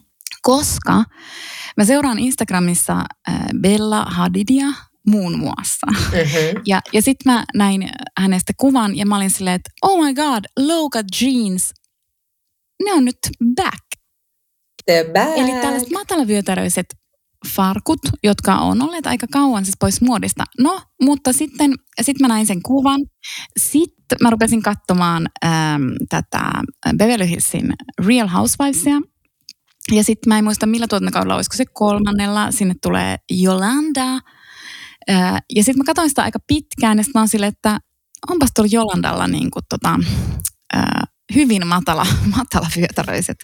Koska 0.41 1.03
mä 1.77 1.85
seuraan 1.85 2.19
Instagramissa 2.19 3.05
äh, 3.29 3.35
Bella 3.61 4.05
Hadidia, 4.05 4.65
muun 5.07 5.39
muassa. 5.39 5.87
Mm-hmm. 5.91 6.61
Ja, 6.65 6.81
ja 6.93 7.01
sitten 7.01 7.33
mä 7.33 7.45
näin 7.55 7.89
hänestä 8.19 8.53
kuvan 8.57 8.97
ja 8.97 9.05
mä 9.05 9.15
olin 9.15 9.31
silleen, 9.31 9.55
että 9.55 9.69
oh 9.81 10.05
my 10.05 10.13
god, 10.13 10.43
Loka 10.59 10.99
Jeans, 11.21 11.73
ne 12.85 12.93
on 12.93 13.05
nyt 13.05 13.17
back. 13.55 13.85
They're 14.91 15.11
back. 15.13 15.37
Eli 15.37 15.61
tällaiset 15.61 15.91
matalavyötäröiset 15.91 16.85
farkut, 17.47 17.99
jotka 18.23 18.55
on 18.55 18.81
olleet 18.81 19.07
aika 19.07 19.27
kauan 19.31 19.65
siis 19.65 19.75
pois 19.79 20.01
muodista. 20.01 20.43
No, 20.59 20.81
mutta 21.01 21.33
sitten 21.33 21.73
sit 22.01 22.19
mä 22.19 22.27
näin 22.27 22.45
sen 22.47 22.61
kuvan. 22.63 23.01
Sitten 23.57 24.17
mä 24.21 24.29
rupesin 24.29 24.61
katsomaan 24.61 25.27
ähm, 25.45 25.83
tätä 26.09 26.51
Beverly 26.97 27.27
Hillsin 27.29 27.73
Real 28.05 28.27
Housewivesia. 28.27 29.01
Ja 29.91 30.03
sitten 30.03 30.29
mä 30.29 30.37
en 30.37 30.43
muista 30.43 30.65
millä 30.65 30.87
tuotantokaudella, 30.87 31.35
olisiko 31.35 31.55
se 31.55 31.65
kolmannella, 31.73 32.51
sinne 32.51 32.75
tulee 32.81 33.17
Yolanda– 33.43 34.19
ja 35.55 35.63
sitten 35.63 35.77
mä 35.77 35.83
katsoin 35.85 36.09
sitä 36.09 36.23
aika 36.23 36.39
pitkään 36.47 36.97
ja 36.97 37.03
sitten 37.03 37.19
mä 37.19 37.21
oon 37.21 37.27
silleen, 37.27 37.53
että 37.53 37.79
onpas 38.29 38.49
tuolla 38.55 38.69
Jolandalla 38.71 39.27
niin 39.27 39.51
kuin 39.51 39.65
tota, 39.69 39.99
ää, 40.73 41.03
hyvin 41.35 41.67
matala, 41.67 42.05
matala 42.37 42.67
vyötäröiset 42.77 43.37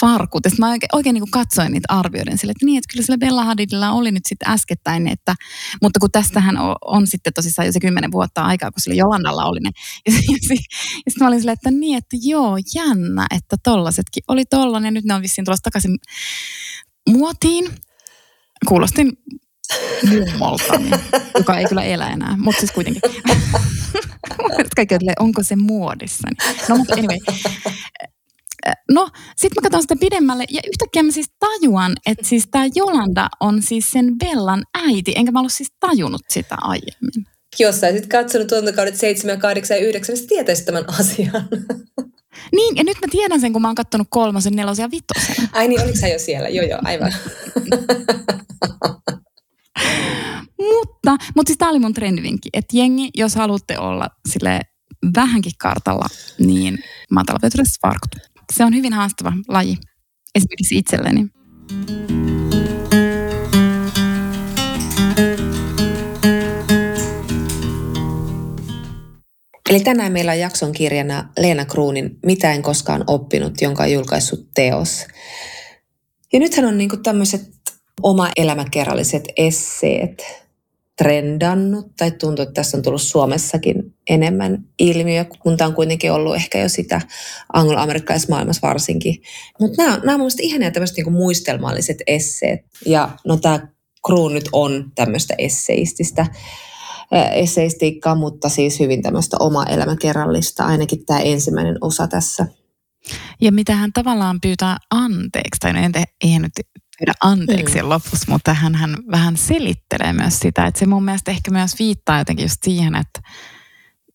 farkut. 0.00 0.44
Ja 0.44 0.50
mä 0.58 0.70
oikein, 0.70 0.88
oikein 0.92 1.14
niin 1.14 1.30
katsoin 1.30 1.72
niitä 1.72 1.86
arvioiden 1.88 2.38
sille, 2.38 2.50
että 2.50 2.66
niin, 2.66 2.78
että 2.78 2.92
kyllä 2.92 3.04
sillä 3.04 3.18
Bella 3.18 3.44
Hadidilla 3.44 3.92
oli 3.92 4.12
nyt 4.12 4.26
sitten 4.26 4.50
äskettäin, 4.50 5.08
että, 5.08 5.34
mutta 5.82 6.00
kun 6.00 6.10
tästähän 6.10 6.58
on, 6.58 6.76
on 6.84 7.06
sitten 7.06 7.32
tosissaan 7.32 7.66
jo 7.66 7.72
se 7.72 7.80
kymmenen 7.80 8.12
vuotta 8.12 8.42
aikaa, 8.42 8.70
kun 8.70 8.80
sillä 8.80 8.96
Jolandalla 8.96 9.44
oli 9.44 9.60
ne. 9.60 9.70
Ja, 10.06 10.12
ja, 10.12 10.18
ja 11.06 11.10
sitten 11.10 11.24
mä 11.24 11.28
olin 11.28 11.40
silleen, 11.40 11.52
että 11.52 11.70
niin, 11.70 11.98
että 11.98 12.16
joo, 12.20 12.56
jännä, 12.74 13.26
että 13.36 13.56
tollasetkin 13.64 14.22
oli 14.28 14.44
tollanen 14.44 14.86
ja 14.86 14.90
nyt 14.90 15.04
ne 15.04 15.14
on 15.14 15.22
vissiin 15.22 15.44
tulossa 15.44 15.62
takaisin 15.62 15.98
muotiin. 17.08 17.70
Kuulostin 18.68 19.12
mummoltani, 20.08 20.90
joka 21.38 21.58
ei 21.58 21.64
kyllä 21.64 21.82
elä 21.82 22.08
enää, 22.08 22.36
mutta 22.38 22.60
siis 22.60 22.72
kuitenkin. 22.72 23.02
Kaikki 24.76 24.94
on, 24.94 25.00
onko 25.18 25.42
se 25.42 25.56
muodissa? 25.56 26.28
No 26.68 26.76
mutta 26.76 26.94
anyway. 26.94 27.18
No, 28.90 29.08
sitten 29.36 29.56
mä 29.56 29.62
katson 29.62 29.82
sitä 29.82 29.96
pidemmälle 30.00 30.44
ja 30.50 30.60
yhtäkkiä 30.66 31.02
mä 31.02 31.10
siis 31.10 31.26
tajuan, 31.38 31.96
että 32.06 32.28
siis 32.28 32.48
tämä 32.50 32.64
Jolanda 32.74 33.28
on 33.40 33.62
siis 33.62 33.90
sen 33.90 34.18
Bellan 34.18 34.62
äiti, 34.74 35.12
enkä 35.16 35.32
mä 35.32 35.38
ollut 35.38 35.52
siis 35.52 35.72
tajunnut 35.80 36.22
sitä 36.28 36.56
aiemmin. 36.60 37.26
Jos 37.58 37.80
sä 37.80 37.86
olisit 37.86 38.06
katsonut 38.06 38.48
tuotantokaudet 38.48 38.96
7, 38.96 39.38
8 39.38 39.76
ja 39.76 39.82
9, 39.82 40.12
niin 40.12 40.22
sä 40.22 40.28
tietäisit 40.28 40.64
tämän 40.64 40.84
asian. 41.00 41.48
Niin, 42.52 42.76
ja 42.76 42.84
nyt 42.84 42.96
mä 43.00 43.06
tiedän 43.10 43.40
sen, 43.40 43.52
kun 43.52 43.62
mä 43.62 43.68
oon 43.68 43.74
kattonut 43.74 44.06
kolmosen, 44.10 44.56
nelosen 44.56 44.82
ja 44.82 44.90
vitosen. 44.90 45.48
Ai 45.52 45.68
niin, 45.68 45.82
oliko 45.82 45.98
sä 46.00 46.08
jo 46.08 46.18
siellä? 46.18 46.48
Joo, 46.48 46.66
joo, 46.66 46.80
aivan. 46.84 47.12
mutta, 50.58 51.16
mutta 51.36 51.48
siis 51.48 51.58
tämä 51.58 51.70
oli 51.70 51.78
mun 51.78 51.94
trendivinkki, 51.94 52.48
että 52.52 52.76
jengi, 52.76 53.10
jos 53.14 53.34
haluatte 53.34 53.78
olla 53.78 54.08
sille 54.32 54.60
vähänkin 55.16 55.52
kartalla, 55.58 56.06
niin 56.38 56.78
matalavyötäröiset 57.10 57.74
farkut. 57.82 58.16
Se 58.52 58.64
on 58.64 58.74
hyvin 58.74 58.92
haastava 58.92 59.32
laji, 59.48 59.76
esimerkiksi 60.34 60.78
itselleni. 60.78 61.26
Eli 69.70 69.80
tänään 69.80 70.12
meillä 70.12 70.32
on 70.32 70.38
jakson 70.38 70.72
kirjana 70.72 71.28
Leena 71.38 71.64
Kruunin 71.64 72.18
Mitä 72.26 72.52
en 72.52 72.62
koskaan 72.62 73.04
oppinut, 73.06 73.60
jonka 73.60 73.82
on 73.82 73.92
julkaissut 73.92 74.48
teos. 74.54 75.06
Ja 76.32 76.38
nythän 76.38 76.66
on 76.66 76.78
niin 76.78 77.02
tämmöiset 77.02 77.56
oma 78.02 78.28
elämäkerralliset 78.36 79.24
esseet 79.36 80.46
trendannut, 80.98 81.86
tai 81.96 82.10
tuntuu, 82.10 82.42
että 82.42 82.52
tässä 82.52 82.76
on 82.76 82.82
tullut 82.82 83.02
Suomessakin 83.02 83.94
enemmän 84.08 84.64
ilmiö, 84.78 85.24
kun 85.38 85.56
tämä 85.56 85.68
on 85.68 85.74
kuitenkin 85.74 86.12
ollut 86.12 86.36
ehkä 86.36 86.58
jo 86.58 86.68
sitä 86.68 87.00
anglo-amerikkalaisessa 87.52 88.32
maailmassa 88.32 88.68
varsinkin. 88.68 89.22
Mutta 89.60 89.82
nämä, 89.82 89.96
nämä 89.96 90.12
on 90.12 90.20
mielestäni 90.20 90.48
ihania 90.48 90.70
tämmöiset 90.70 90.96
niinku 90.96 91.10
muistelmalliset 91.10 91.96
esseet. 92.06 92.60
Ja 92.86 93.08
no 93.26 93.36
tämä 93.36 93.68
Kruun 94.06 94.34
nyt 94.34 94.48
on 94.52 94.92
tämmöistä 94.94 95.34
esseististä 95.38 96.26
esseistiikkaa, 97.32 98.14
mutta 98.14 98.48
siis 98.48 98.80
hyvin 98.80 99.02
tämmöistä 99.02 99.36
oma 99.40 99.64
elämäkerrallista, 99.64 100.64
ainakin 100.64 101.06
tämä 101.06 101.20
ensimmäinen 101.20 101.78
osa 101.80 102.06
tässä. 102.06 102.46
Ja 103.40 103.52
mitä 103.52 103.74
hän 103.74 103.92
tavallaan 103.92 104.40
pyytää 104.42 104.76
anteeksi, 104.90 105.58
tai 105.60 105.72
no 105.72 105.78
eihän 106.24 106.42
nyt 106.42 106.52
pyydä 106.98 107.12
anteeksi 107.20 107.82
mm. 107.82 107.88
lopussa, 107.88 108.26
mutta 108.28 108.54
hän, 108.54 108.74
hän 108.74 108.96
vähän 109.10 109.36
selittelee 109.36 110.12
myös 110.12 110.38
sitä, 110.38 110.66
että 110.66 110.80
se 110.80 110.86
mun 110.86 111.04
mielestä 111.04 111.30
ehkä 111.30 111.50
myös 111.50 111.78
viittaa 111.78 112.18
jotenkin 112.18 112.44
just 112.44 112.62
siihen, 112.62 112.94
että 112.94 113.20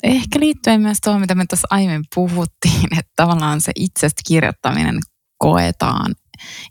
ehkä 0.04 0.39
liittyen 0.39 0.82
myös 0.82 0.98
tuohon, 1.04 1.22
mitä 1.22 1.36
me 1.36 1.46
tuossa 1.50 1.67
aiemmin 1.72 2.06
puhuttiin, 2.15 2.88
että 3.00 3.12
tavallaan 3.15 3.62
se 3.62 3.72
itsestä 3.76 4.22
kirjoittaminen 4.28 5.00
koetaan 5.38 6.15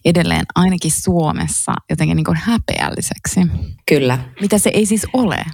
edelleen 0.05 0.45
ainakin 0.55 0.91
Suomessa 0.91 1.73
jotenkin 1.91 2.17
niin 2.17 2.25
kuin 2.25 2.37
häpeälliseksi. 2.37 3.41
Kyllä. 3.89 4.19
Mitä 4.41 4.59
se 4.59 4.71
ei 4.75 4.87
siis 4.87 5.07
ole. 5.13 5.45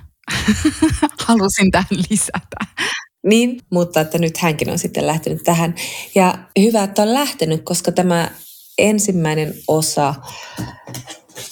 Halusin 1.27 1.71
tähän 1.71 1.87
lisätä. 2.11 2.83
Niin, 3.27 3.61
mutta 3.73 4.01
että 4.01 4.19
nyt 4.19 4.39
hänkin 4.39 4.71
on 4.71 4.79
sitten 4.79 5.07
lähtenyt 5.07 5.43
tähän. 5.45 5.75
Ja 6.15 6.39
hyvä, 6.61 6.83
että 6.83 7.03
on 7.03 7.15
lähtenyt, 7.15 7.63
koska 7.65 7.93
tämä 7.93 8.31
ensimmäinen 8.79 9.55
osa 9.69 10.15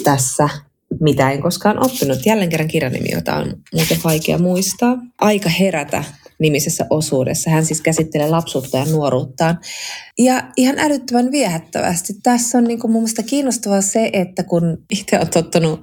tässä, 0.05 0.49
mitä 1.01 1.31
en 1.31 1.43
koskaan 1.43 1.85
oppinut. 1.87 2.27
Jälleen 2.27 2.51
kerran 2.51 2.69
kirjan 2.69 2.93
nimi, 2.93 3.09
jota 3.13 3.37
on 3.37 3.55
muuten 3.75 3.99
vaikea 4.05 4.39
muistaa. 4.39 4.97
Aika 5.21 5.49
herätä 5.49 6.05
nimisessä 6.39 6.87
osuudessa. 6.91 7.51
Hän 7.51 7.65
siis 7.65 7.81
käsittelee 7.81 8.29
lapsuutta 8.29 8.79
ja 8.79 8.85
nuoruuttaan. 8.85 9.59
Ja 10.19 10.43
ihan 10.57 10.79
älyttömän 10.79 11.33
viehättävästi. 11.33 12.13
Tässä 12.23 12.59
on 12.59 12.65
niin 12.65 12.81
kuin 12.81 12.91
mun 12.91 13.03
mielestä 13.03 13.23
kiinnostavaa 13.23 13.81
se, 13.81 14.11
että 14.13 14.43
kun 14.43 14.79
itse 14.91 15.19
on 15.19 15.29
tottunut 15.29 15.81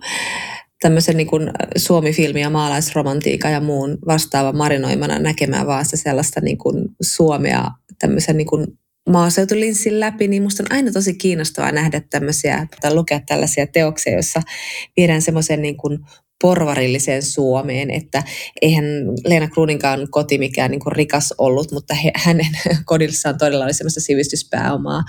tämmöisen 0.82 1.17
niin 1.17 1.27
kuin 1.27 1.51
Suomi-filmi 1.77 2.41
ja 2.41 2.49
maalaisromantiikka 2.49 3.49
ja 3.49 3.62
muun 3.62 3.97
vastaava 4.08 4.51
marinoimana 4.54 5.19
näkemään 5.19 5.67
vaan 5.67 5.86
sitä 5.86 5.97
sellaista 5.97 6.41
niin 6.41 6.58
kuin 6.58 6.86
Suomea 7.01 7.63
tämmöisen 7.99 8.38
niin 8.38 8.47
kuin 8.47 8.67
maaseutulinssin 9.10 10.00
läpi, 10.00 10.28
niin 10.28 10.44
musta 10.44 10.64
on 10.64 10.76
aina 10.76 10.92
tosi 10.92 11.14
kiinnostavaa 11.14 11.72
nähdä 11.72 12.02
tämmöisiä 12.10 12.68
tai 12.82 12.96
lukea 12.96 13.20
tällaisia 13.28 13.68
teoksia, 13.68 14.14
joissa 14.14 14.42
viedään 14.98 15.22
semmoisen 15.22 15.62
niin 15.62 15.78
kuin 15.78 16.00
porvarilliseen 16.42 17.22
Suomeen, 17.24 17.92
että 17.92 18.24
eihän 18.62 18.86
Leena 19.26 19.48
Kruuninkaan 19.48 20.08
koti 20.12 20.38
mikään 20.38 20.72
niin 20.72 20.80
kuin 20.80 20.94
rikas 20.94 21.34
ollut, 21.38 21.72
mutta 21.72 21.94
he, 21.94 22.12
hänen 22.16 22.48
kodissaan 22.86 23.38
todella 23.38 23.66
oli 23.66 23.74
semmoista 23.74 24.02
sivistyspääomaa. 24.02 25.04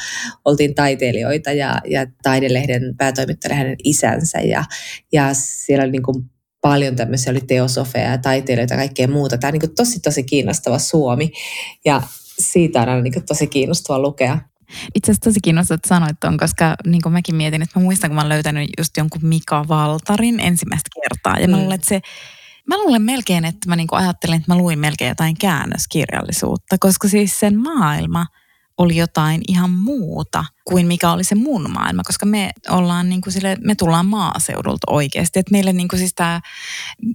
Oltiin 0.44 0.74
taiteilijoita 0.74 1.52
ja, 1.52 1.80
ja 1.86 2.06
taidelehden 2.22 2.96
päätoimittaja 2.96 3.54
hänen 3.54 3.76
isänsä 3.84 4.40
ja, 4.40 4.64
ja 5.12 5.28
siellä 5.34 5.84
oli 5.84 5.92
niin 5.92 6.02
kuin 6.02 6.24
paljon 6.60 6.96
tämmöisiä, 6.96 7.30
oli 7.30 7.40
teosofeja 7.40 8.10
ja 8.10 8.18
taiteilijoita 8.18 8.74
ja 8.74 8.78
kaikkea 8.78 9.08
muuta. 9.08 9.38
Tämä 9.38 9.48
on 9.48 9.58
niin 9.58 9.74
tosi 9.74 10.00
tosi 10.00 10.22
kiinnostava 10.22 10.78
Suomi 10.78 11.30
ja 11.84 12.02
siitä 12.42 12.82
on 12.82 12.88
aina 12.88 13.02
niin 13.02 13.26
tosi 13.26 13.46
kiinnostava 13.46 13.98
lukea. 13.98 14.38
Itse 14.94 15.12
asiassa 15.12 15.30
tosi 15.30 15.40
kiinnostavaa, 15.42 15.74
että 15.74 15.88
sanoit 15.88 16.20
tuon, 16.20 16.36
koska 16.36 16.76
niin 16.86 17.02
kuin 17.02 17.12
mäkin 17.12 17.34
mietin, 17.34 17.62
että 17.62 17.80
mä 17.80 17.84
muistan, 17.84 18.10
kun 18.10 18.16
mä 18.16 18.28
löytänyt 18.28 18.70
just 18.78 18.96
jonkun 18.96 19.20
Mika 19.24 19.68
Valtarin 19.68 20.40
ensimmäistä 20.40 20.90
kertaa. 21.02 21.40
Ja 21.40 21.46
mm. 21.46 21.50
mä 21.50 21.56
luulen, 21.56 21.74
että 21.74 21.88
se, 21.88 22.00
mä 22.66 22.78
luulen 22.78 23.02
melkein, 23.02 23.44
että 23.44 23.68
mä 23.68 23.76
niin 23.76 23.86
kuin 23.86 23.98
ajattelin, 23.98 24.36
että 24.36 24.52
mä 24.52 24.58
luin 24.58 24.78
melkein 24.78 25.08
jotain 25.08 25.38
käännöskirjallisuutta, 25.38 26.76
koska 26.80 27.08
siis 27.08 27.40
sen 27.40 27.58
maailma 27.58 28.26
oli 28.78 28.96
jotain 28.96 29.40
ihan 29.48 29.70
muuta 29.70 30.44
kuin 30.64 30.86
mikä 30.86 31.12
oli 31.12 31.24
se 31.24 31.34
mun 31.34 31.70
maailma, 31.70 32.02
koska 32.02 32.26
me 32.26 32.50
ollaan 32.70 33.08
niin 33.08 33.20
kuin 33.20 33.32
sille, 33.32 33.56
me 33.60 33.74
tullaan 33.74 34.06
maaseudulta 34.06 34.90
oikeasti. 34.90 35.38
Että 35.38 35.52
meille 35.52 35.72
niin 35.72 35.88
kuin 35.88 36.00
siis 36.00 36.14
tämä, 36.14 36.40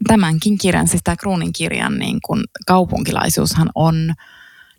tämänkin 0.07 0.57
kirjan, 0.57 0.87
siis 0.87 1.01
tämä 1.03 1.15
Kruunin 1.15 1.53
kirjan 1.53 1.97
niin 1.97 2.19
kuin 2.25 2.43
kaupunkilaisuushan 2.67 3.69
on– 3.75 4.13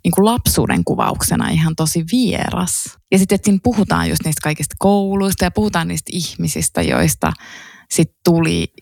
niin 0.04 0.12
kuin 0.14 0.24
lapsuuden 0.24 0.84
kuvauksena 0.84 1.48
ihan 1.48 1.76
tosi 1.76 2.04
vieras. 2.12 2.98
Ja 3.12 3.18
sitten 3.18 3.38
siinä 3.44 3.58
puhutaan 3.62 4.08
just 4.08 4.24
niistä 4.24 4.40
kaikista 4.42 4.74
kouluista 4.78 5.44
ja 5.44 5.50
puhutaan 5.50 5.88
niistä 5.88 6.10
ihmisistä, 6.12 6.82
joista 6.82 7.32
sitten 7.90 8.18
tuli 8.24 8.72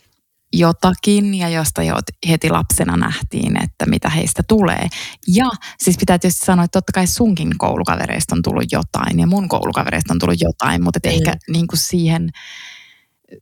jotakin 0.52 1.34
ja 1.34 1.48
josta 1.48 1.82
jo 1.82 1.94
heti 2.28 2.50
lapsena 2.50 2.96
nähtiin, 2.96 3.62
että 3.62 3.86
mitä 3.86 4.08
heistä 4.08 4.42
tulee. 4.48 4.88
Ja 5.28 5.50
siis 5.78 5.96
pitää 5.98 6.18
tietysti 6.18 6.44
sanoa, 6.44 6.64
että 6.64 6.76
totta 6.80 6.92
kai 6.92 7.06
sunkin 7.06 7.58
koulukavereista 7.58 8.34
on 8.34 8.42
tullut 8.42 8.72
jotain 8.72 9.18
ja 9.18 9.26
mun 9.26 9.48
koulukavereista 9.48 10.14
on 10.14 10.18
tullut 10.18 10.40
jotain, 10.40 10.82
mutta 10.82 11.00
mm. 11.04 11.10
ehkä 11.10 11.36
niin 11.48 11.66
kuin 11.66 11.78
siihen 11.78 12.30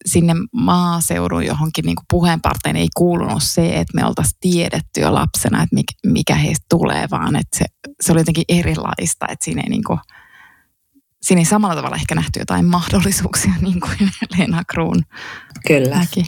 sinne 0.06 0.34
maaseudun 0.52 1.46
johonkin 1.46 1.84
niin 1.84 1.96
puheenparteen 2.10 2.76
ei 2.76 2.88
kuulunut 2.96 3.42
se, 3.42 3.66
että 3.66 3.94
me 3.94 4.04
oltaisiin 4.06 4.38
tiedetty 4.40 5.00
jo 5.00 5.14
lapsena, 5.14 5.62
että 5.62 5.76
mikä 6.06 6.34
heistä 6.34 6.66
tulee, 6.70 7.06
vaan 7.10 7.36
että 7.36 7.58
se, 7.58 7.64
se 8.00 8.12
oli 8.12 8.20
jotenkin 8.20 8.44
erilaista, 8.48 9.26
että 9.28 9.44
siinä 9.44 9.62
ei, 9.62 9.70
niin 9.70 9.84
kuin, 9.84 9.98
siinä 11.22 11.40
ei 11.40 11.44
samalla 11.44 11.76
tavalla 11.76 11.96
ehkä 11.96 12.14
nähty 12.14 12.38
jotain 12.38 12.64
mahdollisuuksia 12.64 13.52
niin 13.60 13.80
kuin 13.80 14.10
Leena 14.38 14.62
Kruun 14.64 15.02
Kyllä. 15.66 15.98
Näki. 15.98 16.24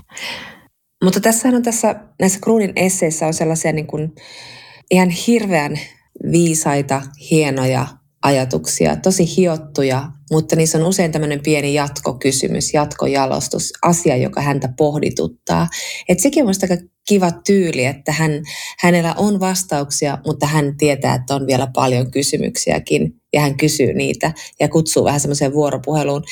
Mutta 1.04 1.20
tässä 1.20 1.48
on 1.48 1.62
tässä, 1.62 1.94
näissä 2.20 2.40
Kruunin 2.40 2.72
esseissä 2.76 3.26
on 3.26 3.34
sellaisia 3.34 3.72
niin 3.72 3.86
kuin 3.86 4.14
ihan 4.90 5.10
hirveän 5.10 5.78
viisaita, 6.32 7.02
hienoja 7.30 7.86
ajatuksia, 8.22 8.96
tosi 8.96 9.36
hiottuja, 9.36 10.12
mutta 10.30 10.56
niissä 10.56 10.78
on 10.78 10.84
usein 10.84 11.12
tämmöinen 11.12 11.40
pieni 11.42 11.74
jatkokysymys, 11.74 12.74
jatkojalostus, 12.74 13.72
asia, 13.82 14.16
joka 14.16 14.40
häntä 14.40 14.68
pohdituttaa. 14.76 15.68
Et 16.08 16.20
sekin 16.20 16.44
on 16.44 16.54
aika 16.62 16.82
kiva 17.08 17.30
tyyli, 17.46 17.84
että 17.84 18.12
hän, 18.12 18.30
hänellä 18.78 19.14
on 19.14 19.40
vastauksia, 19.40 20.18
mutta 20.26 20.46
hän 20.46 20.76
tietää, 20.76 21.14
että 21.14 21.34
on 21.34 21.46
vielä 21.46 21.68
paljon 21.74 22.10
kysymyksiäkin 22.10 23.14
ja 23.32 23.40
hän 23.40 23.56
kysyy 23.56 23.92
niitä 23.92 24.32
ja 24.60 24.68
kutsuu 24.68 25.04
vähän 25.04 25.20
semmoiseen 25.20 25.52
vuoropuheluun. 25.52 26.24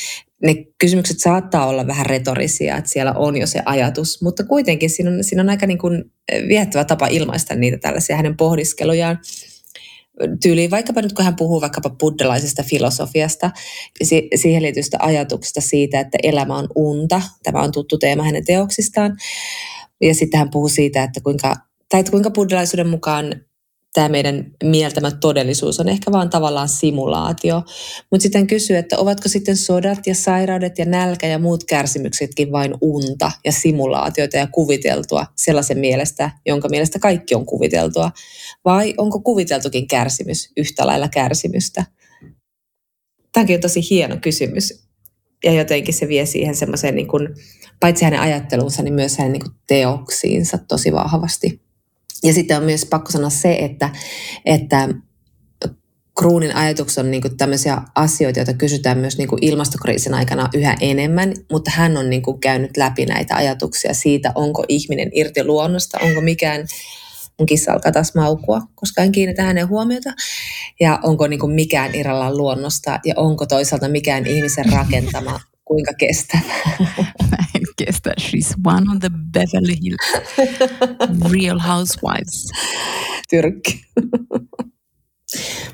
Ne 0.43 0.55
kysymykset 0.79 1.21
saattaa 1.21 1.67
olla 1.67 1.87
vähän 1.87 2.07
retorisia, 2.07 2.77
että 2.77 2.91
siellä 2.91 3.13
on 3.13 3.37
jo 3.37 3.47
se 3.47 3.63
ajatus, 3.65 4.23
mutta 4.23 4.45
kuitenkin 4.45 4.91
siinä 4.91 5.11
on, 5.11 5.25
siinä 5.25 5.43
on 5.43 5.51
aika 5.51 5.67
niin 5.67 5.79
kuin 5.79 6.05
viehättävä 6.49 6.85
tapa 6.85 7.07
ilmaista 7.07 7.55
niitä 7.55 7.79
tällaisia 7.79 8.17
hänen 8.17 8.37
pohdiskelujaan 8.37 9.19
tyyliin, 10.43 10.71
vaikkapa 10.71 11.03
nyt 11.03 11.13
kun 11.13 11.25
hän 11.25 11.37
puhuu 11.37 11.61
vaikkapa 11.61 11.91
buddhalaisesta 11.91 12.63
filosofiasta, 12.63 13.51
siihen 14.35 14.63
liittyvistä 14.63 14.97
ajatuksista 15.01 15.61
siitä, 15.61 16.01
että 16.01 16.19
elämä 16.23 16.57
on 16.57 16.69
unta. 16.75 17.23
Tämä 17.43 17.63
on 17.63 17.73
tuttu 17.73 17.99
teema 17.99 18.23
hänen 18.23 18.45
teoksistaan. 18.45 19.17
Ja 20.01 20.15
sitten 20.15 20.39
hän 20.39 20.51
puhuu 20.51 20.69
siitä, 20.69 21.03
että 21.03 21.21
kuinka, 21.21 21.55
tai 21.89 22.01
että 22.01 22.11
kuinka 22.11 22.31
buddhalaisuuden 22.31 22.89
mukaan 22.89 23.35
tämä 23.95 24.09
meidän 24.09 24.45
mieltämä 24.63 25.11
todellisuus 25.11 25.81
on 25.81 25.89
ehkä 25.89 26.13
vaan 26.13 26.31
tavallaan 26.31 26.69
simulaatio. 26.69 27.63
Mutta 28.11 28.23
sitten 28.23 28.47
kysyy, 28.47 28.77
että 28.77 28.99
ovatko 28.99 29.29
sitten 29.29 29.57
sodat 29.57 30.07
ja 30.07 30.15
sairaudet 30.15 30.79
ja 30.79 30.85
nälkä 30.85 31.27
ja 31.27 31.39
muut 31.39 31.65
kärsimyksetkin 31.65 32.53
vain 32.53 32.75
unta 32.81 33.33
ja 33.45 33.53
simulaatioita 33.53 34.37
ja 34.37 34.47
kuviteltua 34.47 35.27
sellaisen 35.37 35.79
mielestä, 35.79 36.31
jonka 36.47 36.69
mielestä 36.69 36.99
kaikki 36.99 37.35
on 37.35 37.47
kuviteltua? 37.47 38.11
Vai 38.65 38.95
onko 38.99 39.21
kuviteltukin 39.21 39.89
kärsimys 39.89 40.51
yhtä 40.57 40.87
lailla 40.87 41.09
kärsimystä? 41.09 41.85
Tämäkin 43.33 43.55
on 43.55 43.61
tosi 43.61 43.91
hieno 43.91 44.17
kysymys. 44.17 44.85
Ja 45.45 45.53
jotenkin 45.53 45.95
se 45.95 46.09
vie 46.09 46.27
siihen 46.27 46.55
semmoiseen, 46.55 46.95
niin 46.95 47.09
kuin, 47.09 47.29
paitsi 47.81 48.05
hänen 48.05 48.21
ajatteluunsa, 48.21 48.83
niin 48.83 48.95
myös 48.95 49.19
hänen 49.19 49.33
niin 49.33 49.43
kuin 49.43 49.55
teoksiinsa 49.67 50.59
tosi 50.59 50.93
vahvasti. 50.93 51.64
Ja 52.25 52.33
sitten 52.33 52.57
on 52.57 52.63
myös 52.63 52.87
pakko 52.87 53.11
sanoa 53.11 53.31
se, 53.31 53.57
että, 53.61 53.91
että 54.45 54.89
Kruunin 56.19 56.57
ajatukset 56.57 57.05
on 57.05 57.11
niinku 57.11 57.29
tämmöisiä 57.29 57.83
asioita, 57.95 58.39
joita 58.39 58.55
kysytään 58.55 58.99
myös 58.99 59.19
niinku 59.19 59.37
ilmastokriisin 59.41 60.15
aikana 60.15 60.49
yhä 60.55 60.77
enemmän, 60.81 61.35
mutta 61.53 61.71
hän 61.71 61.97
on 61.97 62.11
niinku 62.11 62.39
käynyt 62.39 62.77
läpi 62.77 63.07
näitä 63.07 63.37
ajatuksia 63.37 63.95
siitä, 63.95 64.33
onko 64.35 64.65
ihminen 64.69 65.11
irti 65.13 65.45
luonnosta, 65.45 65.99
onko 66.03 66.21
mikään, 66.21 66.67
mun 67.39 67.47
kissa 67.47 67.73
alkaa 67.73 67.93
taas 67.93 68.15
maukua, 68.15 68.61
koska 68.75 69.03
en 69.03 69.13
kiinnitä 69.13 69.43
hänen 69.43 69.69
huomiota, 69.69 70.11
ja 70.81 70.99
onko 71.03 71.27
niinku 71.27 71.47
mikään 71.47 71.95
irrallaan 71.95 72.37
luonnosta, 72.37 73.01
ja 73.05 73.15
onko 73.17 73.47
toisaalta 73.47 73.89
mikään 73.89 74.27
ihmisen 74.27 74.73
rakentama 74.73 75.41
kuinka 75.65 75.93
kestävä. 75.99 76.55
kestä. 77.85 78.15
She's 78.21 78.55
one 78.65 78.87
of 78.93 79.01
the 79.01 79.11
Beverly 79.33 79.75
Hills 79.83 81.33
real 81.33 81.59
housewives. 81.59 82.51
Tyrkki. 83.31 83.81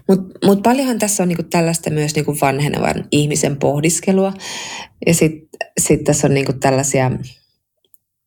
Mutta 0.09 0.47
mut 0.47 0.63
paljonhan 0.63 0.99
tässä 0.99 1.23
on 1.23 1.29
niinku 1.29 1.43
tällaista 1.43 1.91
myös 1.91 2.15
niinku 2.15 2.37
vanhenevan 2.41 3.05
ihmisen 3.11 3.57
pohdiskelua. 3.57 4.33
Ja 5.07 5.15
sitten 5.15 5.49
sit 5.81 6.05
tässä 6.05 6.27
on 6.27 6.35
niinku 6.35 6.53
tällaisia, 6.53 7.11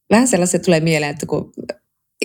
vähän 0.10 0.28
sellaisia 0.28 0.60
tulee 0.60 0.80
mieleen, 0.80 1.12
että 1.12 1.26
kun 1.26 1.54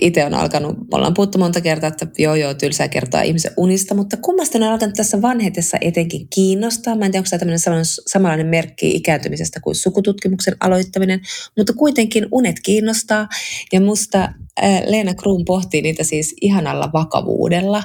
itse 0.00 0.24
on 0.24 0.34
alkanut, 0.34 0.76
me 0.76 0.86
ollaan 0.92 1.14
puhuttu 1.14 1.38
monta 1.38 1.60
kertaa, 1.60 1.88
että 1.88 2.06
joo 2.18 2.34
joo, 2.34 2.54
tylsää 2.54 2.88
kertoa 2.88 3.22
ihmisen 3.22 3.52
unista, 3.56 3.94
mutta 3.94 4.16
kummasta 4.16 4.58
on 4.58 4.64
alkanut 4.64 4.94
tässä 4.94 5.22
vanhetessa 5.22 5.78
etenkin 5.80 6.28
kiinnostaa. 6.34 6.96
Mä 6.96 7.04
en 7.04 7.12
tiedä, 7.12 7.20
onko 7.20 7.28
tämä 7.30 7.38
tämmöinen 7.38 7.84
samanlainen 8.06 8.46
merkki 8.46 8.90
ikääntymisestä 8.90 9.60
kuin 9.60 9.74
sukututkimuksen 9.74 10.56
aloittaminen, 10.60 11.20
mutta 11.56 11.72
kuitenkin 11.72 12.26
unet 12.30 12.56
kiinnostaa. 12.60 13.28
Ja 13.72 13.80
musta 13.80 14.28
äh, 14.62 14.82
Leena 14.86 15.14
Kruun 15.14 15.44
pohtii 15.44 15.82
niitä 15.82 16.04
siis 16.04 16.34
ihanalla 16.40 16.90
vakavuudella. 16.92 17.82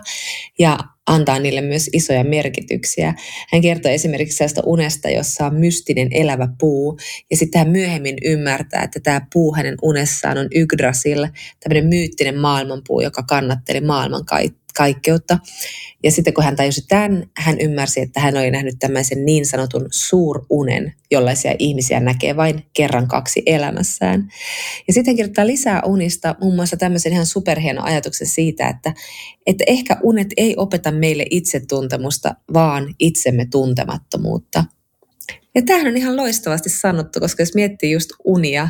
Ja 0.59 0.79
antaa 1.07 1.39
niille 1.39 1.61
myös 1.61 1.89
isoja 1.93 2.23
merkityksiä. 2.23 3.13
Hän 3.51 3.61
kertoo 3.61 3.91
esimerkiksi 3.91 4.37
sellaista 4.37 4.61
unesta, 4.65 5.09
jossa 5.09 5.45
on 5.45 5.55
mystinen 5.55 6.07
elävä 6.11 6.47
puu, 6.59 6.97
ja 7.31 7.37
sitten 7.37 7.59
hän 7.59 7.69
myöhemmin 7.69 8.15
ymmärtää, 8.23 8.83
että 8.83 8.99
tämä 8.99 9.21
puu 9.33 9.55
hänen 9.55 9.75
unessaan 9.81 10.37
on 10.37 10.47
Yggdrasil, 10.55 11.27
tämmöinen 11.59 11.89
myyttinen 11.89 12.37
maailmanpuu, 12.39 13.01
joka 13.01 13.23
kannatteli 13.23 13.81
maailman 13.81 14.25
kaikkeutta. 14.77 15.39
Ja 16.03 16.11
sitten 16.11 16.33
kun 16.33 16.43
hän 16.43 16.55
tajusi 16.55 16.85
tämän, 16.87 17.29
hän 17.37 17.61
ymmärsi, 17.61 18.01
että 18.01 18.19
hän 18.19 18.37
oli 18.37 18.51
nähnyt 18.51 18.75
tämmöisen 18.79 19.25
niin 19.25 19.45
sanotun 19.45 19.85
suurunen, 19.91 20.93
jollaisia 21.11 21.55
ihmisiä 21.59 21.99
näkee 21.99 22.35
vain 22.35 22.65
kerran 22.73 23.07
kaksi 23.07 23.43
elämässään. 23.45 24.27
Ja 24.87 24.93
sitten 24.93 25.11
hän 25.11 25.15
kirjoittaa 25.15 25.47
lisää 25.47 25.81
unista 25.85 26.35
muun 26.41 26.55
muassa 26.55 26.77
tämmöisen 26.77 27.13
ihan 27.13 27.25
superhieno 27.25 27.83
ajatuksen 27.83 28.27
siitä, 28.27 28.67
että, 28.67 28.93
että 29.45 29.63
ehkä 29.67 29.97
unet 30.03 30.27
ei 30.37 30.53
opeta 30.57 30.91
meille 30.91 31.25
itsetuntemusta, 31.29 32.35
vaan 32.53 32.95
itsemme 32.99 33.47
tuntemattomuutta. 33.51 34.63
Ja 35.55 35.61
tämähän 35.65 35.87
on 35.87 35.97
ihan 35.97 36.17
loistavasti 36.17 36.69
sanottu, 36.69 37.19
koska 37.19 37.41
jos 37.41 37.55
miettii 37.55 37.91
just 37.91 38.09
unia, 38.25 38.69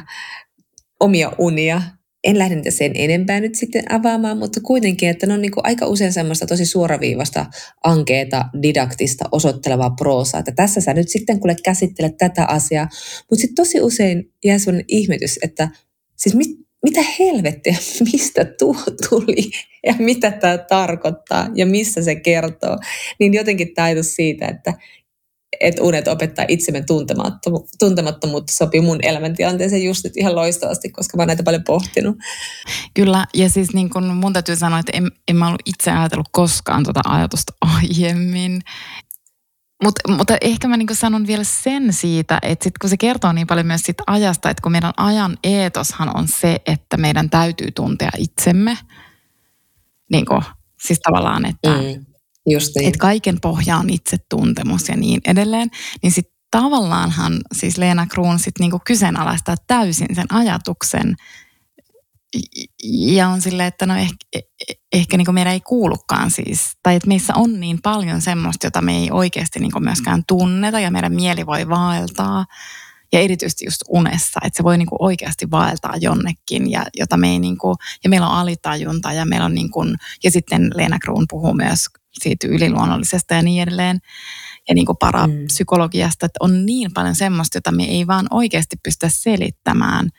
omia 1.00 1.32
unia, 1.38 1.82
en 2.23 2.39
lähde 2.39 2.55
niitä 2.55 2.71
sen 2.71 2.91
enempää 2.95 3.39
nyt 3.39 3.55
sitten 3.55 3.91
avaamaan, 3.91 4.38
mutta 4.38 4.59
kuitenkin, 4.62 5.09
että 5.09 5.27
ne 5.27 5.33
on 5.33 5.41
niin 5.41 5.51
aika 5.57 5.88
usein 5.88 6.13
semmoista 6.13 6.45
tosi 6.45 6.65
suoraviivasta, 6.65 7.45
ankeeta, 7.83 8.45
didaktista, 8.62 9.25
osoittelevaa 9.31 9.89
proosaa. 9.89 10.39
Että 10.39 10.51
tässä 10.51 10.81
sä 10.81 10.93
nyt 10.93 11.09
sitten 11.09 11.39
kuule 11.39 11.55
käsittelet 11.63 12.17
tätä 12.17 12.45
asiaa, 12.45 12.88
mutta 13.29 13.41
sitten 13.41 13.55
tosi 13.55 13.81
usein 13.81 14.31
jää 14.43 14.59
sellainen 14.59 14.86
ihmetys, 14.88 15.39
että 15.43 15.69
siis 16.17 16.36
mit, 16.36 16.49
mitä 16.83 17.01
helvettiä, 17.19 17.75
mistä 18.13 18.45
tuo 18.45 18.77
tuli 19.09 19.51
ja 19.86 19.95
mitä 19.99 20.31
tämä 20.31 20.57
tarkoittaa 20.57 21.49
ja 21.55 21.65
missä 21.65 22.03
se 22.03 22.15
kertoo. 22.15 22.77
Niin 23.19 23.33
jotenkin 23.33 23.73
tajutus 23.73 24.15
siitä, 24.15 24.47
että 24.47 24.73
että 25.60 25.84
unet 25.84 26.08
opettaa 26.08 26.46
itsemme 26.48 26.84
tuntemattomuutta 27.80 28.54
sopii 28.54 28.82
mun 28.82 29.00
elämäntilanteeseen 29.02 29.84
just 29.84 30.04
nyt 30.04 30.18
ihan 30.18 30.36
loistavasti, 30.36 30.89
koska 30.89 31.18
mä 31.18 31.22
oon 31.22 31.28
näitä 31.28 31.44
paljon 31.44 31.63
pohtinut. 31.63 32.18
Kyllä, 32.94 33.26
ja 33.34 33.50
siis 33.50 33.74
niin 33.74 33.89
kun 33.89 34.08
mun 34.08 34.34
täytyy 34.34 34.56
sanoa, 34.56 34.80
että 34.80 34.92
en, 34.96 35.12
en 35.28 35.36
mä 35.36 35.48
ollut 35.48 35.62
itse 35.66 35.92
ajatellut 35.92 36.30
koskaan 36.32 36.84
tuota 36.84 37.02
ajatusta 37.06 37.54
aiemmin. 37.62 38.62
Mut, 39.84 39.96
mutta 40.08 40.38
ehkä 40.42 40.68
mä 40.68 40.78
niin 40.78 40.88
sanon 40.94 41.28
vielä 41.28 41.44
sen 41.44 41.94
siitä, 41.94 42.39
että 42.42 42.63
sit 42.63 42.78
kun 42.78 42.89
se 42.89 42.98
kertoo 42.98 43.32
niin 43.32 43.48
paljon 43.48 43.68
myös 43.68 43.82
siitä 43.82 44.04
ajasta, 44.08 44.50
että 44.50 44.62
kun 44.62 44.72
meidän 44.72 44.94
ajan 44.98 45.38
eetoshan 45.44 46.18
on 46.18 46.28
se, 46.28 46.62
että 46.66 46.98
meidän 46.98 47.30
täytyy 47.30 47.72
tuntea 47.72 48.10
itsemme, 48.18 48.78
niin 50.12 50.26
kuin, 50.26 50.42
siis 50.88 51.00
tavallaan, 51.00 51.46
että 51.46 51.70
mm 51.70 52.12
Just 52.49 52.75
niin. 52.75 52.88
Että 52.88 52.99
kaiken 52.99 53.41
pohja 53.41 53.77
on 53.77 53.89
itsetuntemus 53.89 54.89
ja 54.89 54.97
niin 54.97 55.21
edelleen. 55.27 55.69
Niin 56.03 56.12
sitten 56.12 56.34
tavallaanhan 56.51 57.41
siis 57.53 57.77
Leena 57.77 58.08
Kruun 58.08 58.39
sit 58.39 58.60
niinku 58.60 58.82
kyseenalaistaa 58.86 59.56
täysin 59.67 60.15
sen 60.15 60.34
ajatuksen 60.34 61.15
ja 62.84 63.27
on 63.27 63.41
silleen, 63.41 63.67
että 63.67 63.86
no 63.86 63.95
ehkä, 63.95 64.17
ehkä 64.93 65.17
niin 65.17 65.34
meidän 65.34 65.53
ei 65.53 65.62
kuulukaan 65.62 66.32
siis, 66.32 66.71
tai 66.84 66.95
että 66.95 67.08
meissä 67.08 67.34
on 67.36 67.60
niin 67.60 67.79
paljon 67.84 68.21
semmoista, 68.21 68.67
jota 68.67 68.82
me 68.82 68.97
ei 68.97 69.12
oikeasti 69.12 69.60
niin 69.60 69.71
myöskään 69.79 70.23
tunneta 70.27 70.79
ja 70.79 70.91
meidän 70.91 71.13
mieli 71.13 71.45
voi 71.45 71.69
vaeltaa. 71.69 72.45
Ja 73.13 73.19
erityisesti 73.19 73.65
just 73.65 73.82
unessa, 73.89 74.39
että 74.43 74.58
se 74.58 74.63
voi 74.63 74.77
niin 74.77 74.88
oikeasti 74.99 75.51
vaeltaa 75.51 75.97
jonnekin 75.97 76.71
ja, 76.71 76.86
jota 76.97 77.17
me 77.17 77.29
ei 77.29 77.39
niin 77.39 77.58
kuin, 77.58 77.75
ja 78.03 78.10
meillä 78.10 78.27
on 78.27 78.38
alitajunta 78.38 79.13
ja 79.13 79.25
meillä 79.25 79.45
on 79.45 79.53
niin 79.53 79.71
kuin, 79.71 79.95
ja 80.23 80.32
sitten 80.32 80.71
Leena 80.75 80.99
Kruun 80.99 81.25
puhuu 81.29 81.53
myös 81.53 81.86
siitä 82.21 82.47
yliluonnollisesta 82.47 83.34
ja 83.34 83.41
niin 83.41 83.63
edelleen. 83.63 83.99
Ja 84.69 84.76
niin 84.76 84.86
kuin 84.86 84.97
parapsykologiasta, 84.97 86.26
että 86.26 86.38
on 86.39 86.65
niin 86.65 86.93
paljon 86.93 87.15
semmoista, 87.15 87.58
jota 87.58 87.71
me 87.71 87.84
ei 87.84 88.08
vaan 88.08 88.28
oikeasti 88.32 88.76
pystytä 88.84 89.10
selittämään. 89.10 90.10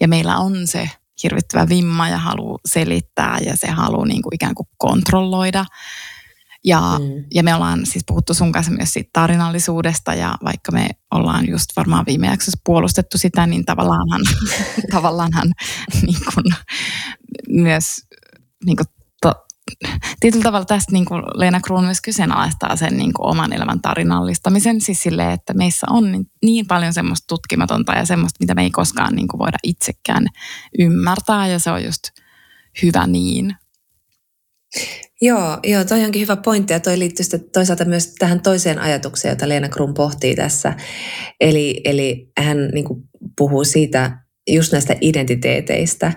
Ja 0.00 0.08
meillä 0.08 0.38
on 0.38 0.66
se 0.66 0.90
hirvittävä 1.22 1.68
vimma 1.68 2.08
ja 2.08 2.18
halu 2.18 2.58
selittää 2.68 3.38
ja 3.46 3.56
se 3.56 3.70
halu 3.70 4.04
niin 4.04 4.22
kuin 4.22 4.34
ikään 4.34 4.54
kuin 4.54 4.68
kontrolloida. 4.76 5.64
Ja, 6.64 6.80
mm. 6.80 7.24
ja 7.34 7.42
me 7.42 7.54
ollaan 7.54 7.86
siis 7.86 8.04
puhuttu 8.06 8.34
sun 8.34 8.52
kanssa 8.52 8.72
myös 8.72 8.92
siitä 8.92 9.10
tarinallisuudesta 9.12 10.14
ja 10.14 10.34
vaikka 10.44 10.72
me 10.72 10.88
ollaan 11.10 11.48
just 11.48 11.70
varmaan 11.76 12.06
viime 12.06 12.26
jaksossa 12.26 12.60
puolustettu 12.64 13.18
sitä, 13.18 13.46
niin 13.46 13.64
tavallaanhan, 13.64 14.20
tavallaanhan 14.92 15.52
niin 16.06 16.18
kuin, 16.34 16.44
myös 17.48 17.84
niin 18.64 18.76
kuin 18.76 18.86
tietyllä 20.20 20.42
tavalla 20.42 20.64
tästä 20.64 20.92
niin 20.92 21.04
kuin 21.04 21.22
Leena 21.34 21.60
Kruun 21.60 21.84
myös 21.84 22.00
kyseenalaistaa 22.00 22.76
sen 22.76 22.96
niin 22.96 23.12
kuin 23.12 23.26
oman 23.26 23.52
elämän 23.52 23.80
tarinallistamisen, 23.80 24.80
siis 24.80 25.02
silleen, 25.02 25.30
että 25.30 25.54
meissä 25.54 25.86
on 25.90 26.12
niin, 26.12 26.26
niin 26.44 26.66
paljon 26.66 26.92
semmoista 26.92 27.24
tutkimatonta 27.28 27.92
ja 27.92 28.04
semmoista, 28.04 28.36
mitä 28.40 28.54
me 28.54 28.62
ei 28.62 28.70
koskaan 28.70 29.14
niin 29.14 29.28
kuin 29.28 29.38
voida 29.38 29.58
itsekään 29.62 30.26
ymmärtää 30.78 31.46
ja 31.46 31.58
se 31.58 31.70
on 31.70 31.84
just 31.84 32.02
hyvä 32.82 33.06
niin. 33.06 33.56
Joo, 35.20 35.58
joo, 35.64 35.84
toi 35.84 36.04
onkin 36.04 36.22
hyvä 36.22 36.36
pointti 36.36 36.72
ja 36.72 36.80
toi 36.80 36.98
liittyy 36.98 37.24
sitten 37.24 37.50
toisaalta 37.52 37.84
myös 37.84 38.14
tähän 38.14 38.40
toiseen 38.40 38.78
ajatukseen, 38.78 39.32
jota 39.32 39.48
Leena 39.48 39.68
Krum 39.68 39.94
pohtii 39.94 40.34
tässä. 40.34 40.74
Eli, 41.40 41.80
eli 41.84 42.30
hän 42.38 42.68
niin 42.74 42.84
kuin 42.84 43.02
puhuu 43.36 43.64
siitä 43.64 44.18
just 44.50 44.72
näistä 44.72 44.96
identiteeteistä, 45.00 46.12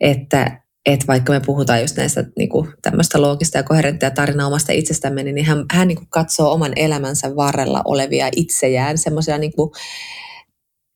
että 0.00 0.63
että 0.86 1.06
vaikka 1.06 1.32
me 1.32 1.40
puhutaan 1.40 1.80
just 1.80 1.96
näistä 1.96 2.24
niin 2.38 2.48
kuin, 2.48 2.68
tämmöistä 2.82 3.20
loogista 3.20 3.58
ja 3.58 3.62
koherenttia 3.62 4.10
tarinaa 4.10 4.46
omasta 4.46 4.72
itsestämme, 4.72 5.22
niin 5.22 5.44
hän, 5.44 5.64
hän 5.72 5.88
niin 5.88 5.98
kuin, 5.98 6.08
katsoo 6.10 6.52
oman 6.52 6.72
elämänsä 6.76 7.36
varrella 7.36 7.82
olevia 7.84 8.28
itsejään 8.36 8.98
semmoisia 8.98 9.38
niin 9.38 9.52
kuin, 9.56 9.70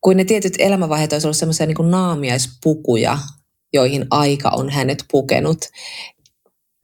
kuin 0.01 0.16
ne 0.16 0.24
tietyt 0.24 0.55
elämänvaiheet 0.59 1.12
olisivat 1.12 1.27
ollut 1.27 1.37
semmoisia 1.37 1.66
niin 1.66 1.90
naamiaispukuja, 1.90 3.18
joihin 3.72 4.07
aika 4.11 4.51
on 4.51 4.70
hänet 4.70 5.05
pukenut. 5.11 5.59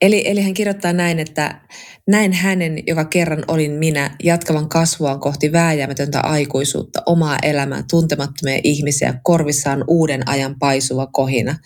Eli, 0.01 0.23
eli 0.25 0.41
hän 0.41 0.53
kirjoittaa 0.53 0.93
näin, 0.93 1.19
että 1.19 1.61
näin 2.07 2.33
hänen, 2.33 2.83
joka 2.87 3.05
kerran 3.05 3.43
olin 3.47 3.71
minä, 3.71 4.15
jatkavan 4.23 4.69
kasvuaan 4.69 5.19
kohti 5.19 5.51
vääjäämätöntä 5.51 6.19
aikuisuutta, 6.19 7.03
omaa 7.05 7.37
elämää, 7.43 7.83
tuntemattomia 7.89 8.59
ihmisiä, 8.63 9.13
korvissaan 9.23 9.83
uuden 9.87 10.29
ajan 10.29 10.55
paisuva 10.59 11.07
kohina. 11.07 11.57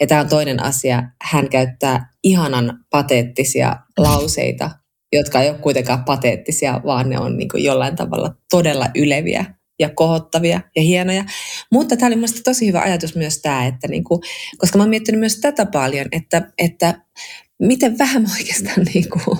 Ja 0.00 0.06
tämä 0.06 0.20
on 0.20 0.28
toinen 0.28 0.62
asia. 0.62 1.02
Hän 1.22 1.48
käyttää 1.48 2.10
ihanan 2.22 2.78
pateettisia 2.90 3.76
lauseita, 3.98 4.70
jotka 5.12 5.40
ei 5.40 5.50
ole 5.50 5.58
kuitenkaan 5.58 6.04
pateettisia, 6.04 6.80
vaan 6.86 7.10
ne 7.10 7.18
on 7.18 7.36
niin 7.36 7.48
jollain 7.54 7.96
tavalla 7.96 8.34
todella 8.50 8.88
yleviä 8.94 9.44
ja 9.78 9.90
kohottavia 9.94 10.60
ja 10.76 10.82
hienoja. 10.82 11.24
Mutta 11.72 11.96
tämä 11.96 12.06
oli 12.06 12.16
mielestäni 12.16 12.42
tosi 12.42 12.66
hyvä 12.66 12.80
ajatus 12.80 13.16
myös 13.16 13.42
tämä, 13.42 13.66
että 13.66 13.88
niin 13.88 14.04
kuin, 14.04 14.20
koska 14.58 14.78
mä 14.78 14.82
oon 14.82 14.90
miettinyt 14.90 15.20
myös 15.20 15.40
tätä 15.40 15.66
paljon, 15.66 16.06
että, 16.12 16.52
että 16.58 16.94
miten 17.62 17.98
vähän 17.98 18.22
mä 18.22 18.28
oikeastaan 18.38 18.86
niin 18.94 19.08
kuin, 19.08 19.38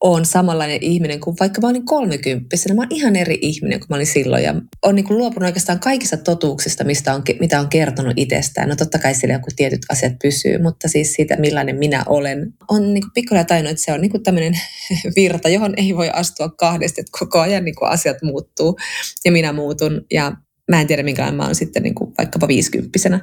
on 0.00 0.24
samanlainen 0.24 0.78
ihminen 0.82 1.20
kuin 1.20 1.36
vaikka 1.40 1.60
mä 1.60 1.68
olin 1.68 1.84
kolmekymppisenä. 1.84 2.74
Mä 2.74 2.80
oon 2.80 2.88
ihan 2.90 3.16
eri 3.16 3.38
ihminen 3.40 3.80
kuin 3.80 3.86
mä 3.90 3.96
olin 3.96 4.06
silloin 4.06 4.44
ja 4.44 4.54
on 4.84 4.94
niin 4.94 5.06
luopunut 5.10 5.46
oikeastaan 5.46 5.80
kaikista 5.80 6.16
totuuksista, 6.16 6.84
mistä 6.84 7.14
on, 7.14 7.22
mitä 7.40 7.60
on 7.60 7.68
kertonut 7.68 8.12
itsestään. 8.16 8.68
No 8.68 8.76
totta 8.76 8.98
kai 8.98 9.14
siellä 9.14 9.34
joku 9.34 9.48
tietyt 9.56 9.80
asiat 9.90 10.12
pysyy, 10.22 10.58
mutta 10.62 10.88
siis 10.88 11.12
siitä, 11.12 11.36
millainen 11.36 11.76
minä 11.76 12.04
olen. 12.06 12.54
On 12.68 12.94
niin 12.94 13.02
kuin 13.02 13.12
pikkuhiljaa 13.14 13.70
että 13.70 13.84
se 13.84 13.92
on 13.92 14.00
niin 14.00 14.22
tämmöinen 14.22 14.60
virta, 15.16 15.48
johon 15.48 15.74
ei 15.76 15.96
voi 15.96 16.10
astua 16.10 16.48
kahdesti, 16.48 17.00
että 17.00 17.18
koko 17.18 17.40
ajan 17.40 17.64
niin 17.64 17.74
kuin 17.74 17.90
asiat 17.90 18.22
muuttuu 18.22 18.78
ja 19.24 19.32
minä 19.32 19.52
muutun 19.52 20.06
ja 20.10 20.32
mä 20.70 20.80
en 20.80 20.86
tiedä 20.86 21.02
minkälainen 21.02 21.36
mä 21.36 21.44
oon 21.44 21.54
sitten 21.54 21.82
niin 21.82 21.94
kuin 21.94 22.12
vaikkapa 22.18 22.48
viisikymppisenä. 22.48 23.20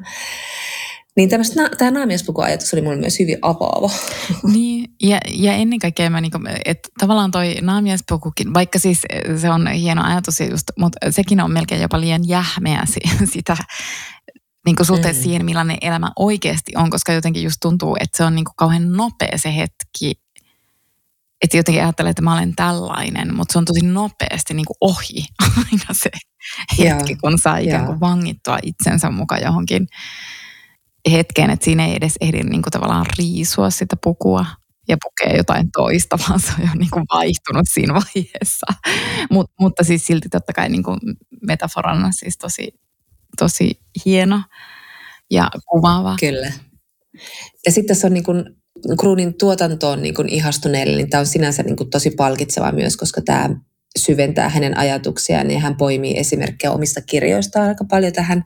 Niin 1.17 1.29
tämä 1.77 1.91
naamiespukuajatus 1.91 2.73
oli 2.73 2.81
mulle 2.81 2.95
myös 2.95 3.19
hyvin 3.19 3.37
avaava. 3.41 3.89
Niin, 4.53 4.91
ja, 5.03 5.19
ja 5.33 5.53
ennen 5.53 5.79
kaikkea 5.79 6.09
mä 6.09 6.21
niinku, 6.21 6.39
että 6.65 6.89
tavallaan 6.99 7.31
toi 7.31 7.55
naamiespukukin, 7.61 8.53
vaikka 8.53 8.79
siis 8.79 9.01
se 9.41 9.49
on 9.49 9.67
hieno 9.67 10.03
ajatus, 10.03 10.39
just, 10.39 10.63
mutta 10.79 10.97
sekin 11.11 11.41
on 11.41 11.51
melkein 11.51 11.81
jopa 11.81 11.99
liian 11.99 12.27
jähmeä 12.27 12.83
sitä 13.33 13.57
niin 14.65 14.75
kuin 14.75 14.87
suhteessa 14.87 15.19
mm. 15.19 15.23
siihen, 15.23 15.45
millainen 15.45 15.77
elämä 15.81 16.11
oikeasti 16.15 16.71
on, 16.75 16.89
koska 16.89 17.13
jotenkin 17.13 17.43
just 17.43 17.57
tuntuu, 17.61 17.97
että 17.99 18.17
se 18.17 18.23
on 18.23 18.35
niin 18.35 18.45
kuin 18.45 18.55
kauhean 18.55 18.91
nopea 18.91 19.37
se 19.37 19.55
hetki, 19.55 20.11
että 21.41 21.57
jotenkin 21.57 21.83
ajattelee, 21.83 22.09
että 22.09 22.21
mä 22.21 22.33
olen 22.33 22.55
tällainen, 22.55 23.35
mutta 23.35 23.53
se 23.53 23.57
on 23.57 23.65
tosi 23.65 23.85
nopeasti 23.85 24.53
niin 24.53 24.65
kuin 24.65 24.77
ohi 24.81 25.25
aina 25.57 25.91
se 25.91 26.09
hetki, 26.79 27.15
kun 27.15 27.37
saa 27.37 27.57
ikään 27.57 27.85
kuin 27.85 27.99
vangittua 27.99 28.57
itsensä 28.63 29.09
mukaan 29.09 29.41
johonkin 29.41 29.87
hetkeen, 31.11 31.49
että 31.49 31.65
siinä 31.65 31.85
ei 31.85 31.95
edes 31.95 32.13
ehdi 32.21 32.43
niin 32.43 32.61
kuin 32.61 32.71
tavallaan 32.71 33.05
riisua 33.17 33.69
sitä 33.69 33.95
pukua 34.03 34.45
ja 34.87 34.97
pukee 35.03 35.37
jotain 35.37 35.71
toista, 35.71 36.19
vaan 36.29 36.39
se 36.39 36.51
on 36.59 36.65
jo 36.65 36.69
niin 36.79 36.89
kuin 36.93 37.05
vaihtunut 37.13 37.65
siinä 37.73 37.93
vaiheessa. 37.93 38.65
Mut, 39.31 39.51
mutta 39.59 39.83
siis 39.83 40.05
silti 40.07 40.29
totta 40.29 40.53
kai 40.53 40.69
niin 40.69 40.83
kuin 40.83 40.99
metaforana 41.41 42.11
siis 42.11 42.37
tosi, 42.37 42.79
tosi 43.37 43.79
hieno 44.05 44.41
ja 45.31 45.49
kuvaava. 45.65 46.15
Kyllä. 46.19 46.51
Ja 47.65 47.71
sitten 47.71 47.87
tässä 47.87 48.07
on 48.07 48.13
niin 48.13 48.23
kuin 48.23 48.43
Kruunin 48.99 49.37
tuotantoon 49.37 50.01
niin 50.01 50.15
kuin 50.15 50.29
ihastuneelle, 50.29 50.97
niin 50.97 51.09
tämä 51.09 51.19
on 51.19 51.27
sinänsä 51.27 51.63
niin 51.63 51.75
kuin 51.75 51.89
tosi 51.89 52.11
palkitseva 52.11 52.71
myös, 52.71 52.97
koska 52.97 53.21
tämä 53.21 53.49
syventää 53.97 54.49
hänen 54.49 54.77
ajatuksiaan 54.77 55.51
ja 55.51 55.59
hän 55.59 55.75
poimii 55.75 56.17
esimerkkejä 56.17 56.71
omista 56.71 57.01
kirjoistaan 57.01 57.67
aika 57.67 57.85
paljon 57.89 58.13
tähän 58.13 58.43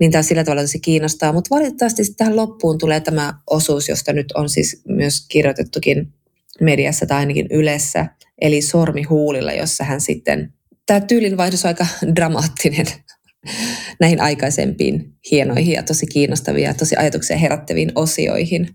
niin 0.00 0.10
tämä 0.10 0.22
sillä 0.22 0.44
tavalla 0.44 0.62
tosi 0.62 0.80
kiinnostaa. 0.80 1.32
Mutta 1.32 1.54
valitettavasti 1.54 2.02
tähän 2.16 2.36
loppuun 2.36 2.78
tulee 2.78 3.00
tämä 3.00 3.34
osuus, 3.50 3.88
josta 3.88 4.12
nyt 4.12 4.32
on 4.32 4.48
siis 4.48 4.82
myös 4.88 5.26
kirjoitettukin 5.28 6.12
mediassa 6.60 7.06
tai 7.06 7.18
ainakin 7.18 7.46
Ylessä, 7.50 8.06
eli 8.40 8.62
sormi 8.62 9.02
huulilla, 9.02 9.52
jossa 9.52 9.84
hän 9.84 10.00
sitten, 10.00 10.52
tämä 10.86 11.00
tyylin 11.00 11.32
on 11.32 11.40
aika 11.64 11.86
dramaattinen 12.16 12.86
näihin 14.00 14.20
aikaisempiin 14.20 15.12
hienoihin 15.30 15.74
ja 15.74 15.82
tosi 15.82 16.06
kiinnostavia 16.06 16.68
ja 16.68 16.74
tosi 16.74 16.96
ajatuksia 16.96 17.36
herättäviin 17.36 17.92
osioihin. 17.94 18.68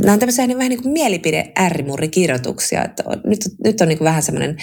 Nämä 0.00 0.12
on 0.12 0.18
tämmöisiä 0.18 0.46
niin 0.46 0.58
vähän 0.58 0.70
niin 0.70 0.82
kuin 0.82 0.92
mielipide 0.92 1.52
ärrimurrikirjoituksia, 1.58 2.84
että 2.84 3.02
on, 3.06 3.20
nyt, 3.26 3.40
nyt 3.64 3.80
on 3.80 3.88
niin 3.88 3.98
kuin 3.98 4.06
vähän 4.06 4.22
semmoinen 4.22 4.56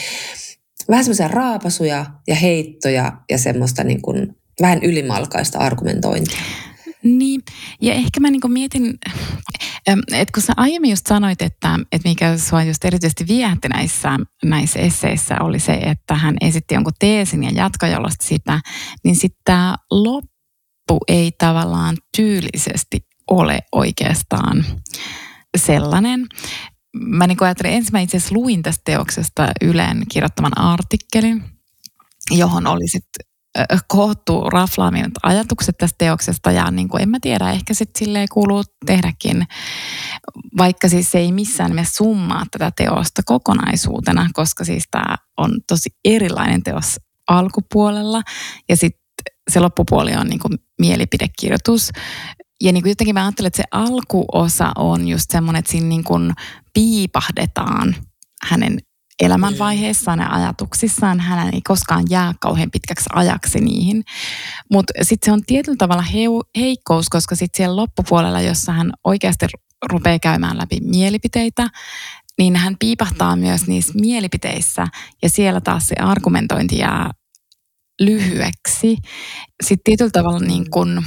vähän 0.89 1.04
semmoisia 1.04 1.28
raapasuja 1.28 2.06
ja 2.28 2.36
heittoja 2.36 3.12
ja 3.32 3.38
semmoista 3.38 3.84
niin 3.84 4.02
kuin 4.02 4.36
vähän 4.62 4.84
ylimalkaista 4.84 5.60
argumentointia. 5.60 6.41
Niin, 7.04 7.41
ja 7.82 7.93
ehkä 7.93 8.20
mä 8.20 8.32
niinku 8.32 8.48
mietin, 8.48 8.93
että 9.88 10.32
kun 10.34 10.43
sä 10.43 10.54
aiemmin 10.58 10.89
just 10.89 11.08
sanoit, 11.08 11.41
että, 11.41 11.80
että 11.91 12.10
mikä 12.10 12.38
sua 12.38 12.63
just 12.63 12.86
erityisesti 12.86 13.28
viehätti 13.28 13.67
näissä, 13.67 14.10
näissä 14.46 14.80
esseissä 14.80 15.36
oli 15.39 15.60
se, 15.60 15.74
että 15.74 16.15
hän 16.15 16.36
esitti 16.41 16.74
jonkun 16.74 16.93
teesin 17.00 17.43
ja 17.43 17.52
jatkojalosti 17.56 18.26
sitä, 18.26 18.60
niin 19.04 19.15
sitten 19.15 19.41
tämä 19.46 19.76
loppu 19.91 21.00
ei 21.08 21.32
tavallaan 21.38 21.98
tyylisesti 22.17 23.06
ole 23.28 23.60
oikeastaan 23.72 24.65
sellainen. 25.58 26.26
Mä 26.96 27.28
niin 27.28 27.38
ajattelin, 27.41 27.74
ensin 27.74 27.91
mä 27.91 28.00
itse 28.00 28.17
asiassa 28.17 28.36
luin 28.36 28.63
tästä 28.63 28.82
teoksesta 28.86 29.48
Ylen 29.62 30.04
kirjoittaman 30.12 30.58
artikkelin, 30.58 31.43
johon 32.32 32.67
oli 32.67 32.88
sitten 32.88 33.28
koottu 33.88 34.50
raflaaminen 34.50 35.12
ajatukset 35.24 35.78
tästä 35.78 35.96
teoksesta 35.98 36.52
ja 36.52 36.72
niin 36.72 36.89
kuin, 36.89 37.04
en 37.04 37.10
mä 37.10 37.17
tiedä, 37.22 37.52
ehkä 37.52 37.74
sitten 37.74 38.00
silleen 38.06 38.28
kuuluu 38.34 38.63
tehdäkin, 38.86 39.48
vaikka 40.58 40.89
siis 40.89 41.12
se 41.12 41.17
ei 41.20 41.32
missään 41.32 41.70
nimessä 41.72 41.96
summaa 41.96 42.43
tätä 42.52 42.72
teosta 42.76 43.22
kokonaisuutena, 43.26 44.30
koska 44.34 44.63
siis 44.63 44.84
tämä 44.91 45.15
on 45.38 45.52
tosi 45.67 45.89
erilainen 46.06 46.63
teos 46.63 47.00
alkupuolella 47.28 48.22
ja 48.70 48.78
sitten 48.78 49.02
se 49.52 49.60
loppupuoli 49.60 50.15
on 50.15 50.28
niin 50.28 50.39
kuin 50.39 50.54
mielipidekirjoitus. 50.80 51.91
Ja 52.63 52.72
niin 52.72 52.84
kuin 52.84 52.91
jotenkin 52.91 53.13
mä 53.13 53.26
ajattelen, 53.26 53.48
että 53.48 53.58
se 53.58 53.67
alkuosa 53.72 54.72
on 54.76 55.08
just 55.08 55.32
semmoinen, 55.32 55.60
että 55.60 55.72
siinä 55.72 55.88
niin 55.88 56.04
kuin 56.04 56.34
piipahdetaan 56.74 57.96
hänen 58.50 58.78
elämänvaiheissaan 59.19 60.19
ja 60.19 60.30
ajatuksissaan. 60.30 61.19
Hän 61.19 61.53
ei 61.53 61.62
koskaan 61.62 62.03
jää 62.10 62.34
kauhean 62.39 62.71
pitkäksi 62.71 63.10
ajaksi 63.13 63.60
niihin. 63.60 64.03
Mutta 64.71 64.93
sitten 65.01 65.25
se 65.25 65.32
on 65.32 65.41
tietyllä 65.47 65.77
tavalla 65.77 66.06
heikkous, 66.58 67.10
koska 67.10 67.36
sitten 67.36 67.58
siellä 67.58 67.75
loppupuolella, 67.75 68.41
jossa 68.41 68.71
hän 68.71 68.91
oikeasti 69.03 69.45
rupeaa 69.89 70.19
käymään 70.19 70.58
läpi 70.58 70.80
mielipiteitä, 70.82 71.67
niin 72.38 72.56
hän 72.56 72.75
piipahtaa 72.80 73.36
myös 73.36 73.67
niissä 73.67 73.93
mielipiteissä 73.95 74.88
ja 75.23 75.30
siellä 75.30 75.62
taas 75.62 75.88
se 75.88 75.95
argumentointi 75.99 76.77
jää 76.77 77.12
lyhyeksi. 78.01 78.97
Sitten 79.63 79.84
tietyllä 79.84 80.12
tavalla 80.12 80.39
niin 80.39 80.69
kun, 80.69 81.03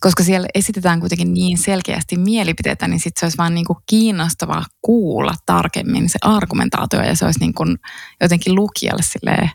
koska 0.00 0.22
siellä 0.24 0.48
esitetään 0.54 1.00
kuitenkin 1.00 1.34
niin 1.34 1.58
selkeästi 1.58 2.16
mielipiteitä, 2.16 2.88
niin 2.88 3.00
sitten 3.00 3.20
se 3.20 3.26
olisi 3.26 3.38
vaan 3.38 3.54
niin 3.54 3.66
kuin 3.66 3.78
kiinnostavaa 3.86 4.64
kuulla 4.82 5.34
tarkemmin 5.46 6.08
se 6.08 6.18
argumentaatio 6.22 7.02
ja 7.02 7.14
se 7.16 7.24
olisi 7.24 7.40
niin 7.40 7.54
kuin 7.54 7.76
jotenkin 8.20 8.54
lukijalle 8.54 9.02
silleen 9.02 9.50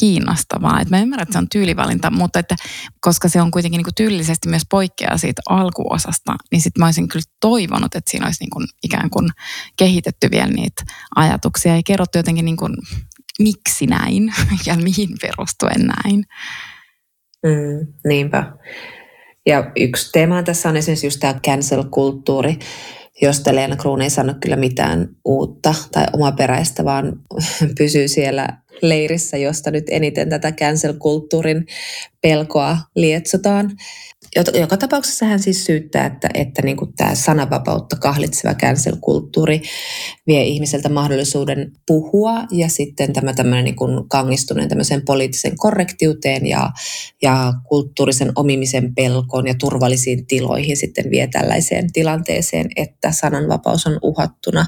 kiinnostavaa. 0.00 0.80
Et 0.80 0.90
mä 0.90 1.00
ymmärrän, 1.00 1.22
että 1.22 1.32
se 1.32 1.38
on 1.38 1.48
tyylivalinta, 1.48 2.10
mutta 2.10 2.38
että 2.38 2.56
koska 3.00 3.28
se 3.28 3.42
on 3.42 3.50
kuitenkin 3.50 3.78
niin 3.78 3.84
kuin 3.84 3.94
tyylillisesti 3.94 4.48
myös 4.48 4.62
poikkeaa 4.70 5.18
siitä 5.18 5.42
alkuosasta, 5.48 6.36
niin 6.52 6.60
sitten 6.60 6.80
mä 6.80 6.86
olisin 6.86 7.08
kyllä 7.08 7.24
toivonut, 7.40 7.94
että 7.94 8.10
siinä 8.10 8.26
olisi 8.26 8.42
niin 8.44 8.50
kuin 8.50 8.66
ikään 8.82 9.10
kuin 9.10 9.28
kehitetty 9.78 10.30
vielä 10.30 10.50
niitä 10.50 10.82
ajatuksia 11.16 11.76
ja 11.76 11.82
kerrottu 11.86 12.18
jotenkin 12.18 12.44
niin 12.44 12.56
kuin, 12.56 12.76
miksi 13.38 13.86
näin 13.86 14.34
ja 14.66 14.76
mihin 14.76 15.08
perustuen 15.20 15.80
näin. 15.86 16.24
Mm, 17.42 17.92
niinpä. 18.08 18.52
Ja 19.46 19.72
yksi 19.76 20.12
teema 20.12 20.42
tässä 20.42 20.68
on 20.68 20.76
esimerkiksi 20.76 21.06
just 21.06 21.20
tämä 21.20 21.40
cancel-kulttuuri, 21.46 22.58
josta 23.22 23.54
Leena 23.54 23.76
Kruun 23.76 24.02
ei 24.02 24.10
sano 24.10 24.34
kyllä 24.40 24.56
mitään 24.56 25.08
uutta 25.24 25.74
tai 25.92 26.06
omaperäistä, 26.12 26.84
vaan 26.84 27.12
pysyy 27.78 28.08
siellä 28.08 28.48
leirissä, 28.82 29.36
josta 29.36 29.70
nyt 29.70 29.84
eniten 29.90 30.28
tätä 30.28 30.52
cancel-kulttuurin 30.52 31.66
pelkoa 32.20 32.78
lietsotaan. 32.96 33.70
Joka 34.60 34.76
tapauksessa 34.76 35.26
hän 35.26 35.40
siis 35.40 35.64
syyttää, 35.64 36.06
että, 36.06 36.28
että 36.34 36.62
niin 36.62 36.76
kuin 36.76 36.92
tämä 36.96 37.14
sananvapautta 37.14 37.96
kahlitseva 37.96 38.54
cancel-kulttuuri 38.54 39.62
vie 40.26 40.42
ihmiseltä 40.42 40.88
mahdollisuuden 40.88 41.72
puhua 41.86 42.44
ja 42.50 42.68
sitten 42.68 43.12
tämä 43.12 43.32
tämmöinen 43.32 43.64
niin 43.64 44.08
kangistuneen 44.08 44.68
tämmöiseen 44.68 45.04
poliittisen 45.04 45.56
korrektiuteen 45.56 46.46
ja, 46.46 46.70
ja 47.22 47.52
kulttuurisen 47.68 48.32
omimisen 48.36 48.94
pelkoon 48.94 49.46
ja 49.46 49.54
turvallisiin 49.54 50.26
tiloihin 50.26 50.76
sitten 50.76 51.10
vie 51.10 51.26
tällaiseen 51.26 51.92
tilanteeseen, 51.92 52.66
että 52.76 53.12
sananvapaus 53.12 53.86
on 53.86 53.98
uhattuna. 54.02 54.66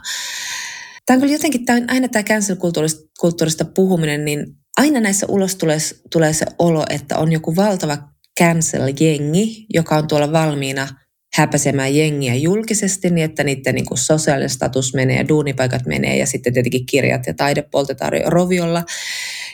Tämä 1.07 1.14
on 1.14 1.20
kyllä 1.20 1.35
jotenkin, 1.35 1.64
tämä 1.64 1.76
on 1.79 1.90
aina 1.90 2.09
tämä 2.09 2.22
cancel-kulttuurista 2.22 3.64
puhuminen, 3.64 4.24
niin 4.24 4.46
aina 4.76 5.00
näissä 5.00 5.26
ulos 5.29 5.57
tulee, 5.57 5.79
tulee 6.12 6.33
se 6.33 6.46
olo, 6.59 6.85
että 6.90 7.18
on 7.18 7.33
joku 7.33 7.57
valtava 7.57 7.98
cancel-jengi, 8.40 9.66
joka 9.75 9.96
on 9.96 10.09
tuolla 10.09 10.33
valmiina 10.33 10.88
häpäisemään 11.35 11.96
jengiä 11.96 12.35
julkisesti 12.35 13.11
niin, 13.11 13.25
että 13.25 13.44
niiden 13.44 13.75
niin 13.75 13.87
kuin 13.87 13.99
sosiaalinen 13.99 14.51
status 14.51 14.94
menee 14.94 15.16
ja 15.16 15.29
duunipaikat 15.29 15.87
menee 15.87 16.16
ja 16.16 16.27
sitten 16.27 16.53
tietenkin 16.53 16.87
kirjat 16.87 17.27
ja 17.27 17.35
taide 17.35 17.62
poltetaan 17.62 18.12
roviolla. 18.27 18.85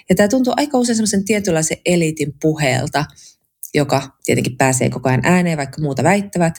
Ja 0.08 0.14
tämä 0.14 0.28
tuntuu 0.28 0.54
aika 0.56 0.78
usein 0.78 0.96
semmoisen 0.96 1.24
tietynlaisen 1.24 1.76
eliitin 1.86 2.34
puheelta, 2.42 3.04
joka 3.74 4.02
tietenkin 4.24 4.56
pääsee 4.56 4.90
koko 4.90 5.08
ajan 5.08 5.22
ääneen, 5.24 5.58
vaikka 5.58 5.82
muuta 5.82 6.02
väittävät. 6.02 6.54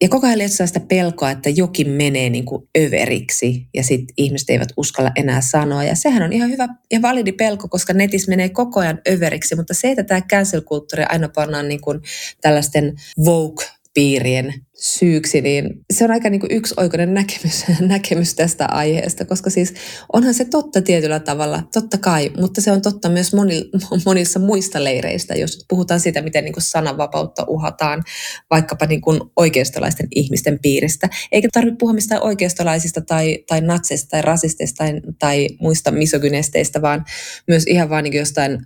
Ja 0.00 0.08
koko 0.08 0.26
ajan 0.26 0.38
lietsoa 0.38 0.66
sitä 0.66 0.80
pelkoa, 0.80 1.30
että 1.30 1.50
jokin 1.50 1.90
menee 1.90 2.30
niin 2.30 2.44
kuin 2.44 2.68
överiksi 2.78 3.66
ja 3.74 3.84
sitten 3.84 4.14
ihmiset 4.16 4.50
eivät 4.50 4.68
uskalla 4.76 5.10
enää 5.16 5.40
sanoa. 5.40 5.84
Ja 5.84 5.94
sehän 5.94 6.22
on 6.22 6.32
ihan 6.32 6.50
hyvä 6.50 6.68
ja 6.92 7.02
validi 7.02 7.32
pelko, 7.32 7.68
koska 7.68 7.92
netis 7.92 8.28
menee 8.28 8.48
koko 8.48 8.80
ajan 8.80 9.00
överiksi. 9.08 9.56
Mutta 9.56 9.74
se, 9.74 9.90
että 9.90 10.04
tämä 10.04 10.20
cancel-kulttuuri 10.20 11.04
aina 11.08 11.28
pannaan 11.28 11.68
niin 11.68 11.80
kuin 11.80 12.00
tällaisten 12.40 12.94
woke 13.24 13.64
piirien 13.94 14.54
syyksi, 14.80 15.40
niin 15.40 15.70
se 15.92 16.04
on 16.04 16.10
aika 16.10 16.30
niin 16.30 16.40
kuin 16.40 16.52
yksioikoinen 16.52 17.14
näkemys, 17.14 17.64
näkemys 17.80 18.34
tästä 18.34 18.66
aiheesta, 18.66 19.24
koska 19.24 19.50
siis 19.50 19.74
onhan 20.12 20.34
se 20.34 20.44
totta 20.44 20.82
tietyllä 20.82 21.20
tavalla, 21.20 21.62
totta 21.74 21.98
kai, 21.98 22.30
mutta 22.40 22.60
se 22.60 22.72
on 22.72 22.82
totta 22.82 23.08
myös 23.08 23.34
moni, 23.34 23.70
monissa 24.06 24.38
muista 24.38 24.84
leireistä, 24.84 25.34
jos 25.34 25.64
puhutaan 25.68 26.00
siitä, 26.00 26.22
miten 26.22 26.44
niin 26.44 26.52
kuin 26.52 26.62
sananvapautta 26.62 27.44
uhataan 27.48 28.02
vaikkapa 28.50 28.86
niin 28.86 29.00
kuin 29.00 29.20
oikeistolaisten 29.36 30.06
ihmisten 30.10 30.58
piiristä. 30.62 31.08
Eikä 31.32 31.48
tarvitse 31.52 31.78
puhua 31.78 31.94
mistään 31.94 32.22
oikeistolaisista 32.22 33.00
tai, 33.00 33.38
tai 33.48 33.60
natseista 33.60 34.08
tai 34.10 34.22
rasisteista 34.22 34.84
tai, 34.84 35.00
tai 35.18 35.48
muista 35.60 35.90
misogynesteistä, 35.90 36.82
vaan 36.82 37.04
myös 37.48 37.64
ihan 37.66 37.90
vaan 37.90 38.04
niin 38.04 38.16
jostain 38.16 38.58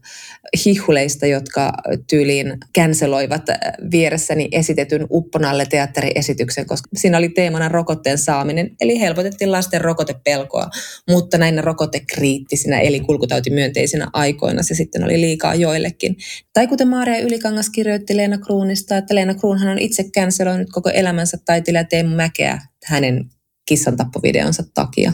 hihuleista, 0.64 1.26
jotka 1.26 1.72
tyyliin 2.10 2.58
känseloivat 2.72 3.42
vieressäni 3.90 4.48
esitetyn 4.52 5.06
Upponalle 5.10 5.66
teatteri 5.66 6.01
teatteriesityksen, 6.02 6.66
koska 6.66 6.88
siinä 6.96 7.18
oli 7.18 7.28
teemana 7.28 7.68
rokotteen 7.68 8.18
saaminen, 8.18 8.70
eli 8.80 9.00
helpotettiin 9.00 9.52
lasten 9.52 9.80
rokotepelkoa, 9.80 10.66
mutta 11.10 11.38
näinä 11.38 11.62
rokotekriittisinä 11.62 12.80
eli 12.80 13.00
kulkutautimyönteisinä 13.00 14.08
aikoina 14.12 14.62
se 14.62 14.74
sitten 14.74 15.04
oli 15.04 15.20
liikaa 15.20 15.54
joillekin. 15.54 16.16
Tai 16.52 16.66
kuten 16.66 16.88
Maria 16.88 17.18
Ylikangas 17.18 17.70
kirjoitti 17.70 18.16
Leena 18.16 18.38
Kruunista, 18.38 18.96
että 18.96 19.14
Leena 19.14 19.34
Kruunhan 19.34 19.68
on 19.68 19.78
itse 19.78 20.04
canceloinut 20.04 20.68
koko 20.72 20.90
elämänsä 20.90 21.38
taiteilija 21.44 21.84
Teemu 21.84 22.16
Mäkeä 22.16 22.58
hänen 22.84 23.30
kissantappovideonsa 23.68 24.62
takia. 24.74 25.12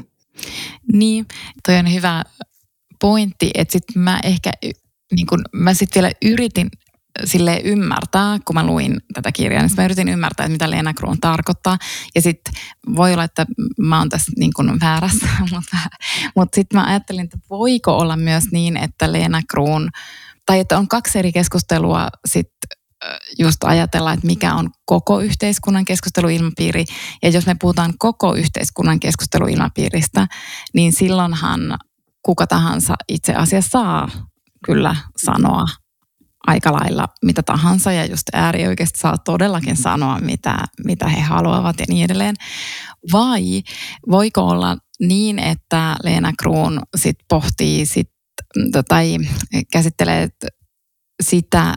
Niin, 0.93 1.26
toi 1.66 1.76
on 1.76 1.95
hyvä 1.95 2.24
pointti, 3.01 3.51
että 3.55 3.72
sitten 3.72 4.03
mä 4.03 4.20
ehkä 4.24 4.51
niin 5.16 5.26
kun 5.26 5.43
mä 5.53 5.74
sitten 5.74 6.03
vielä 6.03 6.12
yritin 6.24 6.68
sille 7.25 7.61
ymmärtää, 7.64 8.39
kun 8.45 8.55
mä 8.55 8.66
luin 8.66 9.01
tätä 9.14 9.33
kirjaa, 9.33 9.62
niin 9.62 9.73
mä 9.77 9.85
yritin 9.85 10.09
ymmärtää, 10.09 10.45
että 10.45 10.53
mitä 10.53 10.71
Leena 10.71 10.95
Kruun 10.95 11.21
tarkoittaa. 11.21 11.79
Ja 12.14 12.23
sitten 12.23 12.55
voi 12.97 13.12
olla, 13.12 13.25
että 13.25 13.47
mä 13.79 13.99
oon 13.99 14.09
tässä 14.09 14.33
niin 14.39 14.53
kuin 14.57 14.81
väärässä, 14.81 15.27
mutta, 15.53 15.77
mutta 16.37 16.55
sitten 16.55 16.81
mä 16.81 16.87
ajattelin, 16.87 17.25
että 17.25 17.39
voiko 17.51 17.99
olla 17.99 18.16
myös 18.16 18.45
niin, 18.53 18.77
että 18.77 19.12
Leena 19.12 19.41
Kruun, 19.51 19.89
tai 20.47 20.61
että 20.61 20.79
on 20.79 20.89
kaksi 20.89 21.19
eri 21.19 21.33
keskustelua 21.33 22.09
sitten 22.29 22.79
just 23.39 23.64
ajatella, 23.64 24.12
että 24.12 24.27
mikä 24.27 24.55
on 24.55 24.71
koko 24.85 25.21
yhteiskunnan 25.21 25.85
keskusteluilmapiiri. 25.85 26.85
Ja 27.23 27.29
jos 27.29 27.47
me 27.47 27.57
puhutaan 27.61 27.95
koko 27.99 28.35
yhteiskunnan 28.35 29.01
keskusteluilmapiiristä, 29.01 30.27
niin 30.75 30.93
silloinhan 30.93 31.61
kuka 32.23 32.47
tahansa 32.47 32.95
itse 33.09 33.35
asiassa 33.35 33.71
saa 33.71 34.09
kyllä 34.64 34.97
sanoa 35.16 35.66
aika 36.49 36.72
lailla 36.72 37.09
mitä 37.24 37.42
tahansa 37.42 37.92
ja 37.92 38.07
just 38.07 38.22
äärioikeasti 38.32 38.99
saa 38.99 39.18
todellakin 39.18 39.76
sanoa, 39.76 40.18
mitä, 40.20 40.59
mitä 40.84 41.09
he 41.09 41.20
haluavat 41.20 41.80
ja 41.80 41.86
niin 41.88 42.05
edelleen. 42.05 42.34
Vai 43.12 43.62
voiko 44.11 44.40
olla 44.40 44.76
niin, 45.01 45.38
että 45.38 45.96
Leena 46.03 46.32
Kruun 46.38 46.80
sit 46.96 47.16
pohtii 47.28 47.86
sit, 47.86 48.11
tai 48.88 49.16
käsittelee 49.72 50.28
sitä, 51.22 51.74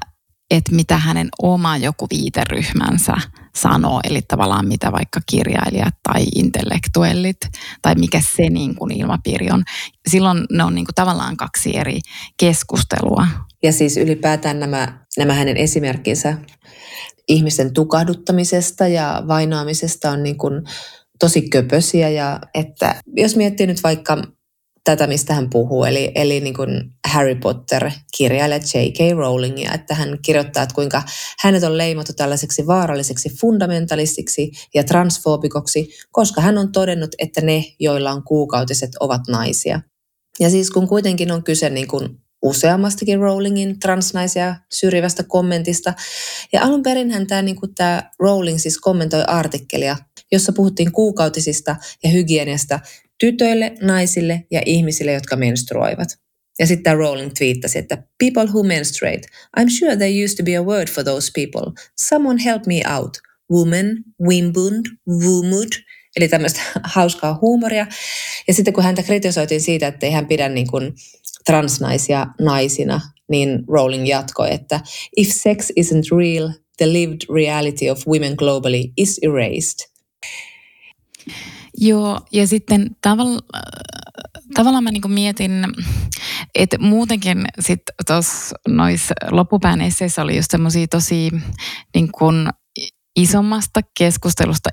että 0.51 0.75
mitä 0.75 0.97
hänen 0.97 1.29
oma 1.41 1.77
joku 1.77 2.07
viiteryhmänsä 2.11 3.13
sanoo, 3.55 3.99
eli 4.03 4.21
tavallaan 4.21 4.67
mitä 4.67 4.91
vaikka 4.91 5.19
kirjailijat 5.25 5.95
tai 6.03 6.23
intellektuellit, 6.35 7.37
tai 7.81 7.95
mikä 7.95 8.21
se 8.35 8.49
niin 8.49 8.75
kuin 8.75 8.91
ilmapiiri 8.91 9.51
on. 9.51 9.63
Silloin 10.09 10.45
ne 10.51 10.63
on 10.63 10.75
niin 10.75 10.85
kuin 10.85 10.95
tavallaan 10.95 11.37
kaksi 11.37 11.77
eri 11.77 11.99
keskustelua. 12.37 13.27
Ja 13.63 13.71
siis 13.71 13.97
ylipäätään 13.97 14.59
nämä, 14.59 15.05
nämä 15.17 15.33
hänen 15.33 15.57
esimerkkinsä 15.57 16.37
ihmisten 17.27 17.73
tukahduttamisesta 17.73 18.87
ja 18.87 19.23
vainoamisesta 19.27 20.11
on 20.11 20.23
niin 20.23 20.37
kuin 20.37 20.63
tosi 21.19 21.49
köpösiä. 21.49 22.09
Ja 22.09 22.39
että 22.53 22.95
jos 23.15 23.35
miettii 23.35 23.67
nyt 23.67 23.83
vaikka 23.83 24.17
tätä, 24.83 25.07
mistä 25.07 25.33
hän 25.33 25.49
puhuu, 25.49 25.83
eli, 25.83 26.11
eli 26.15 26.39
niin 26.39 26.53
kuin 26.53 26.69
Harry 27.07 27.35
Potter-kirjailija 27.35 28.57
J.K. 28.57 29.17
Rowlingia, 29.17 29.73
että 29.73 29.95
hän 29.95 30.19
kirjoittaa, 30.25 30.63
että 30.63 30.75
kuinka 30.75 31.03
hänet 31.39 31.63
on 31.63 31.77
leimattu 31.77 32.13
tällaiseksi 32.13 32.67
vaaralliseksi 32.67 33.29
fundamentalistiksi 33.41 34.51
ja 34.73 34.83
transfoobikoksi, 34.83 35.89
koska 36.11 36.41
hän 36.41 36.57
on 36.57 36.71
todennut, 36.71 37.09
että 37.19 37.41
ne, 37.41 37.65
joilla 37.79 38.11
on 38.11 38.23
kuukautiset, 38.23 38.91
ovat 38.99 39.21
naisia. 39.27 39.81
Ja 40.39 40.49
siis 40.49 40.71
kun 40.71 40.87
kuitenkin 40.87 41.31
on 41.31 41.43
kyse 41.43 41.69
niin 41.69 41.87
kuin 41.87 42.21
useammastakin 42.41 43.19
Rowlingin 43.19 43.79
transnaisia 43.79 44.55
syrjivästä 44.71 45.23
kommentista. 45.23 45.93
Ja 46.53 46.61
alun 46.61 46.83
perin 46.83 47.27
tämä, 47.27 47.41
niin 47.41 47.55
kuin 47.55 47.75
tämä 47.75 48.11
Rowling 48.19 48.59
siis 48.59 48.77
kommentoi 48.77 49.23
artikkelia, 49.27 49.97
jossa 50.31 50.53
puhuttiin 50.53 50.91
kuukautisista 50.91 51.75
ja 52.03 52.09
hygieniasta 52.09 52.79
tytöille, 53.19 53.75
naisille 53.81 54.45
ja 54.51 54.61
ihmisille, 54.65 55.13
jotka 55.13 55.35
menstruoivat. 55.35 56.09
Ja 56.59 56.67
sitten 56.67 56.83
tämä 56.83 56.95
Rowling 56.95 57.31
twiittasi, 57.37 57.79
että 57.79 58.03
people 58.17 58.45
who 58.45 58.63
menstruate, 58.63 59.21
I'm 59.59 59.69
sure 59.79 59.95
there 59.95 60.23
used 60.25 60.37
to 60.37 60.43
be 60.43 60.55
a 60.55 60.63
word 60.63 60.87
for 60.89 61.03
those 61.03 61.31
people. 61.35 61.71
Someone 61.99 62.43
help 62.43 62.65
me 62.65 62.81
out. 62.97 63.17
Woman, 63.51 63.87
wimbund, 64.27 64.85
wumud, 65.09 65.69
eli 66.15 66.27
tämmöistä 66.27 66.59
hauskaa 66.95 67.39
huumoria. 67.41 67.87
Ja 68.47 68.53
sitten 68.53 68.73
kun 68.73 68.83
häntä 68.83 69.03
kritisoitiin 69.03 69.61
siitä, 69.61 69.87
että 69.87 70.05
ei 70.05 70.11
hän 70.11 70.27
pidä 70.27 70.49
niin 70.49 70.67
kuin 70.67 70.93
transnaisia 71.45 72.27
naisina, 72.41 73.01
niin 73.29 73.63
Rowling 73.67 74.07
jatkoi, 74.07 74.53
että 74.53 74.79
if 75.17 75.29
sex 75.31 75.69
isn't 75.79 76.17
real, 76.17 76.49
the 76.77 76.93
lived 76.93 77.19
reality 77.35 77.89
of 77.89 78.07
women 78.07 78.33
globally 78.37 78.83
is 78.97 79.19
erased. 79.21 79.91
Joo, 81.77 82.19
ja 82.31 82.47
sitten 82.47 82.87
tavallaan 83.01 83.41
tavallaan 84.53 84.83
mä 84.83 84.91
niin 84.91 85.11
mietin, 85.11 85.51
että 86.55 86.77
muutenkin 86.77 87.45
sitten 87.59 87.95
tuossa 88.07 88.55
noissa 88.67 89.13
loppupään 89.31 89.81
esseissä 89.81 90.21
oli 90.21 90.35
just 90.35 90.51
semmoisia 90.51 90.87
tosi 90.87 91.29
niin 91.95 92.11
kuin 92.11 92.49
isommasta 93.15 93.81
keskustelusta 93.97 94.69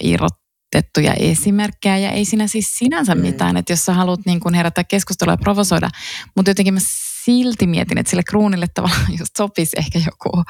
irrotettuja 0.75 1.15
esimerkkejä. 1.15 1.99
Ja 1.99 2.11
ei 2.11 2.25
siinä 2.25 2.47
siis 2.47 2.71
sinänsä 2.71 3.15
mm. 3.15 3.21
mitään, 3.21 3.57
että 3.57 3.73
jos 3.73 3.85
sä 3.85 3.95
haluat 3.95 4.21
niin 4.27 4.41
kuin 4.41 4.55
herättää 4.55 4.85
keskustelua 4.85 5.33
ja 5.33 5.39
provosoida, 5.39 5.91
mutta 6.37 6.51
jotenkin 6.51 6.75
mä 6.75 6.81
silti 7.25 7.67
mietin, 7.67 7.99
että 7.99 8.11
sille 8.11 8.23
kruunille 8.23 8.67
tavallaan 8.75 9.19
just 9.19 9.37
sopisi 9.37 9.77
ehkä 9.79 9.99
joku 9.99 10.43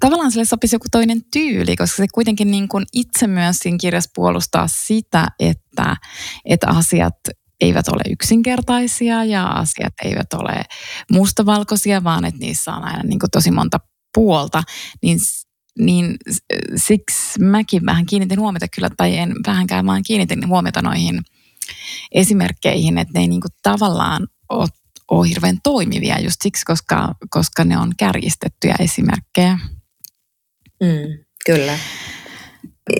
tavallaan 0.00 0.30
sille 0.30 0.44
sopisi 0.44 0.74
joku 0.74 0.86
toinen 0.90 1.20
tyyli, 1.32 1.76
koska 1.76 1.96
se 1.96 2.06
kuitenkin 2.14 2.50
niin 2.50 2.68
kuin 2.68 2.86
itse 2.92 3.26
myös 3.26 3.56
siinä 3.56 3.78
kirjassa 3.80 4.10
puolustaa 4.14 4.68
sitä, 4.68 5.28
että, 5.38 5.96
että 6.44 6.68
asiat 6.68 7.14
eivät 7.60 7.88
ole 7.88 8.02
yksinkertaisia 8.10 9.24
ja 9.24 9.46
asiat 9.46 9.92
eivät 10.04 10.32
ole 10.32 10.62
mustavalkoisia, 11.12 12.04
vaan 12.04 12.24
että 12.24 12.40
niissä 12.40 12.72
on 12.72 12.84
aina 12.84 13.02
niin 13.02 13.18
kuin 13.18 13.30
tosi 13.30 13.50
monta 13.50 13.78
puolta, 14.14 14.62
niin, 15.02 15.18
niin 15.78 16.16
siksi 16.76 17.40
mäkin 17.40 17.86
vähän 17.86 18.06
kiinnitin 18.06 18.40
huomiota 18.40 18.66
kyllä, 18.74 18.90
tai 18.96 19.18
en 19.18 19.34
vähänkään 19.46 19.86
vaan 19.86 20.02
kiinnitin 20.02 20.48
huomiota 20.48 20.82
noihin 20.82 21.20
esimerkkeihin, 22.12 22.98
että 22.98 23.12
ne 23.14 23.20
ei 23.20 23.28
niin 23.28 23.40
kuin 23.40 23.52
tavallaan 23.62 24.26
ole 24.48 24.68
ole 25.10 25.28
hirveän 25.28 25.58
toimivia 25.62 26.20
just 26.20 26.36
siksi, 26.42 26.64
koska, 26.64 27.14
koska 27.30 27.64
ne 27.64 27.78
on 27.78 27.92
kärjistettyjä 27.98 28.74
esimerkkejä. 28.80 29.58
Mm, 30.82 31.24
kyllä. 31.46 31.78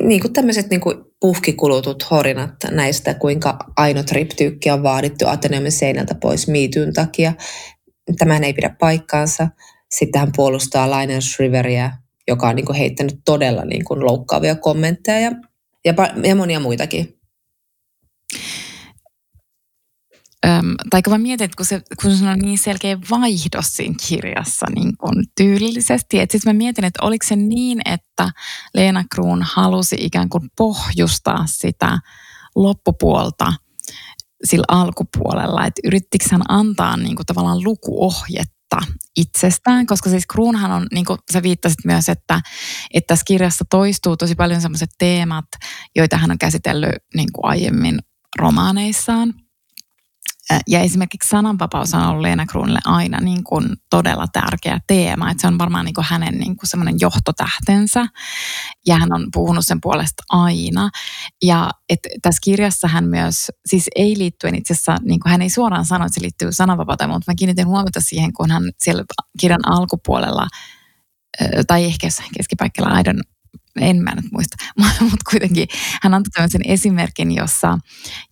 Niin 0.03 0.21
kuin 0.21 0.33
tämmöiset 0.33 0.71
niin 0.71 0.81
kuin 0.81 0.97
puhkikulutut 1.21 2.11
horinat 2.11 2.55
näistä, 2.71 3.15
kuinka 3.15 3.59
ainotriptyykki 3.77 4.71
on 4.71 4.83
vaadittu 4.83 5.27
Ateneumin 5.27 5.73
seinältä 5.73 6.15
pois 6.15 6.49
miityn 6.49 6.93
takia. 6.93 7.33
Tämähän 8.19 8.45
ei 8.45 8.53
pidä 8.53 8.77
paikkaansa. 8.81 9.49
Sitten 9.91 10.21
hän 10.21 10.33
puolustaa 10.37 10.91
Lionel 10.91 11.21
Shriveria, 11.21 11.91
joka 12.29 12.49
on 12.49 12.57
niin 12.57 12.67
kuin 12.67 12.79
heittänyt 12.79 13.21
todella 13.25 13.65
niin 13.65 13.85
kuin 13.85 14.05
loukkaavia 14.05 14.57
kommentteja 14.57 15.21
ja, 15.21 15.31
ja, 15.85 15.95
ja 16.25 16.37
monia 16.37 16.61
muitakin. 16.61 17.19
Öm, 20.47 20.75
tai 20.91 21.03
kun 21.03 21.13
mä 21.13 21.19
mietin, 21.19 21.45
että 21.45 21.57
kun 21.57 21.67
se, 21.67 21.83
kun 22.03 22.17
se 22.17 22.29
on 22.29 22.39
niin 22.39 22.59
selkeä 22.59 22.99
vaihdos 23.11 23.67
siinä 23.67 23.95
kirjassa 24.09 24.67
niin 24.75 24.97
kun 24.97 25.25
tyylillisesti, 25.37 26.21
että 26.21 26.33
sitten 26.33 26.55
mä 26.55 26.59
mietin, 26.59 26.85
että 26.85 27.07
oliko 27.07 27.27
se 27.29 27.37
niin, 27.37 27.81
että 27.85 28.31
Leena 28.75 29.05
Kruun 29.15 29.43
halusi 29.43 29.97
ikään 29.99 30.29
kuin 30.29 30.51
pohjustaa 30.57 31.45
sitä 31.47 31.99
loppupuolta 32.57 33.53
sillä 34.45 34.65
alkupuolella, 34.69 35.67
että 35.67 35.81
yrittikö 35.85 36.25
hän 36.31 36.43
antaa 36.49 36.97
niin 36.97 37.17
kuin 37.17 37.27
tavallaan 37.27 37.65
lukuohjetta 37.65 38.55
itsestään, 39.17 39.87
koska 39.87 40.11
siis 40.11 40.27
Kruunhan 40.27 40.73
on, 40.73 40.87
niin 40.95 41.05
kuin 41.05 41.19
sä 41.33 41.43
viittasit 41.43 41.85
myös, 41.85 42.09
että, 42.09 42.41
että 42.95 43.07
tässä 43.07 43.25
kirjassa 43.27 43.65
toistuu 43.71 44.17
tosi 44.17 44.35
paljon 44.35 44.61
sellaiset 44.61 44.91
teemat, 44.99 45.47
joita 45.97 46.17
hän 46.17 46.31
on 46.31 46.39
käsitellyt 46.39 47.03
niin 47.15 47.33
kuin 47.33 47.45
aiemmin 47.45 47.99
romaaneissaan– 48.39 49.35
ja 50.67 50.81
esimerkiksi 50.81 51.29
sananvapaus 51.29 51.95
on 51.95 52.03
ollut 52.03 52.23
Leena 52.23 52.47
Kruunille 52.47 52.79
aina 52.85 53.21
niin 53.21 53.45
kuin 53.45 53.69
todella 53.91 54.27
tärkeä 54.33 54.81
teema, 54.87 55.31
että 55.31 55.41
se 55.41 55.47
on 55.47 55.59
varmaan 55.59 55.85
niin 55.85 55.95
kuin 55.95 56.07
hänen 56.09 56.35
niin 56.39 56.57
kuin 56.57 56.69
semmoinen 56.69 56.97
johtotähtensä 57.01 58.07
ja 58.87 58.99
hän 58.99 59.13
on 59.13 59.29
puhunut 59.33 59.67
sen 59.67 59.81
puolesta 59.81 60.23
aina. 60.29 60.91
Ja 61.43 61.71
et 61.89 61.99
tässä 62.23 62.41
kirjassa 62.45 62.89
hän 62.89 63.05
myös, 63.05 63.47
siis 63.67 63.89
ei 63.97 64.19
liittyen 64.19 64.55
itse 64.55 64.73
asiassa, 64.73 64.97
niin 65.05 65.21
kuin 65.21 65.31
hän 65.31 65.43
ei 65.43 65.51
suoraan 65.51 65.87
sano, 65.87 66.07
että 66.07 66.15
se 66.15 66.23
liittyy 66.23 66.53
sananvapauteen, 66.53 67.11
mutta 67.11 67.33
mä 67.33 67.37
kiinnitin 67.39 67.67
huomiota 67.67 68.01
siihen, 68.01 68.33
kun 68.33 68.51
hän 68.51 68.63
siellä 68.85 69.05
kirjan 69.41 69.69
alkupuolella, 69.69 70.47
tai 71.67 71.85
ehkä 71.85 72.07
jossain 72.07 72.31
keskipaikalla, 72.37 72.99
I 72.99 73.03
don't 73.03 73.35
en 73.81 73.97
mä 73.97 74.15
nyt 74.15 74.33
muista, 74.33 74.57
mutta 75.11 75.31
kuitenkin 75.31 75.69
hän 76.03 76.15
antoi 76.15 76.31
tämmöisen 76.35 76.61
esimerkin, 76.65 77.33
jossa, 77.33 77.79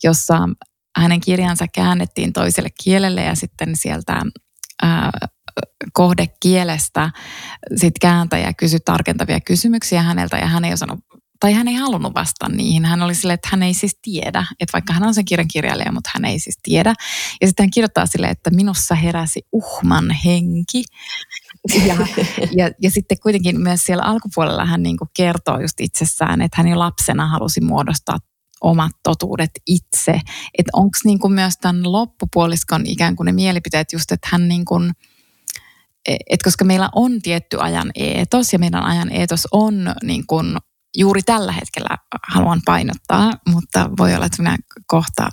jossa 0.03 0.49
hänen 0.97 1.21
kirjansa 1.21 1.67
käännettiin 1.75 2.33
toiselle 2.33 2.69
kielelle 2.85 3.23
ja 3.23 3.35
sitten 3.35 3.77
sieltä 3.77 4.23
ää, 4.83 5.11
kohdekielestä 5.93 7.11
sit 7.77 7.95
kääntäjä 8.01 8.53
kysyi 8.53 8.81
tarkentavia 8.85 9.41
kysymyksiä 9.41 10.03
häneltä 10.03 10.39
ja 10.39 10.47
hän 10.47 10.65
ei 10.65 10.73
osannut 10.73 11.01
tai 11.43 11.53
hän 11.53 11.69
ei 11.69 11.75
halunnut 11.75 12.15
vastata 12.15 12.49
niihin. 12.49 12.85
Hän 12.85 13.03
oli 13.03 13.15
silleen, 13.15 13.35
että 13.35 13.49
hän 13.51 13.63
ei 13.63 13.75
siis 13.75 13.99
tiedä, 14.03 14.47
että 14.61 14.73
vaikka 14.73 14.93
hän 14.93 15.03
on 15.03 15.15
sen 15.15 15.25
kirjan 15.25 15.49
kirjailija, 15.53 15.93
mutta 15.93 16.11
hän 16.15 16.25
ei 16.25 16.39
siis 16.39 16.59
tiedä. 16.63 16.95
Ja 17.41 17.47
sitten 17.47 17.65
hän 17.65 17.71
kirjoittaa 17.71 18.07
sille, 18.07 18.27
että 18.27 18.51
minussa 18.51 18.95
heräsi 18.95 19.41
uhman 19.53 20.11
henki. 20.11 20.85
Ja, 21.87 21.97
ja, 22.57 22.71
ja 22.83 22.91
sitten 22.91 23.19
kuitenkin 23.23 23.61
myös 23.61 23.85
siellä 23.85 24.03
alkupuolella 24.03 24.65
hän 24.65 24.83
niin 24.83 24.97
kertoo 25.17 25.61
just 25.61 25.81
itsessään, 25.81 26.43
että 26.43 26.57
hän 26.57 26.69
jo 26.69 26.79
lapsena 26.79 27.27
halusi 27.27 27.61
muodostaa 27.61 28.19
omat 28.63 28.93
totuudet 29.03 29.51
itse. 29.67 30.13
Että 30.59 30.71
onko 30.73 30.99
niin 31.05 31.19
myös 31.29 31.55
tämän 31.61 31.93
loppupuoliskon 31.93 32.83
ikään 32.87 33.17
kuin 33.17 33.25
ne 33.25 33.33
mielipiteet 33.33 33.93
just, 33.93 34.13
että 34.13 34.29
hän 34.33 34.49
niin 34.49 34.65
kuin, 34.65 34.93
että 36.07 36.45
koska 36.45 36.65
meillä 36.65 36.89
on 36.95 37.23
tietty 37.23 37.57
ajan 37.61 37.91
eetos 37.95 38.53
ja 38.53 38.59
meidän 38.59 38.83
ajan 38.83 39.13
eetos 39.13 39.49
on 39.53 39.95
niin 40.03 40.27
kuin 40.27 40.57
juuri 40.97 41.23
tällä 41.23 41.53
hetkellä 41.53 41.97
haluan 42.29 42.61
painottaa, 42.65 43.33
mutta 43.49 43.91
voi 43.99 44.15
olla, 44.15 44.27
että 44.27 44.43
minä 44.43 44.59
kohta 44.87 45.29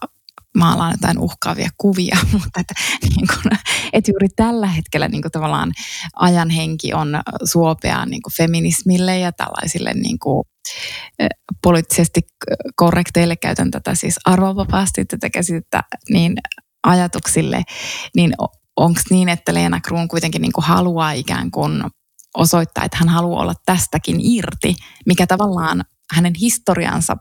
maalaan 0.59 0.93
jotain 0.93 1.19
uhkaavia 1.19 1.69
kuvia, 1.77 2.17
mutta 2.33 2.59
että, 2.59 2.73
niin 3.01 3.27
kuin, 3.27 3.59
että 3.93 4.11
juuri 4.11 4.27
tällä 4.35 4.67
hetkellä 4.67 5.07
niin 5.07 5.21
kuin 5.21 5.31
tavallaan 5.31 5.71
ajan 6.15 6.49
henki 6.49 6.93
on 6.93 7.21
suopea 7.43 8.05
niin 8.05 8.21
kuin 8.21 8.33
feminismille 8.37 9.19
ja 9.19 9.31
tällaisille 9.31 9.93
niin 9.93 10.19
kuin, 10.19 10.43
poliittisesti 11.63 12.21
korrekteille, 12.75 13.35
käytän 13.35 13.71
tätä 13.71 13.95
siis 13.95 14.15
arvovapaasti 14.25 15.05
tätä 15.05 15.29
käsitettä, 15.29 15.83
niin 16.09 16.37
ajatuksille, 16.83 17.63
niin 18.15 18.33
onko 18.75 19.01
niin, 19.09 19.29
että 19.29 19.53
Leena 19.53 19.81
Kruun 19.81 20.07
kuitenkin 20.07 20.41
niin 20.41 20.51
kuin 20.51 20.65
haluaa 20.65 21.11
ikään 21.11 21.51
kuin 21.51 21.83
osoittaa, 22.37 22.83
että 22.83 22.97
hän 22.97 23.09
haluaa 23.09 23.41
olla 23.41 23.53
tästäkin 23.65 24.17
irti, 24.21 24.75
mikä 25.05 25.27
tavallaan 25.27 25.83
hänen 26.15 26.33
historiansa 26.41 27.17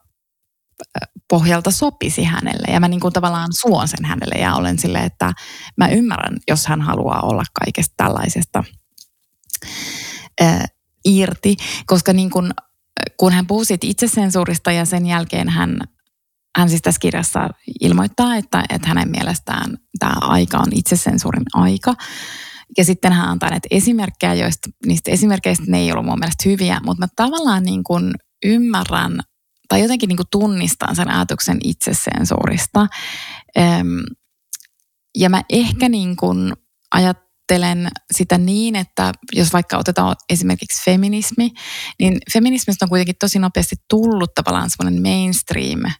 pohjalta 1.28 1.70
sopisi 1.70 2.24
hänelle. 2.24 2.72
Ja 2.72 2.80
mä 2.80 2.88
niin 2.88 3.00
kuin 3.00 3.12
tavallaan 3.12 3.48
suon 3.60 3.88
sen 3.88 4.04
hänelle 4.04 4.40
ja 4.40 4.54
olen 4.54 4.78
silleen, 4.78 5.04
että 5.04 5.32
mä 5.76 5.88
ymmärrän, 5.88 6.36
jos 6.48 6.66
hän 6.66 6.80
haluaa 6.80 7.20
olla 7.20 7.42
kaikesta 7.60 7.94
tällaisesta 7.96 8.64
ää, 10.40 10.66
irti. 11.04 11.56
Koska 11.86 12.12
niin 12.12 12.30
kuin, 12.30 12.50
kun 13.16 13.32
hän 13.32 13.46
puhuu 13.46 13.64
siitä 13.64 13.86
itsesensuurista 13.86 14.72
ja 14.72 14.84
sen 14.84 15.06
jälkeen 15.06 15.48
hän, 15.48 15.78
hän 16.58 16.68
siis 16.68 16.82
tässä 16.82 17.00
kirjassa 17.00 17.48
ilmoittaa, 17.80 18.36
että, 18.36 18.64
että 18.68 18.88
hänen 18.88 19.10
mielestään 19.10 19.78
tämä 19.98 20.14
aika 20.20 20.58
on 20.58 20.72
itsesensuurin 20.72 21.46
aika. 21.54 21.94
Ja 22.78 22.84
sitten 22.84 23.12
hän 23.12 23.28
antaa 23.28 23.50
näitä 23.50 23.68
esimerkkejä, 23.70 24.34
joista 24.34 24.70
niistä 24.86 25.10
esimerkkeistä 25.10 25.64
ne 25.68 25.78
ei 25.78 25.92
ollut 25.92 26.06
mun 26.06 26.18
mielestä 26.18 26.48
hyviä, 26.48 26.80
mutta 26.84 27.02
mä 27.02 27.08
tavallaan 27.16 27.62
niin 27.62 27.84
kuin 27.84 28.14
ymmärrän 28.44 29.20
tai 29.68 29.82
jotenkin 29.82 30.08
niin 30.08 30.16
kuin 30.16 30.26
tunnistan 30.30 30.96
sen 30.96 31.10
ajatuksen 31.10 31.58
itsesensuurista. 31.64 32.86
Ja 35.18 35.30
mä 35.30 35.42
ehkä 35.50 35.88
niin 35.88 36.16
kuin 36.16 36.52
ajattelen 36.90 37.88
sitä 38.12 38.38
niin, 38.38 38.76
että 38.76 39.12
jos 39.32 39.52
vaikka 39.52 39.78
otetaan 39.78 40.16
esimerkiksi 40.30 40.84
feminismi, 40.84 41.50
niin 41.98 42.18
feminismistä 42.32 42.84
on 42.84 42.88
kuitenkin 42.88 43.16
tosi 43.20 43.38
nopeasti 43.38 43.76
tullut 43.88 44.34
tavallaan 44.34 44.70
semmoinen 44.70 45.02
mainstream– 45.02 45.80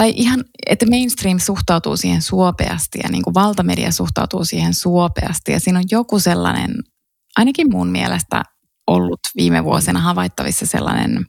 tai 0.00 0.12
ihan, 0.16 0.44
että 0.66 0.86
mainstream 0.86 1.38
suhtautuu 1.38 1.96
siihen 1.96 2.22
suopeasti 2.22 2.98
ja 3.02 3.08
niin 3.08 3.22
kuin 3.22 3.34
valtamedia 3.34 3.92
suhtautuu 3.92 4.44
siihen 4.44 4.74
suopeasti. 4.74 5.52
Ja 5.52 5.60
siinä 5.60 5.78
on 5.78 5.84
joku 5.90 6.18
sellainen, 6.18 6.74
ainakin 7.36 7.70
mun 7.70 7.88
mielestä 7.88 8.42
ollut 8.86 9.20
viime 9.36 9.64
vuosina 9.64 10.00
havaittavissa 10.00 10.66
sellainen 10.66 11.26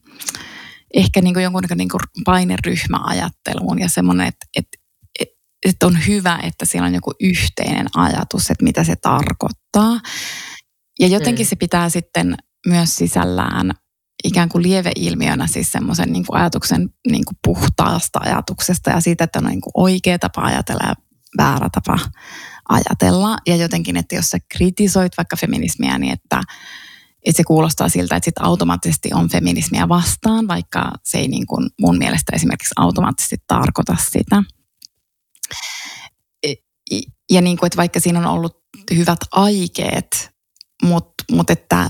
ehkä 0.94 1.22
niin 1.22 1.34
kuin 1.34 1.44
jonkun 1.44 1.64
niin 1.76 1.90
kuin 1.90 2.02
paineryhmäajatteluun 2.26 3.80
ja 3.80 3.90
semmoinen, 3.90 4.28
että, 4.28 4.46
että, 4.58 4.78
että 5.66 5.86
on 5.86 5.98
hyvä, 6.08 6.40
että 6.44 6.66
siellä 6.66 6.88
on 6.88 6.94
joku 6.94 7.14
yhteinen 7.20 7.88
ajatus, 7.96 8.52
että 8.52 8.64
mitä 8.64 8.84
se 8.84 8.96
tarkoittaa. 8.96 10.00
Ja 11.00 11.08
jotenkin 11.08 11.46
mm. 11.46 11.50
se 11.50 11.56
pitää 11.56 11.90
sitten 11.90 12.36
myös 12.68 12.96
sisällään 12.96 13.72
ikään 14.24 14.50
kuin 14.50 14.64
lieveilmiönä 14.64 15.48
siis 15.48 15.72
semmoisen 15.72 16.14
niin 16.14 16.26
kuin 16.26 16.40
ajatuksen 16.40 16.90
niin 17.08 17.26
kuin 17.26 17.38
puhtaasta 17.44 18.20
ajatuksesta 18.20 18.90
ja 18.90 19.02
siitä, 19.02 19.24
että 19.24 19.40
on 19.40 19.46
niin 19.46 19.62
kuin 19.62 19.72
oikea 19.74 20.20
tapa 20.20 20.42
ajatella 20.42 20.88
ja 20.88 20.94
väärä 21.38 21.70
tapa 21.72 22.00
ajatella. 22.70 23.38
Ja 23.48 23.56
jotenkin, 23.56 23.98
että 23.98 24.16
jos 24.16 24.30
sä 24.30 24.38
kritisoit 24.52 25.18
vaikka 25.18 25.36
feminismiä, 25.36 25.98
niin 25.98 26.14
että, 26.14 26.42
että 27.26 27.38
se 27.38 27.44
kuulostaa 27.44 27.90
siltä, 27.90 28.16
että 28.16 28.26
sit 28.26 28.38
automaattisesti 28.40 29.10
on 29.14 29.30
feminismiä 29.30 29.90
vastaan, 29.90 30.48
vaikka 30.48 30.92
se 31.04 31.18
ei 31.18 31.28
niin 31.28 31.48
kuin 31.48 31.70
mun 31.80 31.98
mielestä 31.98 32.36
esimerkiksi 32.36 32.74
automaattisesti 32.78 33.38
tarkoita 33.48 33.96
sitä. 34.12 34.44
Ja 37.32 37.42
niin 37.42 37.58
kuin, 37.58 37.68
että 37.68 37.78
vaikka 37.78 38.00
siinä 38.00 38.20
on 38.20 38.26
ollut 38.26 38.64
hyvät 38.96 39.20
aikeet, 39.32 40.32
mutta 40.84 41.24
mut 41.32 41.50
että 41.50 41.90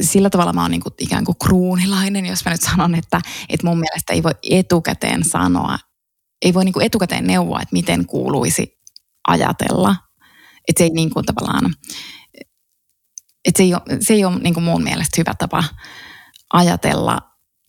sillä 0.00 0.30
tavalla 0.30 0.52
mä 0.52 0.62
oon 0.62 0.70
niin 0.70 0.82
kuin 0.82 0.94
ikään 0.98 1.24
kuin 1.24 1.38
kruunilainen, 1.44 2.26
jos 2.26 2.44
mä 2.44 2.52
nyt 2.52 2.62
sanon, 2.62 2.94
että, 2.94 3.20
että 3.48 3.66
mun 3.66 3.78
mielestä 3.78 4.12
ei 4.12 4.22
voi 4.22 4.34
etukäteen 4.50 5.24
sanoa, 5.24 5.78
ei 6.42 6.54
voi 6.54 6.64
niin 6.64 6.72
kuin 6.72 6.86
etukäteen 6.86 7.26
neuvoa, 7.26 7.60
että 7.60 7.72
miten 7.72 8.06
kuuluisi 8.06 8.78
ajatella. 9.28 9.96
Että 10.68 10.80
se 10.80 10.84
ei 10.84 10.90
niin 10.90 11.10
kuin 11.10 11.26
tavallaan, 11.26 11.74
että 13.44 13.58
se 13.58 13.62
ei 13.62 13.74
ole, 13.74 13.82
se 14.00 14.14
ei 14.14 14.24
ole 14.24 14.38
niin 14.38 14.54
kuin 14.54 14.64
mun 14.64 14.82
mielestä 14.82 15.14
hyvä 15.18 15.34
tapa 15.38 15.64
ajatella. 16.52 17.18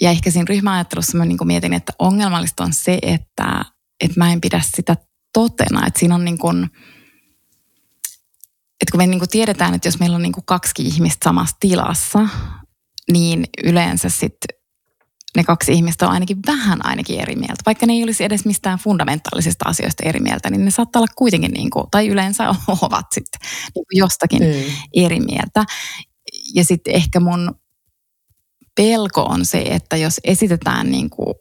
Ja 0.01 0.09
ehkä 0.09 0.31
siinä 0.31 0.45
ryhmäajattelussa 0.49 1.17
mä 1.17 1.25
niin 1.25 1.37
kuin 1.37 1.47
mietin, 1.47 1.73
että 1.73 1.93
ongelmallista 1.99 2.63
on 2.63 2.73
se, 2.73 2.99
että, 3.01 3.65
että 4.03 4.19
mä 4.19 4.31
en 4.31 4.41
pidä 4.41 4.61
sitä 4.75 4.95
totena. 5.33 5.87
Että 5.87 5.99
siinä 5.99 6.15
on 6.15 6.25
niin 6.25 6.37
kuin, 6.37 6.63
että 8.81 8.91
kun 8.91 8.97
me 8.97 9.07
niin 9.07 9.19
kuin 9.19 9.29
tiedetään, 9.29 9.73
että 9.73 9.87
jos 9.87 9.99
meillä 9.99 10.15
on 10.15 10.21
niin 10.21 10.31
kuin 10.31 10.45
kaksi 10.45 10.71
ihmistä 10.79 11.23
samassa 11.23 11.55
tilassa, 11.59 12.27
niin 13.11 13.45
yleensä 13.63 14.09
sitten 14.09 14.64
ne 15.35 15.43
kaksi 15.43 15.71
ihmistä 15.73 16.05
on 16.05 16.11
ainakin 16.11 16.37
vähän 16.47 16.85
ainakin 16.85 17.19
eri 17.19 17.35
mieltä. 17.35 17.63
Vaikka 17.65 17.85
ne 17.85 17.93
ei 17.93 18.03
olisi 18.03 18.23
edes 18.23 18.45
mistään 18.45 18.79
fundamentaalisista 18.79 19.69
asioista 19.69 20.03
eri 20.03 20.19
mieltä, 20.19 20.49
niin 20.49 20.65
ne 20.65 20.71
saattaa 20.71 20.99
olla 20.99 21.13
kuitenkin, 21.15 21.51
niin 21.51 21.69
kuin, 21.69 21.85
tai 21.91 22.07
yleensä 22.07 22.49
ovat 22.81 23.05
sitten 23.11 23.39
niin 23.41 23.73
kuin 23.73 23.85
jostakin 23.91 24.41
mm. 24.43 24.75
eri 24.93 25.19
mieltä. 25.19 25.65
Ja 26.53 26.63
sitten 26.63 26.95
ehkä 26.95 27.19
mun 27.19 27.55
pelko 28.75 29.21
on 29.23 29.45
se, 29.45 29.61
että 29.61 29.97
jos 29.97 30.19
esitetään 30.23 30.91
niin 30.91 31.09
kuin 31.09 31.35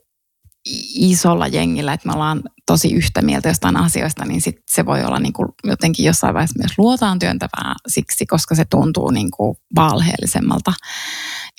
isolla 0.94 1.46
jengillä, 1.46 1.92
että 1.92 2.08
me 2.08 2.14
ollaan 2.14 2.42
tosi 2.66 2.92
yhtä 2.92 3.22
mieltä 3.22 3.48
jostain 3.48 3.76
asioista, 3.76 4.24
niin 4.24 4.40
sit 4.40 4.56
se 4.70 4.86
voi 4.86 5.04
olla 5.04 5.18
niin 5.18 5.32
kuin 5.32 5.48
jotenkin 5.64 6.06
jossain 6.06 6.34
vaiheessa 6.34 6.58
myös 6.58 6.78
luotaan 6.78 7.18
työntävää 7.18 7.74
siksi, 7.88 8.26
koska 8.26 8.54
se 8.54 8.64
tuntuu 8.64 9.10
niin 9.10 9.30
kuin 9.30 9.56
valheellisemmalta 9.76 10.72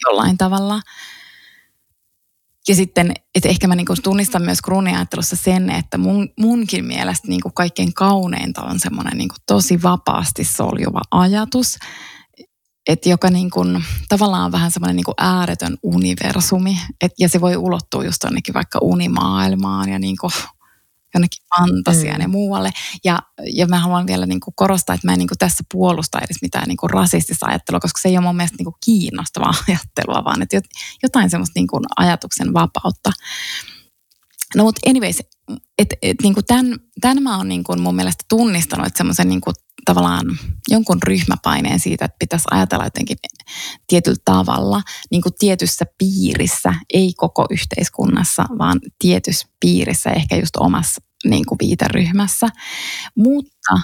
jollain 0.07 0.37
tavalla. 0.37 0.81
Ja 2.67 2.75
sitten, 2.75 3.13
että 3.35 3.49
ehkä 3.49 3.67
mä 3.67 3.75
niin 3.75 3.85
kuin 3.85 4.01
tunnistan 4.03 4.43
myös 4.43 4.61
kruuniajattelussa 4.61 5.35
sen, 5.35 5.69
että 5.69 5.97
mun, 5.97 6.29
munkin 6.39 6.85
mielestä 6.85 7.27
niin 7.27 7.41
kuin 7.41 7.53
kaikkein 7.53 7.93
kauneinta 7.93 8.63
on 8.63 8.79
semmoinen 8.79 9.17
niin 9.17 9.29
kuin 9.29 9.39
tosi 9.47 9.81
vapaasti 9.83 10.43
soljuva 10.43 11.01
ajatus, 11.11 11.77
että 12.89 13.09
joka 13.09 13.29
niin 13.29 13.49
kuin, 13.49 13.83
tavallaan 14.09 14.45
on 14.45 14.51
vähän 14.51 14.71
semmoinen 14.71 14.95
niin 14.95 15.03
kuin 15.03 15.15
ääretön 15.17 15.77
universumi, 15.83 16.77
et, 17.01 17.11
ja 17.19 17.29
se 17.29 17.41
voi 17.41 17.55
ulottua 17.57 18.03
just 18.03 18.23
vaikka 18.53 18.79
unimaailmaan 18.81 19.89
ja 19.89 19.99
niin 19.99 20.17
kuin 20.21 20.31
jonnekin 21.15 21.43
fantasiaan 21.57 22.17
mm. 22.17 22.21
ja 22.21 22.27
muualle. 22.27 22.71
Ja, 23.03 23.19
ja 23.53 23.67
mä 23.67 23.79
haluan 23.79 24.07
vielä 24.07 24.25
niin 24.25 24.39
kuin 24.39 24.53
korostaa, 24.55 24.93
että 24.93 25.07
mä 25.07 25.13
en 25.13 25.19
niin 25.19 25.27
kuin 25.27 25.37
tässä 25.37 25.63
puolusta 25.71 26.19
edes 26.19 26.41
mitään 26.41 26.67
niin 26.67 26.77
kuin 26.77 26.89
rasistista 26.89 27.45
ajattelua, 27.45 27.79
koska 27.79 28.01
se 28.01 28.09
ei 28.09 28.17
ole 28.17 28.25
mun 28.25 28.35
mielestä 28.35 28.57
niin 28.57 28.65
kuin 28.65 28.75
kiinnostavaa 28.85 29.53
ajattelua, 29.69 30.23
vaan 30.23 30.41
että 30.41 30.61
jotain 31.03 31.29
semmoista 31.29 31.59
niin 31.59 31.67
kuin 31.67 31.83
ajatuksen 31.97 32.53
vapautta. 32.53 33.11
No 34.55 34.63
mutta 34.63 34.89
anyways, 34.89 35.19
et, 35.77 35.93
et, 36.01 36.17
niin 36.23 36.33
kuin 36.33 36.45
tämän, 36.45 36.79
tämän 37.01 37.23
mä 37.23 37.37
oon 37.37 37.49
niin 37.49 37.63
kuin 37.63 37.81
mun 37.81 37.95
mielestä 37.95 38.23
tunnistanut, 38.29 38.87
että 38.87 38.97
semmoisen 38.97 39.29
niin 39.29 39.41
kuin 39.41 39.55
tavallaan 39.85 40.25
jonkun 40.67 41.03
ryhmäpaineen 41.03 41.79
siitä, 41.79 42.05
että 42.05 42.17
pitäisi 42.19 42.45
ajatella 42.51 42.83
jotenkin 42.83 43.17
tietyllä 43.87 44.17
tavalla, 44.25 44.81
niin 45.11 45.21
kuin 45.21 45.33
tietyssä 45.39 45.85
piirissä, 45.97 46.73
ei 46.93 47.13
koko 47.17 47.45
yhteiskunnassa, 47.49 48.45
vaan 48.57 48.79
tietyssä 48.99 49.47
piirissä, 49.59 50.09
ehkä 50.09 50.35
just 50.35 50.55
omassa 50.55 51.01
niin 51.25 51.45
kuin 51.45 51.59
viiteryhmässä. 51.61 52.47
Mutta 53.15 53.75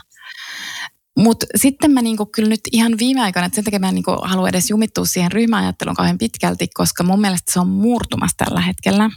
mutta 1.18 1.46
sitten 1.56 1.92
mä 1.92 2.02
niinku 2.02 2.26
kyllä 2.26 2.50
nyt 2.50 2.62
ihan 2.72 2.94
viime 3.00 3.22
aikoina, 3.22 3.46
että 3.46 3.56
sen 3.56 3.64
takia 3.64 3.80
mä 3.80 3.90
en 3.90 3.96
niinku 3.96 4.18
halua 4.24 4.50
edes 4.50 4.70
jumittua 4.70 5.06
siihen 5.06 5.32
ryhmäajatteluun 5.32 5.96
kauhean 5.96 6.18
pitkälti, 6.18 6.68
koska 6.74 7.04
mun 7.04 7.22
mielestä 7.22 7.54
se 7.54 7.60
on 7.60 7.68
murtumassa 7.68 8.38
tällä 8.38 8.62
hetkellä. 8.62 9.10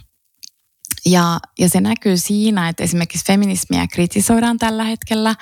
Ja, 1.05 1.39
ja 1.59 1.69
se 1.69 1.81
näkyy 1.81 2.17
siinä, 2.17 2.69
että 2.69 2.83
esimerkiksi 2.83 3.25
feminismiä 3.25 3.87
kritisoidaan 3.87 4.57
tällä 4.57 4.83
hetkellä 4.83 5.35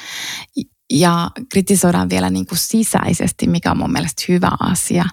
ja 0.93 1.31
kritisoidaan 1.51 2.09
vielä 2.09 2.29
niin 2.29 2.45
kuin 2.45 2.59
sisäisesti, 2.59 3.47
mikä 3.47 3.71
on 3.71 3.77
mun 3.77 3.91
mielestä 3.91 4.23
hyvä 4.29 4.51
asia. 4.59 5.05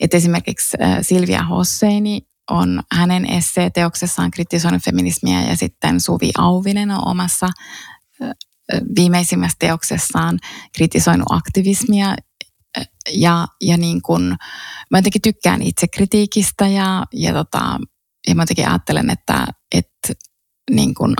Et 0.00 0.14
esimerkiksi 0.14 0.76
Silvia 1.02 1.42
Hosseini 1.42 2.20
on 2.50 2.82
hänen 2.94 3.26
esseeteoksessaan 3.26 4.30
kritisoinut 4.30 4.82
feminismiä 4.82 5.42
ja 5.42 5.56
sitten 5.56 6.00
Suvi 6.00 6.30
Auvinen 6.38 6.90
on 6.90 7.08
omassa 7.08 7.48
viimeisimmässä 8.96 9.56
teoksessaan 9.58 10.38
kritisoinut 10.76 11.26
aktivismia 11.30 12.16
ja, 13.12 13.46
ja 13.60 13.76
niin 13.76 14.02
kuin, 14.02 14.36
mä 14.90 14.98
jotenkin 14.98 15.22
tykkään 15.22 15.62
itse 15.62 15.88
kritiikistä 15.88 16.68
ja, 16.68 17.04
ja, 17.12 17.32
tota, 17.32 17.78
ja 18.28 18.34
mä 18.34 18.42
jotenkin 18.42 18.68
ajattelen, 18.68 19.10
että, 19.10 19.46
että 19.74 20.12
niin 20.70 20.94
kuin 20.94 21.14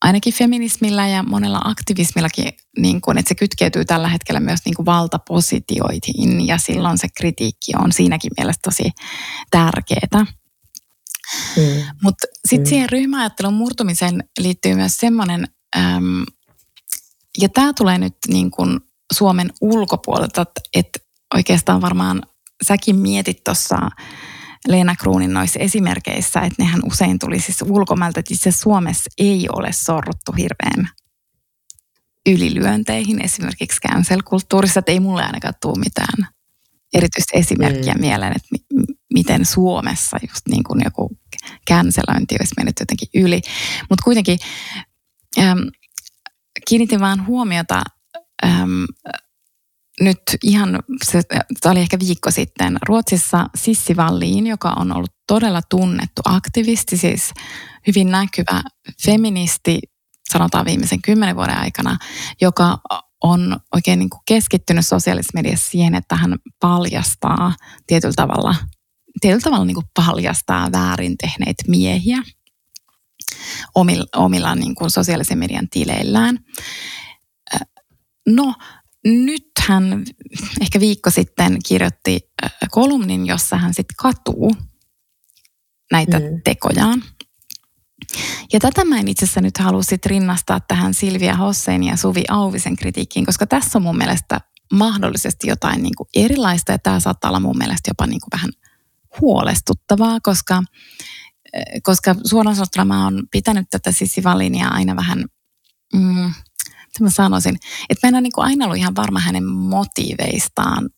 ainakin 0.00 0.34
feminismillä 0.34 1.08
ja 1.08 1.22
monella 1.22 1.60
aktivismillakin, 1.64 2.52
niin 2.78 3.00
kuin, 3.00 3.18
että 3.18 3.28
se 3.28 3.34
kytkeytyy 3.34 3.84
tällä 3.84 4.08
hetkellä 4.08 4.40
myös 4.40 4.60
niin 4.64 4.74
kuin 4.74 4.86
valtapositioihin 4.86 6.46
ja 6.46 6.58
silloin 6.58 6.98
se 6.98 7.08
kritiikki 7.16 7.72
on 7.78 7.92
siinäkin 7.92 8.30
mielessä 8.38 8.60
tosi 8.62 8.90
tärkeää. 9.50 10.26
Mm. 11.56 11.82
Mutta 12.02 12.26
sitten 12.48 12.66
mm. 12.66 12.68
siihen 12.68 12.88
ryhmäajattelun 12.90 13.54
murtumiseen 13.54 14.24
liittyy 14.38 14.74
myös 14.74 14.96
semmoinen, 14.96 15.48
äm, 15.76 16.24
ja 17.40 17.48
tämä 17.48 17.72
tulee 17.72 17.98
nyt 17.98 18.16
niin 18.28 18.50
kuin 18.50 18.80
Suomen 19.12 19.52
ulkopuolelta, 19.60 20.42
että, 20.42 20.60
että 20.74 20.98
oikeastaan 21.34 21.80
varmaan 21.80 22.22
säkin 22.66 22.96
mietit 22.96 23.44
tuossa 23.44 23.76
Leena 24.68 24.96
Kruunin 24.96 25.32
noissa 25.32 25.58
esimerkkeissä, 25.58 26.40
että 26.40 26.62
nehän 26.62 26.80
usein 26.84 27.18
tuli 27.18 27.40
siis 27.40 27.62
ulkomailta, 27.62 28.20
että 28.20 28.34
itse 28.34 28.50
Suomessa 28.50 29.10
ei 29.18 29.46
ole 29.56 29.72
sorruttu 29.72 30.32
hirveän 30.38 30.88
ylilyönteihin 32.26 33.24
esimerkiksi 33.24 33.80
cancel-kulttuurissa, 33.88 34.78
että 34.78 34.92
ei 34.92 35.00
mulle 35.00 35.22
ainakaan 35.22 35.54
tule 35.62 35.78
mitään 35.78 36.28
erityistä 36.94 37.38
esimerkkiä 37.38 37.94
mm. 37.94 38.00
mieleen, 38.00 38.32
että 38.36 38.48
mi- 38.52 38.96
miten 39.14 39.46
Suomessa 39.46 40.16
just 40.28 40.48
niin 40.48 40.64
kuin 40.64 40.80
joku 40.84 41.10
cancelointi 41.70 42.36
olisi 42.40 42.54
mennyt 42.56 42.80
jotenkin 42.80 43.08
yli. 43.14 43.40
Mutta 43.90 44.04
kuitenkin 44.04 44.38
äm, 45.38 45.58
kiinnitin 46.68 47.00
vaan 47.00 47.26
huomiota 47.26 47.82
äm, 48.44 48.86
nyt 50.00 50.22
ihan, 50.42 50.78
se, 51.04 51.22
se 51.62 51.68
oli 51.68 51.80
ehkä 51.80 51.98
viikko 51.98 52.30
sitten, 52.30 52.76
Ruotsissa 52.88 53.46
Sissi 53.54 53.96
Valliin, 53.96 54.46
joka 54.46 54.68
on 54.70 54.96
ollut 54.96 55.14
todella 55.26 55.60
tunnettu 55.70 56.22
aktivisti, 56.24 56.96
siis 56.96 57.32
hyvin 57.86 58.10
näkyvä 58.10 58.62
feministi, 59.04 59.78
sanotaan 60.32 60.64
viimeisen 60.66 61.02
kymmenen 61.02 61.36
vuoden 61.36 61.58
aikana, 61.58 61.96
joka 62.40 62.78
on 63.22 63.56
oikein 63.74 63.98
niin 63.98 64.10
kuin 64.10 64.20
keskittynyt 64.28 64.86
sosiaalisessa 64.86 65.38
mediassa 65.38 65.70
siihen, 65.70 65.94
että 65.94 66.16
hän 66.16 66.36
paljastaa 66.60 67.54
tietyllä 67.86 68.14
tavalla, 68.16 68.54
tietyllä 69.20 69.42
tavalla 69.42 69.64
niin 69.64 69.74
kuin 69.74 69.86
paljastaa 69.96 70.72
väärin 70.72 71.16
tehneitä 71.18 71.64
miehiä 71.68 72.22
omilla, 73.74 74.04
omilla 74.16 74.54
niin 74.54 74.74
kuin 74.74 74.90
sosiaalisen 74.90 75.38
median 75.38 75.68
tileillään. 75.70 76.38
No, 78.28 78.54
nyt 79.04 79.49
hän 79.70 80.04
ehkä 80.60 80.80
viikko 80.80 81.10
sitten 81.10 81.58
kirjoitti 81.68 82.20
kolumnin, 82.70 83.26
jossa 83.26 83.56
hän 83.56 83.74
sitten 83.74 83.96
katuu 83.96 84.52
näitä 85.92 86.18
mm. 86.18 86.40
tekojaan. 86.44 87.02
Ja 88.52 88.60
tätä 88.60 88.84
mä 88.84 88.98
en 88.98 89.08
itse 89.08 89.24
asiassa 89.24 89.40
nyt 89.40 89.58
halua 89.58 89.82
sit 89.82 90.06
rinnastaa 90.06 90.60
tähän 90.60 90.94
Silvia 90.94 91.36
Hossein 91.36 91.82
ja 91.82 91.96
Suvi 91.96 92.24
Auvisen 92.28 92.76
kritiikkiin, 92.76 93.26
koska 93.26 93.46
tässä 93.46 93.78
on 93.78 93.82
mun 93.82 93.98
mielestä 93.98 94.40
mahdollisesti 94.72 95.48
jotain 95.48 95.82
niin 95.82 95.94
kuin 95.96 96.08
erilaista 96.14 96.72
ja 96.72 96.78
tämä 96.78 97.00
saattaa 97.00 97.28
olla 97.30 97.40
mun 97.40 97.58
mielestä 97.58 97.90
jopa 97.90 98.06
niin 98.06 98.20
kuin 98.20 98.30
vähän 98.32 98.50
huolestuttavaa, 99.20 100.18
koska, 100.22 100.62
koska 101.82 102.14
suoraan 102.24 102.56
sanottuna 102.56 102.84
mä 102.84 103.04
oon 103.04 103.22
pitänyt 103.30 103.66
tätä 103.70 103.92
Sissi 103.92 104.24
Valinia 104.24 104.68
aina 104.68 104.96
vähän, 104.96 105.24
mm, 105.94 106.32
mä 107.00 107.10
sanoisin, 107.10 107.56
että 107.88 108.06
mä 108.06 108.08
en 108.08 108.14
ole 108.14 108.20
niin 108.20 108.32
kuin 108.32 108.44
aina 108.44 108.64
ollut 108.64 108.78
ihan 108.78 108.96
varma 108.96 109.18
hänen 109.18 109.44
motiiveistaan 109.46 110.90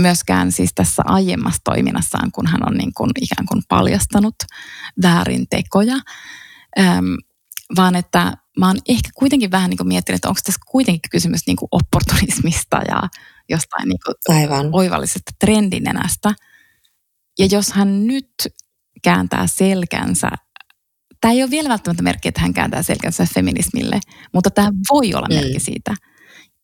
myöskään 0.00 0.52
siis 0.52 0.70
tässä 0.74 1.02
aiemmassa 1.06 1.60
toiminnassaan, 1.64 2.32
kun 2.32 2.46
hän 2.46 2.68
on 2.68 2.74
niin 2.74 2.92
kuin 2.96 3.10
ikään 3.20 3.46
kuin 3.46 3.62
paljastanut 3.68 4.34
väärin 5.02 5.46
tekoja, 5.50 5.96
ähm, 6.78 7.14
vaan 7.76 7.96
että 7.96 8.36
mä 8.58 8.66
oon 8.66 8.78
ehkä 8.88 9.10
kuitenkin 9.14 9.50
vähän 9.50 9.70
niin 9.70 9.78
kuin 9.78 9.88
miettinyt, 9.88 10.16
että 10.16 10.28
onko 10.28 10.40
tässä 10.44 10.60
kuitenkin 10.70 11.10
kysymys 11.10 11.40
niin 11.46 11.56
kuin 11.56 11.68
opportunismista 11.72 12.80
ja 12.88 13.02
jostain 13.48 13.88
niin 13.88 13.98
kuin 14.06 14.36
Aivan. 14.38 14.68
oivallisesta 14.72 15.32
trendinenästä. 15.40 16.34
Ja 17.38 17.46
jos 17.50 17.72
hän 17.72 18.06
nyt 18.06 18.32
kääntää 19.02 19.46
selkänsä 19.46 20.30
Tämä 21.20 21.32
ei 21.32 21.42
ole 21.42 21.50
vielä 21.50 21.68
välttämättä 21.68 22.02
merkki, 22.02 22.28
että 22.28 22.40
hän 22.40 22.54
kääntää 22.54 22.82
selkänsä 22.82 23.26
feminismille, 23.34 24.00
mutta 24.34 24.50
tämä 24.50 24.70
voi 24.92 25.14
olla 25.14 25.28
merkki 25.28 25.58
mm. 25.58 25.60
siitä. 25.60 25.94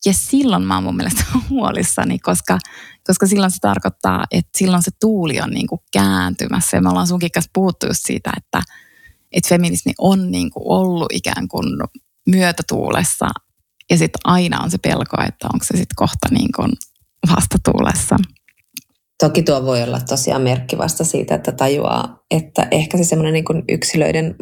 Ja 0.06 0.12
silloin 0.12 0.62
mä 0.62 0.74
oon 0.74 0.84
mun 0.84 0.96
mielestä 0.96 1.24
huolissani, 1.50 2.18
koska, 2.18 2.58
koska 3.06 3.26
silloin 3.26 3.50
se 3.50 3.58
tarkoittaa, 3.60 4.24
että 4.30 4.58
silloin 4.58 4.82
se 4.82 4.90
tuuli 5.00 5.40
on 5.40 5.50
niin 5.50 5.66
kuin 5.66 5.80
kääntymässä. 5.92 6.76
Ja 6.76 6.80
me 6.80 6.88
ollaan 6.88 7.06
sunkin 7.06 7.30
kanssa 7.30 7.50
puhuttu 7.54 7.86
just 7.86 8.00
siitä, 8.06 8.32
että, 8.36 8.62
että 9.32 9.48
feminismi 9.48 9.92
on 9.98 10.30
niin 10.30 10.50
kuin 10.50 10.64
ollut 10.66 11.08
ikään 11.12 11.48
kuin 11.48 11.66
myötätuulessa. 12.26 13.26
Ja 13.90 13.98
sitten 13.98 14.20
aina 14.24 14.60
on 14.60 14.70
se 14.70 14.78
pelko, 14.78 15.22
että 15.28 15.48
onko 15.52 15.64
se 15.64 15.76
sitten 15.76 15.96
kohta 15.96 16.28
niin 16.30 16.52
kuin 16.56 16.72
vastatuulessa. 17.36 18.16
Toki 19.18 19.42
tuo 19.42 19.64
voi 19.64 19.82
olla 19.82 20.00
tosiaan 20.00 20.42
merkki 20.42 20.78
vasta 20.78 21.04
siitä, 21.04 21.34
että 21.34 21.52
tajuaa, 21.52 22.18
että 22.30 22.68
ehkä 22.70 22.98
se 22.98 23.04
semmoinen 23.04 23.32
niin 23.32 23.64
yksilöiden 23.68 24.34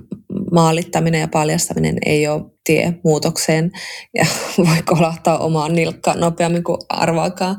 maalittaminen 0.53 1.21
ja 1.21 1.29
paljastaminen 1.29 1.97
ei 2.07 2.29
ole 2.29 2.43
tie 2.65 3.01
muutokseen 3.05 3.71
ja 4.15 4.27
voi 4.69 4.83
kolahtaa 4.85 5.39
omaan 5.39 5.75
nilkkaan 5.75 6.21
nopeammin 6.21 6.65
kuin 6.65 6.79
arvaakaan. 6.89 7.57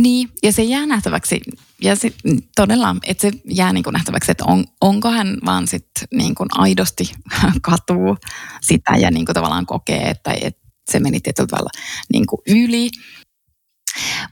Niin, 0.00 0.28
ja 0.42 0.52
se 0.52 0.62
jää 0.62 0.86
nähtäväksi, 0.86 1.40
ja 1.82 1.96
se, 1.96 2.12
todella, 2.56 2.96
että 3.06 3.20
se 3.20 3.30
jää 3.44 3.72
niin 3.72 3.84
kuin 3.84 3.92
nähtäväksi, 3.92 4.30
että 4.30 4.44
on, 4.44 4.64
onko 4.80 5.10
hän 5.10 5.38
vaan 5.44 5.66
sit 5.66 5.86
niin 6.14 6.34
kuin 6.34 6.48
aidosti 6.52 7.12
katuu 7.62 8.16
sitä 8.62 8.96
ja 8.96 9.10
niin 9.10 9.26
kuin 9.26 9.34
tavallaan 9.34 9.66
kokee, 9.66 10.08
että, 10.08 10.34
että 10.40 10.60
se 10.90 11.00
meni 11.00 11.20
tietyllä 11.20 11.46
tavalla 11.46 11.70
niin 12.12 12.26
kuin 12.26 12.40
yli, 12.46 12.90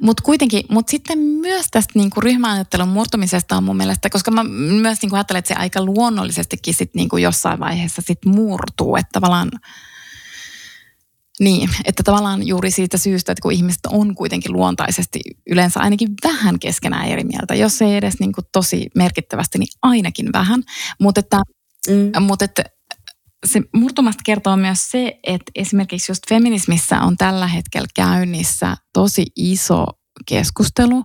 mutta 0.00 0.22
kuitenkin, 0.22 0.62
mutta 0.70 0.90
sitten 0.90 1.18
myös 1.18 1.66
tästä 1.70 1.92
niinku 1.94 2.20
ryhmäajattelun 2.20 2.88
murtumisesta 2.88 3.56
on 3.56 3.64
mun 3.64 3.76
mielestä, 3.76 4.10
koska 4.10 4.30
mä 4.30 4.44
myös 4.44 5.02
niinku 5.02 5.16
ajattelen, 5.16 5.38
että 5.38 5.54
se 5.54 5.60
aika 5.60 5.84
luonnollisestikin 5.84 6.74
sit 6.74 6.94
niinku 6.94 7.16
jossain 7.16 7.60
vaiheessa 7.60 8.02
sit 8.06 8.24
murtuu, 8.24 8.96
että 8.96 9.10
tavallaan 9.12 9.50
niin, 11.40 11.70
että 11.84 12.02
tavallaan 12.02 12.46
juuri 12.46 12.70
siitä 12.70 12.98
syystä, 12.98 13.32
että 13.32 13.42
kun 13.42 13.52
ihmiset 13.52 13.86
on 13.88 14.14
kuitenkin 14.14 14.52
luontaisesti 14.52 15.20
yleensä 15.50 15.80
ainakin 15.80 16.08
vähän 16.24 16.58
keskenään 16.58 17.08
eri 17.08 17.24
mieltä, 17.24 17.54
jos 17.54 17.82
ei 17.82 17.96
edes 17.96 18.20
niin 18.20 18.32
kuin 18.32 18.44
tosi 18.52 18.90
merkittävästi, 18.94 19.58
niin 19.58 19.68
ainakin 19.82 20.32
vähän. 20.32 20.62
Mutta 21.00 21.20
että, 21.20 21.40
mm. 21.88 22.22
mut 22.22 22.42
että 22.42 22.64
se 23.46 23.62
murtumasta 23.74 24.22
kertoo 24.26 24.56
myös 24.56 24.90
se, 24.90 25.20
että 25.22 25.52
esimerkiksi 25.54 26.12
just 26.12 26.22
feminismissä 26.28 27.00
on 27.00 27.16
tällä 27.16 27.46
hetkellä 27.46 27.88
käynnissä 27.94 28.76
tosi 28.92 29.26
iso 29.36 29.86
keskustelu. 30.26 31.04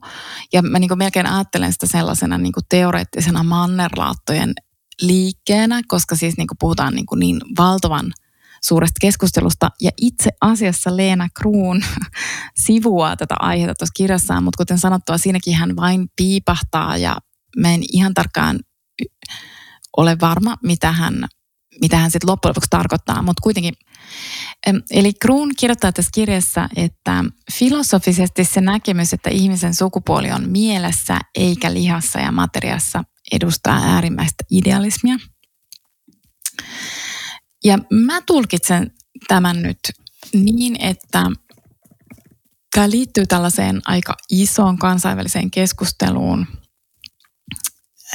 Ja 0.53 0.61
mä 0.61 0.79
niin 0.79 0.97
melkein 0.97 1.27
ajattelen 1.27 1.73
sitä 1.73 1.87
sellaisena 1.87 2.37
niin 2.37 2.53
teoreettisena 2.69 3.43
mannerlaattojen 3.43 4.53
liikkeenä, 5.01 5.81
koska 5.87 6.15
siis 6.15 6.37
niin 6.37 6.47
puhutaan 6.59 6.95
niin, 6.95 7.05
niin 7.15 7.41
valtavan 7.57 8.13
suuresta 8.63 8.97
keskustelusta. 9.01 9.69
Ja 9.81 9.91
itse 9.97 10.29
asiassa 10.41 10.97
Leena 10.97 11.27
Kruun 11.39 11.83
sivuaa 12.65 13.17
tätä 13.17 13.35
aihetta 13.39 13.75
tuossa 13.75 13.93
kirjassaan, 13.95 14.43
mutta 14.43 14.57
kuten 14.57 14.79
sanottua, 14.79 15.17
siinäkin 15.17 15.55
hän 15.55 15.75
vain 15.75 16.07
piipahtaa 16.15 16.97
ja 16.97 17.17
mä 17.57 17.73
en 17.73 17.81
ihan 17.93 18.13
tarkkaan 18.13 18.59
ole 19.97 20.17
varma, 20.21 20.57
mitä 20.63 20.91
hän 20.91 21.27
mitä 21.81 21.97
hän 21.97 22.11
sitten 22.11 22.29
loppujen 22.29 22.49
lopuksi 22.49 22.69
tarkoittaa, 22.69 23.21
mutta 23.21 23.41
kuitenkin. 23.43 23.73
Eli 24.91 25.13
Kruun 25.13 25.51
kirjoittaa 25.57 25.91
tässä 25.91 26.09
kirjassa, 26.13 26.69
että 26.75 27.23
filosofisesti 27.53 28.43
se 28.43 28.61
näkemys, 28.61 29.13
että 29.13 29.29
ihmisen 29.29 29.73
sukupuoli 29.73 30.31
on 30.31 30.49
mielessä 30.49 31.19
eikä 31.35 31.73
lihassa 31.73 32.19
ja 32.19 32.31
materiassa, 32.31 33.03
edustaa 33.31 33.79
äärimmäistä 33.83 34.43
idealismia. 34.51 35.15
Ja 37.63 37.77
mä 37.91 38.21
tulkitsen 38.21 38.91
tämän 39.27 39.61
nyt 39.61 39.79
niin, 40.33 40.81
että 40.81 41.31
tämä 42.75 42.89
liittyy 42.89 43.25
tällaiseen 43.25 43.81
aika 43.85 44.13
isoon 44.29 44.77
kansainväliseen 44.77 45.51
keskusteluun 45.51 46.47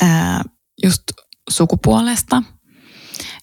ää, 0.03 0.43
just 0.83 1.03
sukupuolesta 1.51 2.43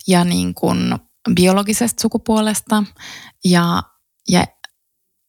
ja 0.07 0.23
niin 0.23 0.53
kuin 0.53 0.95
biologisesta 1.35 2.01
sukupuolesta 2.01 2.83
ja, 3.45 3.83
ja, 4.29 4.45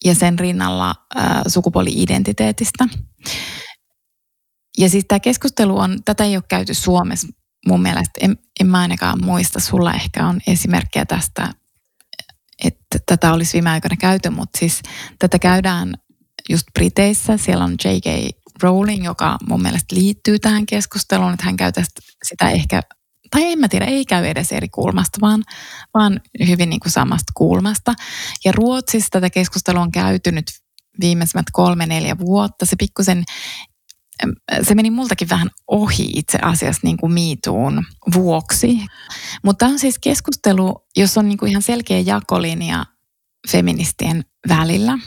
ja 0.04 0.14
sen 0.14 0.38
rinnalla 0.38 0.94
ää, 1.14 1.42
sukupuoli-identiteetistä. 1.46 2.88
Ja 4.78 4.88
siis 4.88 5.04
tämä 5.08 5.20
keskustelu 5.20 5.78
on, 5.78 5.98
tätä 6.04 6.24
ei 6.24 6.36
ole 6.36 6.44
käyty 6.48 6.74
Suomessa 6.74 7.28
mun 7.66 7.82
mielestä, 7.82 8.10
en, 8.20 8.38
en 8.60 8.66
mä 8.66 8.78
ainakaan 8.78 9.24
muista, 9.24 9.60
sulla 9.60 9.92
ehkä 9.92 10.26
on 10.26 10.40
esimerkkejä 10.46 11.06
tästä, 11.06 11.52
että 12.64 12.98
tätä 13.06 13.32
olisi 13.32 13.52
viime 13.52 13.70
aikoina 13.70 13.96
käyty, 13.96 14.30
mutta 14.30 14.58
siis 14.58 14.82
tätä 15.18 15.38
käydään 15.38 15.94
just 16.48 16.66
Briteissä, 16.74 17.36
siellä 17.36 17.64
on 17.64 17.76
J.K. 17.84 18.36
Rowling, 18.62 19.04
joka 19.04 19.38
mun 19.48 19.62
mielestä 19.62 19.94
liittyy 19.96 20.38
tähän 20.38 20.66
keskusteluun, 20.66 21.32
että 21.32 21.44
hän 21.44 21.56
käy 21.56 21.72
tästä 21.72 22.00
sitä 22.28 22.50
ehkä, 22.50 22.82
tai 23.30 23.52
en 23.52 23.58
mä 23.58 23.68
tiedä, 23.68 23.84
ei 23.84 24.04
käy 24.04 24.26
edes 24.26 24.52
eri 24.52 24.68
kulmasta, 24.68 25.18
vaan, 25.20 25.42
vaan 25.94 26.20
hyvin 26.48 26.70
niin 26.70 26.80
kuin 26.80 26.92
samasta 26.92 27.32
kulmasta. 27.34 27.94
Ja 28.44 28.52
Ruotsissa 28.52 29.08
tätä 29.10 29.30
keskustelua 29.30 29.82
on 29.82 29.92
käyty 29.92 30.32
nyt 30.32 30.46
viimeisemmät 31.00 31.46
kolme, 31.52 31.86
neljä 31.86 32.18
vuotta. 32.18 32.66
Se 32.66 32.76
pikkusen 32.78 33.24
se 34.62 34.74
meni 34.74 34.90
multakin 34.90 35.28
vähän 35.28 35.50
ohi 35.66 36.10
itse 36.14 36.38
asiassa 36.42 36.80
niin 36.84 36.96
kuin 36.96 37.12
miituun 37.12 37.84
vuoksi. 38.14 38.80
Mutta 39.44 39.58
tämä 39.58 39.72
on 39.72 39.78
siis 39.78 39.98
keskustelu, 39.98 40.86
jos 40.96 41.18
on 41.18 41.28
niin 41.28 41.38
kuin 41.38 41.50
ihan 41.50 41.62
selkeä 41.62 42.00
jakolinja 42.00 42.84
feministien 43.50 44.24
välillä. 44.48 44.98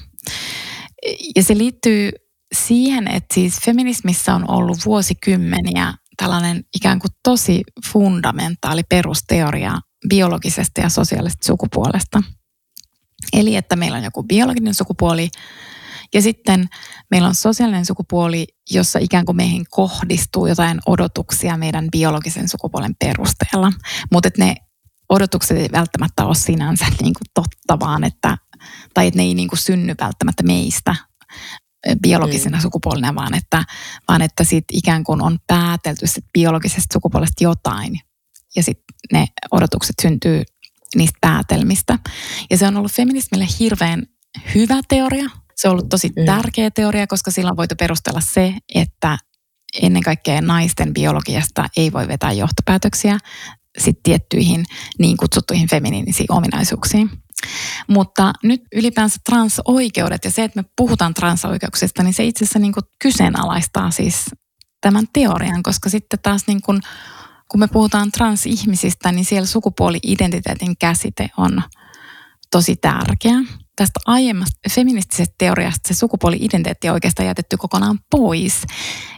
Ja 1.36 1.44
se 1.44 1.58
liittyy 1.58 2.12
siihen, 2.56 3.08
että 3.08 3.34
siis 3.34 3.60
feminismissä 3.60 4.36
on 4.36 4.50
ollut 4.50 4.86
vuosikymmeniä 4.86 5.94
tällainen 6.20 6.64
ikään 6.76 7.00
kuin 7.00 7.12
tosi 7.24 7.64
fundamentaali 7.92 8.84
perusteoria 8.90 9.80
biologisesta 10.10 10.82
ja 10.82 10.90
sosiaalisesta 10.90 11.48
sukupuolesta. 11.48 12.24
Eli 13.34 13.56
että 13.56 13.76
meillä 13.76 13.98
on 13.98 14.04
joku 14.04 14.24
biologinen 14.24 14.74
sukupuoli 14.74 15.30
ja 16.14 16.22
sitten 16.22 16.70
meillä 17.12 17.28
on 17.28 17.36
sosiaalinen 17.36 17.86
sukupuoli, 17.86 18.48
jossa 18.72 19.00
ikään 19.00 19.26
kuin 19.26 19.36
meihin 19.36 19.66
kohdistuu 19.70 20.48
jotain 20.48 20.80
odotuksia 20.86 21.58
meidän 21.58 21.88
biologisen 21.92 22.50
sukupuolen 22.50 22.96
perusteella. 23.00 23.72
Mutta 24.12 24.30
ne 24.38 24.56
odotukset 25.10 25.58
ei 25.58 25.70
välttämättä 25.72 26.26
ole 26.26 26.36
sinänsä 26.36 26.86
niin 27.02 27.14
kuin 27.14 27.32
totta, 27.34 27.86
vaan 27.86 28.04
että, 28.04 28.38
tai 28.94 29.08
että 29.08 29.18
ne 29.18 29.24
ei 29.24 29.34
niin 29.34 29.50
kuin 29.50 29.60
synny 29.60 29.96
välttämättä 30.02 30.44
meistä 30.44 30.96
biologisena 32.02 32.58
mm. 32.58 32.62
sukupuolena, 32.62 33.16
vaan 33.16 33.34
että, 33.34 33.64
vaan 34.08 34.22
että 34.22 34.44
sit 34.44 34.66
ikään 34.72 35.04
kuin 35.04 35.22
on 35.22 35.38
päätelty 35.48 36.08
sit 36.08 36.26
biologisesta 36.34 36.94
sukupuolesta 36.94 37.44
jotain. 37.44 38.00
Ja 38.56 38.64
sitten 38.64 38.96
ne 39.14 39.28
odotukset 39.52 39.96
syntyy 40.02 40.44
niistä 40.96 41.18
päätelmistä. 41.22 42.00
Ja 42.50 42.58
se 42.58 42.68
on 42.68 42.78
ollut 42.78 42.92
feminismille 42.92 43.48
hirveän 43.60 44.04
hyvä 44.56 44.80
teoria, 44.88 45.30
se 45.56 45.68
on 45.68 45.72
ollut 45.72 45.90
tosi 45.90 46.10
mm. 46.10 46.26
tärkeä 46.26 46.72
teoria, 46.72 47.08
koska 47.08 47.32
sillä 47.32 47.52
on 47.52 47.58
voitu 47.58 47.76
perustella 47.80 48.22
se, 48.22 48.54
että 48.76 49.18
ennen 49.82 50.04
kaikkea 50.04 50.42
naisten 50.42 50.94
biologiasta 50.94 51.70
ei 51.78 51.92
voi 51.92 52.08
vetää 52.08 52.32
johtopäätöksiä 52.32 53.20
sit 53.78 54.00
tiettyihin 54.04 54.66
niin 55.00 55.18
kutsuttuihin 55.18 55.70
feminiinisiin 55.70 56.32
ominaisuuksiin. 56.32 57.10
Mutta 57.88 58.34
nyt 58.44 58.62
ylipäänsä 58.76 59.18
transoikeudet 59.30 60.26
ja 60.26 60.32
se, 60.32 60.44
että 60.44 60.62
me 60.62 60.70
puhutaan 60.76 61.14
transoikeuksista, 61.14 62.04
niin 62.04 62.14
se 62.14 62.24
itse 62.24 62.44
asiassa 62.44 62.60
niin 62.60 62.74
kyseenalaistaa 63.02 63.92
siis 63.92 64.26
tämän 64.82 65.06
teorian, 65.14 65.64
koska 65.64 65.90
sitten 65.90 66.20
taas 66.24 66.48
niin 66.48 66.62
kuin, 66.62 66.82
kun 67.52 67.60
me 67.60 67.68
puhutaan 67.68 68.12
transihmisistä, 68.12 69.12
niin 69.12 69.26
siellä 69.26 69.48
sukupuoli-identiteetin 69.48 70.78
käsite 70.80 71.30
on 71.38 71.64
tosi 72.52 72.76
tärkeä 72.76 73.36
tästä 73.80 74.00
aiemmasta 74.06 74.60
feministisestä 74.72 75.36
teoriasta 75.38 75.88
se 75.88 75.94
sukupuoli-identiteetti 75.94 76.90
on 76.90 76.94
oikeastaan 76.94 77.28
jätetty 77.28 77.58
kokonaan 77.58 78.00
pois. 78.12 78.62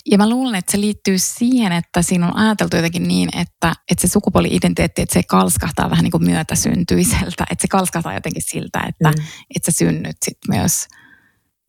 Ja 0.06 0.18
mä 0.18 0.30
luulen, 0.30 0.56
että 0.56 0.72
se 0.72 0.80
liittyy 0.80 1.18
siihen, 1.18 1.72
että 1.72 2.02
siinä 2.02 2.28
on 2.28 2.38
ajateltu 2.38 2.76
jotenkin 2.76 3.08
niin, 3.08 3.30
että, 3.38 3.74
että 3.92 4.08
se 4.08 4.12
sukupuoli-identiteetti, 4.12 5.02
että 5.02 5.14
se 5.14 5.24
kalskahtaa 5.24 5.90
vähän 5.90 6.04
niin 6.04 6.12
kuin 6.12 6.26
myötäsyntyiseltä, 6.26 7.46
että 7.52 7.62
se 7.62 7.68
kalskahtaa 7.68 8.14
jotenkin 8.14 8.44
siltä, 8.46 8.80
että, 8.88 9.10
mm. 9.10 9.24
että 9.56 9.72
sä 9.72 9.78
synnyt 9.78 10.16
sit 10.26 10.38
myös 10.48 10.88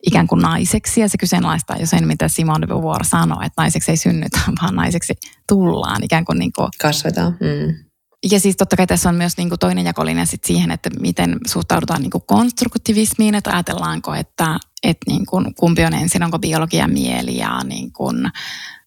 ikään 0.07 0.27
kuin 0.27 0.41
naiseksi 0.41 1.01
ja 1.01 1.09
se 1.09 1.17
kyseenalaistaa 1.17 1.77
jo 1.77 1.85
sen, 1.85 2.07
mitä 2.07 2.27
Simone 2.27 2.61
de 2.61 2.67
Beauvoir 2.67 3.05
sanoi, 3.05 3.45
että 3.45 3.61
naiseksi 3.61 3.91
ei 3.91 3.97
synnytä, 3.97 4.39
vaan 4.61 4.75
naiseksi 4.75 5.13
tullaan 5.47 6.03
ikään 6.03 6.25
kuin, 6.25 6.39
niin 6.39 6.53
kuin 6.53 6.69
kasvetaan. 6.81 7.31
Mm 7.31 7.92
ja 8.31 8.39
siis 8.39 8.57
totta 8.57 8.75
kai 8.75 8.87
tässä 8.87 9.09
on 9.09 9.15
myös 9.15 9.37
niin 9.37 9.49
kuin 9.49 9.59
toinen 9.59 9.85
jakolinja 9.85 10.25
sit 10.25 10.43
siihen, 10.43 10.71
että 10.71 10.89
miten 10.99 11.37
suhtaudutaan 11.47 12.01
niin 12.01 12.11
kuin 12.11 12.23
konstruktivismiin, 12.27 13.35
että 13.35 13.51
ajatellaanko, 13.51 14.13
että, 14.13 14.59
että 14.83 15.11
niin 15.11 15.25
kuin 15.25 15.55
kumpi 15.55 15.85
on 15.85 15.93
ensin, 15.93 16.23
onko 16.23 16.39
biologia 16.39 16.87
mieli 16.87 17.37
ja 17.37 17.63
niin 17.63 17.93
kuin, 17.93 18.31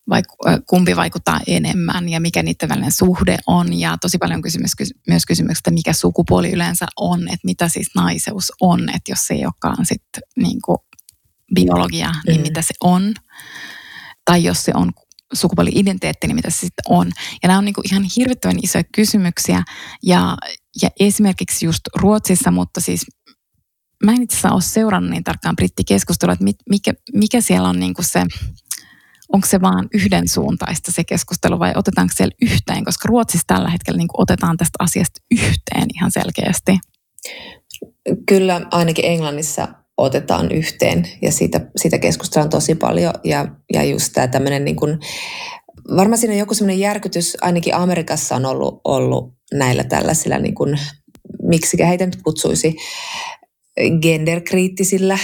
vai, 0.09 0.22
kumpi 0.66 0.97
vaikuttaa 0.97 1.41
enemmän 1.47 2.09
ja 2.09 2.20
mikä 2.20 2.43
niiden 2.43 2.68
välinen 2.68 2.93
suhde 2.93 3.37
on. 3.47 3.72
Ja 3.72 3.97
tosi 4.01 4.18
paljon 4.18 4.43
kysymys, 4.43 4.72
myös 5.09 5.26
kysymyksestä, 5.26 5.70
mikä 5.70 5.93
sukupuoli 5.93 6.53
yleensä 6.53 6.87
on, 6.97 7.22
että 7.22 7.45
mitä 7.45 7.68
siis 7.68 7.91
naiseus 7.95 8.53
on, 8.61 8.89
että 8.89 9.12
jos 9.12 9.26
se 9.26 9.34
ei 9.34 9.45
olekaan 9.45 9.87
sitten 9.87 10.22
niin 10.37 10.62
kuin 10.64 10.78
biologia, 11.55 12.12
niin 12.26 12.41
mm. 12.41 12.43
mitä 12.43 12.62
se 12.62 12.74
on. 12.80 13.14
Tai 14.24 14.45
jos 14.45 14.64
se 14.64 14.72
on 14.74 14.93
sukupuoli-identiteetti, 15.33 16.27
niin 16.27 16.37
mitä 16.37 16.51
se 16.51 16.57
sitten 16.57 16.85
on. 16.89 17.11
Ja 17.43 17.47
nämä 17.47 17.59
on 17.59 17.64
niin 17.64 17.74
ihan 17.91 18.05
hirvittävän 18.16 18.59
isoja 18.62 18.85
kysymyksiä. 18.95 19.62
Ja, 20.03 20.37
ja 20.83 20.89
esimerkiksi 21.01 21.66
just 21.66 21.81
Ruotsissa, 21.97 22.51
mutta 22.51 22.81
siis 22.81 23.07
mä 24.05 24.12
en 24.12 24.22
itse 24.22 24.35
asiassa 24.35 24.55
ole 24.55 24.62
seurannut 24.62 25.11
niin 25.11 25.24
tarkkaan 25.24 25.57
brittikeskustelua, 25.57 26.33
että 26.33 26.45
mikä, 26.70 26.93
mikä 27.14 27.41
siellä 27.41 27.68
on 27.68 27.81
niin 27.81 27.95
se, 28.01 28.24
onko 29.33 29.47
se 29.47 29.61
vaan 29.61 29.89
yhdensuuntaista 29.95 30.93
se 30.93 31.05
keskustelu 31.05 31.59
vai 31.59 31.72
otetaanko 31.77 32.14
siellä 32.16 32.35
yhteen, 32.43 32.85
koska 32.85 33.09
Ruotsissa 33.09 33.45
tällä 33.47 33.70
hetkellä 33.70 33.99
niin 33.99 34.09
otetaan 34.12 34.57
tästä 34.57 34.77
asiasta 34.79 35.20
yhteen 35.31 35.87
ihan 35.95 36.12
selkeästi. 36.12 36.79
Kyllä 38.27 38.61
ainakin 38.70 39.05
Englannissa 39.05 39.68
otetaan 39.99 40.53
yhteen. 40.53 41.09
Ja 41.22 41.32
siitä, 41.32 41.61
siitä 41.76 41.99
keskustellaan 41.99 42.51
tosi 42.51 42.74
paljon. 42.74 43.14
Ja, 43.24 43.47
ja 43.72 43.84
just 43.84 44.12
tämä 44.12 44.28
tämmöinen 44.28 44.64
niin 44.64 44.76
kuin, 44.76 44.99
varmaan 45.97 46.18
siinä 46.18 46.34
joku 46.34 46.55
semmoinen 46.55 46.80
järkytys, 46.80 47.36
ainakin 47.40 47.74
Amerikassa 47.74 48.36
on 48.36 48.47
ollut, 48.47 48.80
ollut 48.84 49.34
näillä 49.55 49.84
tällaisilla 49.84 50.38
niin 50.38 50.55
kuin, 50.55 50.78
miksi 51.42 51.76
heitä 51.88 52.07
nyt 52.07 52.22
kutsuisi, 52.22 52.76
genderkriittisillä 54.03 55.18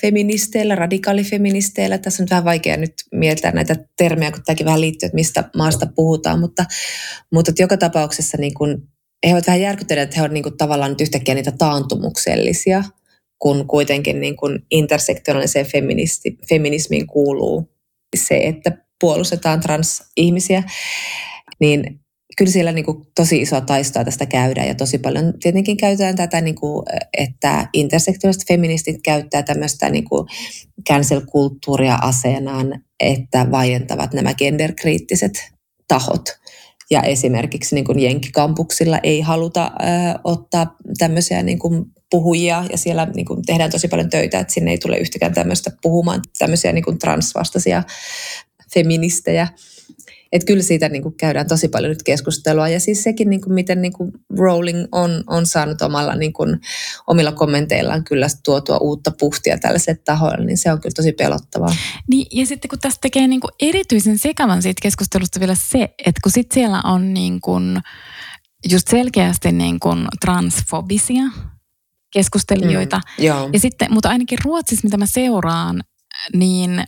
feministeillä, 0.00 0.74
radikaalifeministeillä. 0.74 1.98
Tässä 1.98 2.22
on 2.22 2.26
vähän 2.30 2.44
vaikea 2.44 2.76
nyt 2.76 2.94
mieltää 3.12 3.52
näitä 3.52 3.76
termejä, 3.96 4.30
kun 4.30 4.42
tämäkin 4.46 4.66
vähän 4.66 4.80
liittyy, 4.80 5.06
että 5.06 5.14
mistä 5.14 5.44
maasta 5.56 5.86
puhutaan, 5.94 6.40
mutta, 6.40 6.64
mutta 7.32 7.52
joka 7.58 7.76
tapauksessa 7.76 8.36
niin 8.40 8.54
kuin, 8.54 8.76
he 9.26 9.32
ovat 9.32 9.46
vähän 9.46 9.60
järkyttäneet, 9.60 10.04
että 10.04 10.16
he 10.16 10.22
ovat 10.22 10.32
niin 10.32 10.56
tavallaan 10.58 10.90
nyt 10.90 11.00
yhtäkkiä 11.00 11.34
niitä 11.34 11.52
taantumuksellisia– 11.52 12.84
kun 13.38 13.66
kuitenkin 13.66 14.20
niin 14.20 14.36
kuin 14.36 14.58
intersektionaaliseen 14.70 15.66
feminismiin 16.48 17.06
kuuluu 17.06 17.70
se, 18.16 18.36
että 18.36 18.72
puolustetaan 19.00 19.60
transihmisiä, 19.60 20.62
niin 21.60 22.00
kyllä 22.36 22.52
siellä 22.52 22.72
niin 22.72 22.84
kuin 22.84 23.06
tosi 23.14 23.40
isoa 23.40 23.60
taistoa 23.60 24.04
tästä 24.04 24.26
käydään 24.26 24.68
ja 24.68 24.74
tosi 24.74 24.98
paljon 24.98 25.34
tietenkin 25.42 25.76
käytetään 25.76 26.16
tätä, 26.16 26.40
niin 26.40 26.54
kuin, 26.54 26.86
että 27.18 27.68
intersektionaaliset 27.72 28.48
feministit 28.48 28.96
käyttää 29.04 29.42
tämmöistä 29.42 29.90
niin 29.90 30.04
kuin 30.04 30.26
cancel-kulttuuria 30.88 31.94
aseenaan, 31.94 32.82
että 33.00 33.50
vaientavat 33.50 34.14
nämä 34.14 34.34
genderkriittiset 34.34 35.32
tahot. 35.88 36.38
Ja 36.90 37.02
esimerkiksi 37.02 37.74
niin 37.74 37.84
kuin 37.84 37.98
Jenkkikampuksilla 37.98 38.98
ei 39.02 39.20
haluta 39.20 39.62
äh, 39.64 40.14
ottaa 40.24 40.76
tämmöisiä 40.98 41.42
niin 41.42 41.58
kuin 41.58 41.84
puhujia 42.10 42.64
ja 42.70 42.78
siellä 42.78 43.06
niin 43.14 43.26
kuin 43.26 43.42
tehdään 43.46 43.70
tosi 43.70 43.88
paljon 43.88 44.10
töitä, 44.10 44.38
että 44.38 44.52
sinne 44.52 44.70
ei 44.70 44.78
tule 44.78 44.98
yhtäkään 44.98 45.34
tämmöistä 45.34 45.70
puhumaan 45.82 46.20
tämmöisiä 46.38 46.72
niin 46.72 46.84
kuin 46.84 46.98
transvastaisia 46.98 47.82
feministejä. 48.74 49.48
Et 50.32 50.44
kyllä 50.44 50.62
siitä 50.62 50.88
niin 50.88 51.02
kuin 51.02 51.14
käydään 51.16 51.48
tosi 51.48 51.68
paljon 51.68 51.90
nyt 51.90 52.02
keskustelua. 52.02 52.68
Ja 52.68 52.80
siis 52.80 53.02
sekin, 53.02 53.30
niin 53.30 53.40
kuin 53.40 53.54
miten 53.54 53.82
niin 53.82 53.92
kuin 53.92 54.12
Rowling 54.38 54.84
on, 54.92 55.24
on 55.26 55.46
saanut 55.46 55.82
omalla, 55.82 56.14
niin 56.14 56.32
kuin, 56.32 56.60
omilla 57.06 57.32
kommenteillaan 57.32 58.04
kyllä 58.04 58.26
tuotua 58.44 58.78
uutta 58.78 59.12
puhtia 59.20 59.58
tällaiselle 59.58 60.00
tahoille, 60.04 60.46
niin 60.46 60.58
se 60.58 60.72
on 60.72 60.80
kyllä 60.80 60.94
tosi 60.96 61.12
pelottavaa. 61.12 61.74
Niin, 62.08 62.26
ja 62.30 62.46
sitten 62.46 62.68
kun 62.68 62.78
tästä 62.78 62.98
tekee 63.02 63.28
niin 63.28 63.40
kuin 63.40 63.50
erityisen 63.60 64.18
sekavan 64.18 64.62
siitä 64.62 64.82
keskustelusta 64.82 65.40
vielä 65.40 65.54
se, 65.54 65.82
että 65.82 66.20
kun 66.22 66.32
sitten 66.32 66.54
siellä 66.54 66.80
on 66.84 67.14
niin 67.14 67.40
kuin 67.40 67.78
just 68.70 68.88
selkeästi 68.88 69.52
niin 69.52 69.80
kuin 69.80 70.06
transfobisia 70.20 71.22
keskustelijoita. 72.16 72.96
Mm, 72.96 73.24
joo. 73.24 73.50
Ja 73.52 73.60
sitten, 73.60 73.92
mutta 73.92 74.08
ainakin 74.08 74.38
Ruotsissa, 74.44 74.86
mitä 74.86 74.96
mä 74.96 75.06
seuraan, 75.06 75.82
niin 76.34 76.84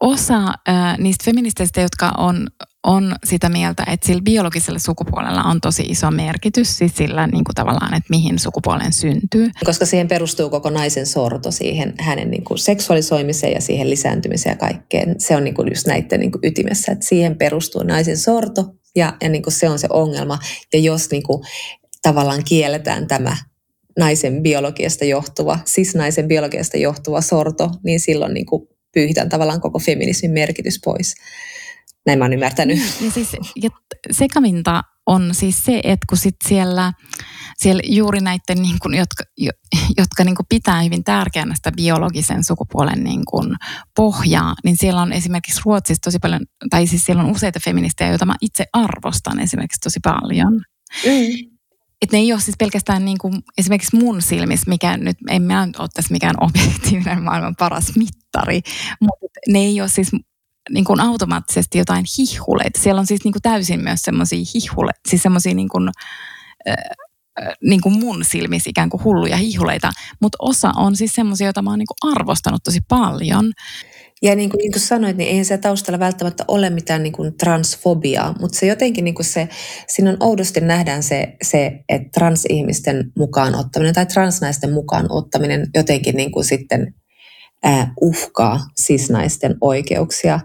osa 0.00 0.38
äh, 0.68 0.98
niistä 0.98 1.24
feministeistä, 1.24 1.80
jotka 1.80 2.12
on, 2.18 2.46
on 2.82 3.14
sitä 3.24 3.48
mieltä, 3.48 3.84
että 3.86 4.06
sillä 4.06 4.22
biologisella 4.22 4.78
sukupuolella 4.78 5.42
on 5.42 5.60
tosi 5.60 5.82
iso 5.82 6.10
merkitys, 6.10 6.78
siis 6.78 6.96
sillä 6.96 7.26
niin 7.26 7.44
kuin 7.44 7.54
tavallaan, 7.54 7.94
että 7.94 8.10
mihin 8.10 8.38
sukupuolen 8.38 8.92
syntyy. 8.92 9.50
Koska 9.64 9.86
siihen 9.86 10.08
perustuu 10.08 10.50
koko 10.50 10.70
naisen 10.70 11.06
sorto, 11.06 11.50
siihen 11.50 11.94
hänen 12.00 12.30
niin 12.30 12.44
kuin 12.44 12.58
seksuaalisoimiseen 12.58 13.52
ja 13.52 13.60
siihen 13.60 13.90
lisääntymiseen 13.90 14.52
ja 14.52 14.56
kaikkeen. 14.56 15.20
Se 15.20 15.36
on 15.36 15.44
niin 15.44 15.54
kuin 15.54 15.68
just 15.68 15.86
näiden 15.86 16.20
niin 16.20 16.32
kuin 16.32 16.40
ytimessä, 16.44 16.92
että 16.92 17.06
siihen 17.06 17.38
perustuu 17.38 17.82
naisen 17.82 18.18
sorto 18.18 18.64
ja, 18.96 19.16
ja 19.20 19.28
niin 19.28 19.42
kuin 19.42 19.54
se 19.54 19.68
on 19.68 19.78
se 19.78 19.86
ongelma. 19.90 20.38
Ja 20.72 20.78
jos 20.78 21.10
niin 21.10 21.22
kuin 21.22 21.42
tavallaan 22.02 22.44
kielletään 22.44 23.06
tämä 23.06 23.36
naisen 23.98 24.42
biologiasta 24.42 25.04
johtuva, 25.04 25.58
siis 25.64 25.94
naisen 25.94 26.28
biologiasta 26.28 26.76
johtuva 26.76 27.20
sorto, 27.20 27.70
niin 27.84 28.00
silloin 28.00 28.34
niin 28.34 28.46
kuin 28.46 28.68
pyyhitään 28.94 29.28
tavallaan 29.28 29.60
koko 29.60 29.78
feminismin 29.78 30.30
merkitys 30.30 30.80
pois. 30.84 31.14
Näin 32.06 32.18
mä 32.18 32.24
oon 32.24 32.32
ymmärtänyt. 32.32 32.78
Ja, 32.78 33.10
siis, 33.10 33.36
ja 33.56 33.70
sekavinta 34.10 34.82
on 35.06 35.34
siis 35.34 35.64
se, 35.64 35.80
että 35.84 36.06
kun 36.08 36.18
sit 36.18 36.36
siellä, 36.48 36.92
siellä 37.58 37.82
juuri 37.86 38.20
näiden, 38.20 38.62
niin 38.62 38.76
kuin, 38.82 38.94
jotka, 38.94 39.24
jotka 39.98 40.24
niin 40.24 40.34
kuin 40.34 40.46
pitää 40.48 40.82
hyvin 40.82 41.04
tärkeänä 41.04 41.54
sitä 41.54 41.72
biologisen 41.72 42.44
sukupuolen 42.44 43.04
niin 43.04 43.22
kuin 43.30 43.54
pohjaa, 43.96 44.54
niin 44.64 44.76
siellä 44.80 45.02
on 45.02 45.12
esimerkiksi 45.12 45.60
Ruotsissa 45.64 46.00
tosi 46.04 46.18
paljon, 46.18 46.40
tai 46.70 46.86
siis 46.86 47.04
siellä 47.04 47.22
on 47.22 47.30
useita 47.30 47.60
feministejä, 47.64 48.10
joita 48.10 48.26
mä 48.26 48.34
itse 48.40 48.64
arvostan 48.72 49.40
esimerkiksi 49.40 49.80
tosi 49.80 50.00
paljon. 50.02 50.52
Mm. 51.06 51.51
Että 52.02 52.16
ne 52.16 52.20
ei 52.20 52.32
ole 52.32 52.40
siis 52.40 52.56
pelkästään 52.58 53.04
niin 53.04 53.18
kuin, 53.18 53.34
esimerkiksi 53.58 53.96
mun 53.96 54.22
silmissä, 54.22 54.70
mikä 54.70 54.96
nyt, 54.96 55.16
en 55.30 55.42
mä 55.42 55.68
ole 55.78 55.88
tässä 55.94 56.12
mikään 56.12 56.34
objektiivinen 56.46 57.22
maailman 57.22 57.56
paras 57.56 57.96
mittari, 57.96 58.60
mutta 59.00 59.26
ne 59.48 59.58
ei 59.58 59.80
ole 59.80 59.88
siis 59.88 60.12
niin 60.70 60.84
kuin 60.84 61.00
automaattisesti 61.00 61.78
jotain 61.78 62.04
hihuleita. 62.18 62.80
Siellä 62.80 62.98
on 62.98 63.06
siis 63.06 63.24
niin 63.24 63.32
kuin 63.32 63.42
täysin 63.42 63.82
myös 63.82 64.00
semmoisia 64.02 64.44
hihuleita, 64.54 65.00
siis 65.08 65.22
semmoisia 65.22 65.54
niin 65.54 65.68
kuin, 65.68 65.90
niin 67.62 67.80
kuin 67.80 67.98
mun 67.98 68.24
silmissä 68.24 68.70
ikään 68.70 68.90
kuin 68.90 69.04
hulluja 69.04 69.36
hihuleita, 69.36 69.92
mutta 70.20 70.38
osa 70.40 70.72
on 70.76 70.96
siis 70.96 71.14
semmoisia, 71.14 71.46
joita 71.46 71.62
mä 71.62 71.70
oon 71.70 71.78
niin 71.78 71.86
kuin 71.86 72.12
arvostanut 72.12 72.62
tosi 72.64 72.80
paljon. 72.88 73.52
Ja 74.22 74.36
niin 74.36 74.50
kuin, 74.50 74.58
niin 74.58 74.72
kuin 74.72 74.82
sanoit, 74.82 75.16
niin 75.16 75.28
eihän 75.28 75.44
se 75.44 75.58
taustalla 75.58 75.98
välttämättä 75.98 76.44
ole 76.48 76.70
mitään 76.70 77.02
niin 77.02 77.12
kuin 77.12 77.36
transfobiaa, 77.36 78.34
mutta 78.40 78.58
se 78.58 78.66
jotenkin 78.66 79.04
niin 79.04 79.14
kuin 79.14 79.26
se, 79.26 79.48
siinä 79.88 80.10
on 80.10 80.16
oudosti 80.20 80.60
nähdään 80.60 81.02
se, 81.02 81.36
se, 81.42 81.72
että 81.88 82.08
transihmisten 82.14 83.12
mukaan 83.18 83.54
ottaminen 83.54 83.94
tai 83.94 84.06
transnaisten 84.06 84.72
mukaan 84.72 85.06
ottaminen 85.08 85.66
jotenkin 85.74 86.16
niin 86.16 86.32
kuin 86.32 86.44
sitten 86.44 86.94
äh, 87.66 87.90
uhkaa 88.00 88.60
sisnaisten 88.76 89.56
oikeuksia. 89.60 90.40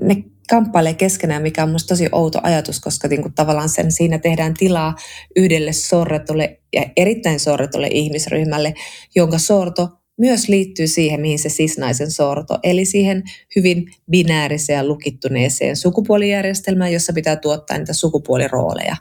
Ne 0.00 0.24
kamppailee 0.50 0.94
keskenään, 0.94 1.42
mikä 1.42 1.62
on 1.62 1.68
minusta 1.68 1.88
tosi 1.88 2.08
outo 2.12 2.40
ajatus, 2.42 2.80
koska 2.80 3.08
niin 3.08 3.22
kuin 3.22 3.34
tavallaan 3.34 3.68
sen 3.68 3.92
siinä 3.92 4.18
tehdään 4.18 4.54
tilaa 4.54 4.94
yhdelle 5.36 5.72
sorretulle 5.72 6.60
ja 6.72 6.82
erittäin 6.96 7.40
sorretulle 7.40 7.88
ihmisryhmälle, 7.90 8.74
jonka 9.14 9.38
sorto 9.38 9.88
myös 10.18 10.48
liittyy 10.48 10.86
siihen, 10.86 11.20
mihin 11.20 11.38
se 11.38 11.48
sisnaisen 11.48 12.10
sorto, 12.10 12.58
eli 12.62 12.84
siihen 12.84 13.22
hyvin 13.56 13.94
binääriseen 14.10 14.76
ja 14.76 14.86
lukittuneeseen 14.86 15.76
sukupuolijärjestelmään, 15.76 16.92
jossa 16.92 17.12
pitää 17.12 17.36
tuottaa 17.36 17.78
niitä 17.78 17.92
sukupuolirooleja 17.92 18.96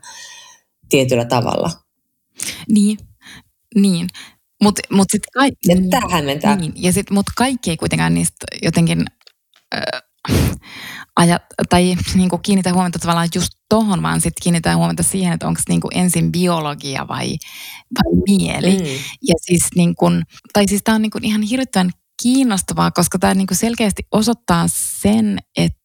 tietyllä 0.90 1.26
tavalla. 1.26 1.72
Niin, 2.70 2.98
niin. 3.76 4.08
Mutta 4.64 4.82
mut 4.92 5.08
sitten 5.12 5.32
kaikki... 5.34 5.72
Ja 5.72 5.76
niin, 5.76 5.90
tähän 5.90 6.26
mentää. 6.26 6.56
Niin, 6.56 6.74
ja 6.76 6.94
sit, 6.94 7.10
mut 7.10 7.26
kaikki 7.38 7.70
ei 7.70 7.78
kuitenkaan 7.78 8.14
niistä 8.14 8.46
jotenkin... 8.64 9.06
Äh, 9.76 10.02
ajat, 11.16 11.42
tai 11.70 11.96
niin 12.16 12.30
kuin 12.30 12.42
kiinnitä 12.42 12.74
huomiota 12.74 13.00
tavallaan 13.00 13.30
just 13.36 13.52
tohon, 13.70 14.04
vaan 14.04 14.22
sitten 14.22 14.44
kiinnitään 14.44 14.78
huomiota 14.78 15.04
siihen, 15.04 15.34
että 15.34 15.48
onko 15.48 15.62
niin 15.70 15.82
kuin 15.82 15.98
ensin 15.98 16.32
biologia 16.32 17.08
vai, 17.08 17.36
vai 17.96 18.14
mieli. 18.28 18.78
Mm. 18.78 18.86
Ja 19.28 19.36
siis 19.42 19.64
niin 19.76 19.96
kuin, 19.96 20.24
tai 20.54 20.68
siis 20.68 20.82
tämä 20.84 20.96
on 20.96 21.02
niin 21.02 21.12
kuin 21.12 21.26
ihan 21.26 21.42
hirvittävän 21.42 21.92
kiinnostavaa, 22.24 22.92
koska 22.92 23.20
tämä 23.20 23.34
niin 23.34 23.48
kuin 23.48 23.58
selkeästi 23.58 24.04
osoittaa 24.12 24.66
sen, 24.68 25.40
että 25.58 25.82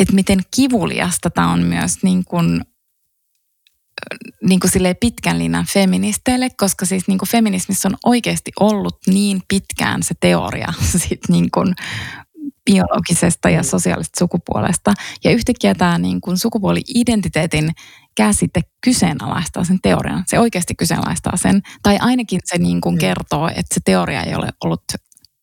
että 0.00 0.14
miten 0.14 0.40
kivuliasta 0.56 1.30
tämä 1.30 1.52
on 1.52 1.62
myös 1.62 2.02
niin 2.02 2.24
kuin, 2.24 2.64
niin 4.42 4.60
kuin 4.60 4.96
pitkän 5.00 5.38
linjan 5.38 5.66
feministeille, 5.72 6.50
koska 6.50 6.86
siis 6.86 7.08
niin 7.08 7.18
kuin 7.18 7.28
feminismissa 7.28 7.88
on 7.88 7.96
oikeasti 8.04 8.52
ollut 8.60 8.98
niin 9.06 9.42
pitkään 9.48 10.02
se 10.02 10.14
teoria 10.20 10.72
sit 11.06 11.20
niin 11.28 11.50
kuin 11.50 11.74
biologisesta 12.72 13.50
ja 13.50 13.60
mm. 13.60 13.66
sosiaalisesta 13.66 14.18
sukupuolesta. 14.18 14.94
Ja 15.24 15.30
yhtäkkiä 15.30 15.74
tämä 15.74 15.98
niin 15.98 16.20
kuin 16.20 16.38
sukupuoli-identiteetin 16.38 17.70
käsite 18.16 18.60
kyseenalaistaa 18.84 19.64
sen 19.64 19.78
teorian. 19.82 20.24
Se 20.26 20.38
oikeasti 20.38 20.74
kyseenalaistaa 20.74 21.36
sen. 21.36 21.62
Tai 21.82 21.98
ainakin 22.00 22.40
se 22.44 22.58
niin 22.58 22.80
kuin 22.80 22.94
mm. 22.94 22.98
kertoo, 22.98 23.48
että 23.48 23.74
se 23.74 23.80
teoria 23.84 24.22
ei 24.22 24.34
ole 24.34 24.48
ollut 24.64 24.82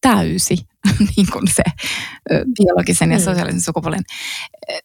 täysi, 0.01 0.57
niin 1.17 1.27
kuin 1.31 1.47
se 1.47 1.63
biologisen 2.57 3.11
ja 3.11 3.17
mm. 3.17 3.23
sosiaalisen 3.23 3.61
sukupuolen 3.61 4.03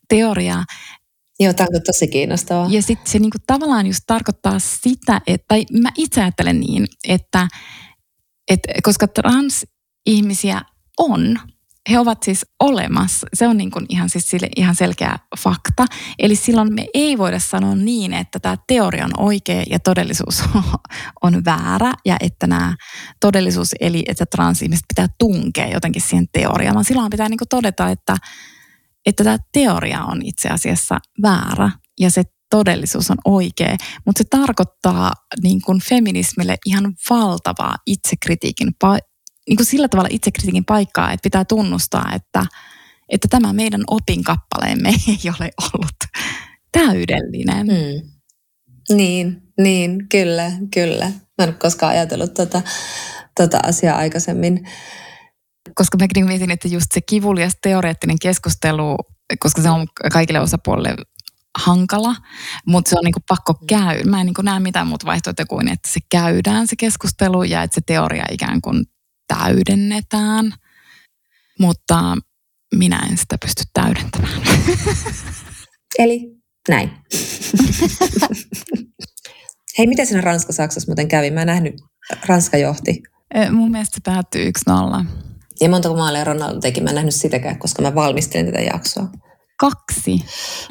teoria. 0.09 0.64
Joo, 1.40 1.53
tämä 1.53 1.66
on 1.74 1.82
tosi 1.86 2.09
kiinnostavaa. 2.09 2.68
Ja 2.70 2.82
sitten 2.82 3.12
se 3.12 3.18
niinku 3.18 3.38
tavallaan 3.47 3.86
just 3.86 4.01
tarkoittaa 4.07 4.59
sitä, 4.59 5.20
että, 5.26 5.45
tai 5.49 5.64
mä 5.82 5.88
itse 5.97 6.22
ajattelen 6.22 6.61
niin, 6.61 6.86
että, 7.09 7.49
että 8.49 8.72
koska 8.82 9.09
transihmisiä 9.09 10.62
on, 10.99 11.38
he 11.91 11.99
ovat 11.99 12.22
siis 12.22 12.47
olemassa. 12.61 13.26
Se 13.35 13.49
on 13.49 13.57
niin 13.57 13.70
kuin 13.70 13.87
ihan, 13.89 14.09
siis 14.09 14.30
sille 14.30 14.49
ihan 14.57 14.74
selkeä 14.74 15.18
fakta. 15.39 15.85
Eli 16.18 16.37
silloin 16.37 16.74
me 16.74 16.87
ei 16.95 17.18
voida 17.18 17.39
sanoa 17.39 17.74
niin, 17.74 18.12
että 18.12 18.41
tämä 18.41 18.57
teoria 18.66 19.05
on 19.05 19.12
oikea 19.18 19.62
ja 19.70 19.78
todellisuus 19.78 20.43
on 21.24 21.45
väärä 21.45 21.93
ja 22.05 22.16
että 22.20 22.47
nämä 22.47 22.74
todellisuus 23.20 23.68
eli 23.80 24.05
että 24.09 24.26
transihmiset 24.26 24.85
pitää 24.89 25.07
tunkea 25.18 25.66
jotenkin 25.66 26.03
siihen 26.03 26.26
teoriaan, 26.33 26.74
vaan 26.74 26.85
silloin 26.85 27.11
pitää 27.11 27.28
niin 27.28 27.39
kuin 27.39 27.49
todeta, 27.49 27.89
että, 27.89 28.16
että 29.07 29.24
tämä 29.24 29.37
teoria 29.53 30.05
on 30.05 30.22
itse 30.22 30.49
asiassa 30.49 30.99
väärä 31.22 31.70
ja 32.01 32.11
se 32.11 32.22
todellisuus 32.51 33.11
on 33.11 33.18
oikea, 33.24 33.76
mutta 34.07 34.18
se 34.18 34.24
tarkoittaa 34.30 35.12
niin 35.43 35.62
kuin 35.62 35.80
feminismille 35.80 36.57
ihan 36.66 36.95
valtavaa 37.11 37.76
itsekritiikin 37.87 38.68
niin 39.49 39.57
kuin 39.57 39.66
sillä 39.66 39.88
tavalla 39.88 40.09
itsekritiikin 40.12 40.64
paikkaa, 40.64 41.12
että 41.12 41.22
pitää 41.22 41.45
tunnustaa, 41.45 42.12
että, 42.14 42.47
että 43.09 43.28
tämä 43.30 43.53
meidän 43.53 43.84
opinkappaleemme 43.86 44.88
ei 45.09 45.30
ole 45.40 45.51
ollut 45.74 45.97
täydellinen. 46.72 47.66
Mm. 47.66 48.12
Niin, 48.97 49.43
niin, 49.59 50.09
kyllä, 50.09 50.53
kyllä. 50.74 51.05
Mä 51.07 51.45
en 51.45 51.49
ole 51.49 51.53
koskaan 51.53 51.93
ajatellut 51.93 52.34
tuota, 52.34 52.62
tuota 53.36 53.61
asiaa 53.62 53.97
aikaisemmin. 53.99 54.68
Koska 55.74 55.99
mä 55.99 56.07
niin 56.14 56.26
mietin, 56.26 56.51
että 56.51 56.68
just 56.68 56.86
se 56.93 57.01
kivulias 57.01 57.57
teoreettinen 57.62 58.16
keskustelu, 58.22 58.97
koska 59.38 59.62
se 59.62 59.70
on 59.70 59.86
kaikille 60.12 60.40
osapuolille 60.40 60.97
hankala, 61.59 62.14
mutta 62.66 62.88
se 62.88 62.97
on 62.99 63.05
niin 63.05 63.12
kuin 63.12 63.24
pakko 63.28 63.55
käydä. 63.66 64.05
Mä 64.05 64.20
en 64.20 64.26
niin 64.26 64.34
kuin 64.34 64.45
näe 64.45 64.61
mitään 64.61 64.86
muuta 64.86 65.07
vaihtoehtoja 65.07 65.47
kuin, 65.47 65.68
että 65.68 65.88
se 65.88 66.01
käydään 66.11 66.66
se 66.66 66.76
keskustelu 66.76 67.43
ja 67.43 67.62
että 67.62 67.74
se 67.74 67.80
teoria 67.86 68.24
ikään 68.30 68.61
kuin 68.61 68.84
täydennetään, 69.39 70.53
mutta 71.59 72.16
minä 72.74 73.07
en 73.11 73.18
sitä 73.18 73.39
pysty 73.39 73.62
täydentämään. 73.72 74.43
Eli 75.99 76.37
näin. 76.68 76.91
Hei, 79.78 79.87
miten 79.87 80.07
siinä 80.07 80.20
Ranska-Saksassa 80.20 80.89
muuten 80.89 81.09
kävi? 81.09 81.30
Mä 81.30 81.41
en 81.41 81.47
nähnyt, 81.47 81.74
Ranska 82.26 82.57
johti. 82.57 83.03
Mun 83.51 83.70
mielestä 83.70 83.95
se 83.95 84.01
päättyi 84.05 84.53
1-0. 84.70 85.05
Ja 85.61 85.68
montako 85.68 85.97
maalia 85.97 86.24
Ronaldo 86.24 86.61
teki? 86.61 86.80
Mä 86.80 86.91
en 86.91 86.95
nähnyt 86.95 87.14
sitäkään, 87.14 87.59
koska 87.59 87.83
mä 87.83 87.95
valmistelin 87.95 88.47
tätä 88.47 88.61
jaksoa. 88.61 89.09
Kaksi. 89.61 90.24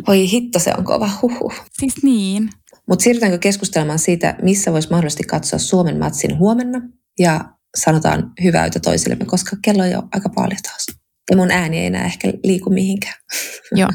Voi 0.07 0.31
hitto, 0.31 0.59
se 0.59 0.73
on 0.77 0.83
kova. 0.83 1.09
Huhhuh. 1.21 1.53
Siis 1.79 2.03
niin. 2.03 2.49
Mutta 2.87 3.03
siirrytäänkö 3.03 3.37
keskustelemaan 3.37 3.99
siitä, 3.99 4.35
missä 4.41 4.73
voisi 4.73 4.89
mahdollisesti 4.89 5.23
katsoa 5.23 5.59
Suomen 5.59 5.99
matsin 5.99 6.37
huomenna 6.37 6.81
ja 7.19 7.45
sanotaan 7.77 8.31
hyvää 8.43 8.69
toisillemme, 8.83 9.25
koska 9.25 9.55
kello 9.61 9.83
on 9.83 9.91
jo 9.91 10.03
aika 10.11 10.29
paljon 10.29 10.59
taas. 10.63 10.85
Ja 11.31 11.37
mun 11.37 11.51
ääni 11.51 11.79
ei 11.79 11.85
enää 11.85 12.05
ehkä 12.05 12.33
liiku 12.43 12.69
mihinkään. 12.69 13.15
Joo. 13.79 13.89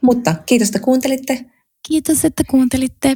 Mutta 0.00 0.34
kiitos, 0.46 0.68
että 0.68 0.78
kuuntelitte. 0.78 1.44
Kiitos, 1.88 2.24
että 2.24 2.42
kuuntelitte. 2.50 3.14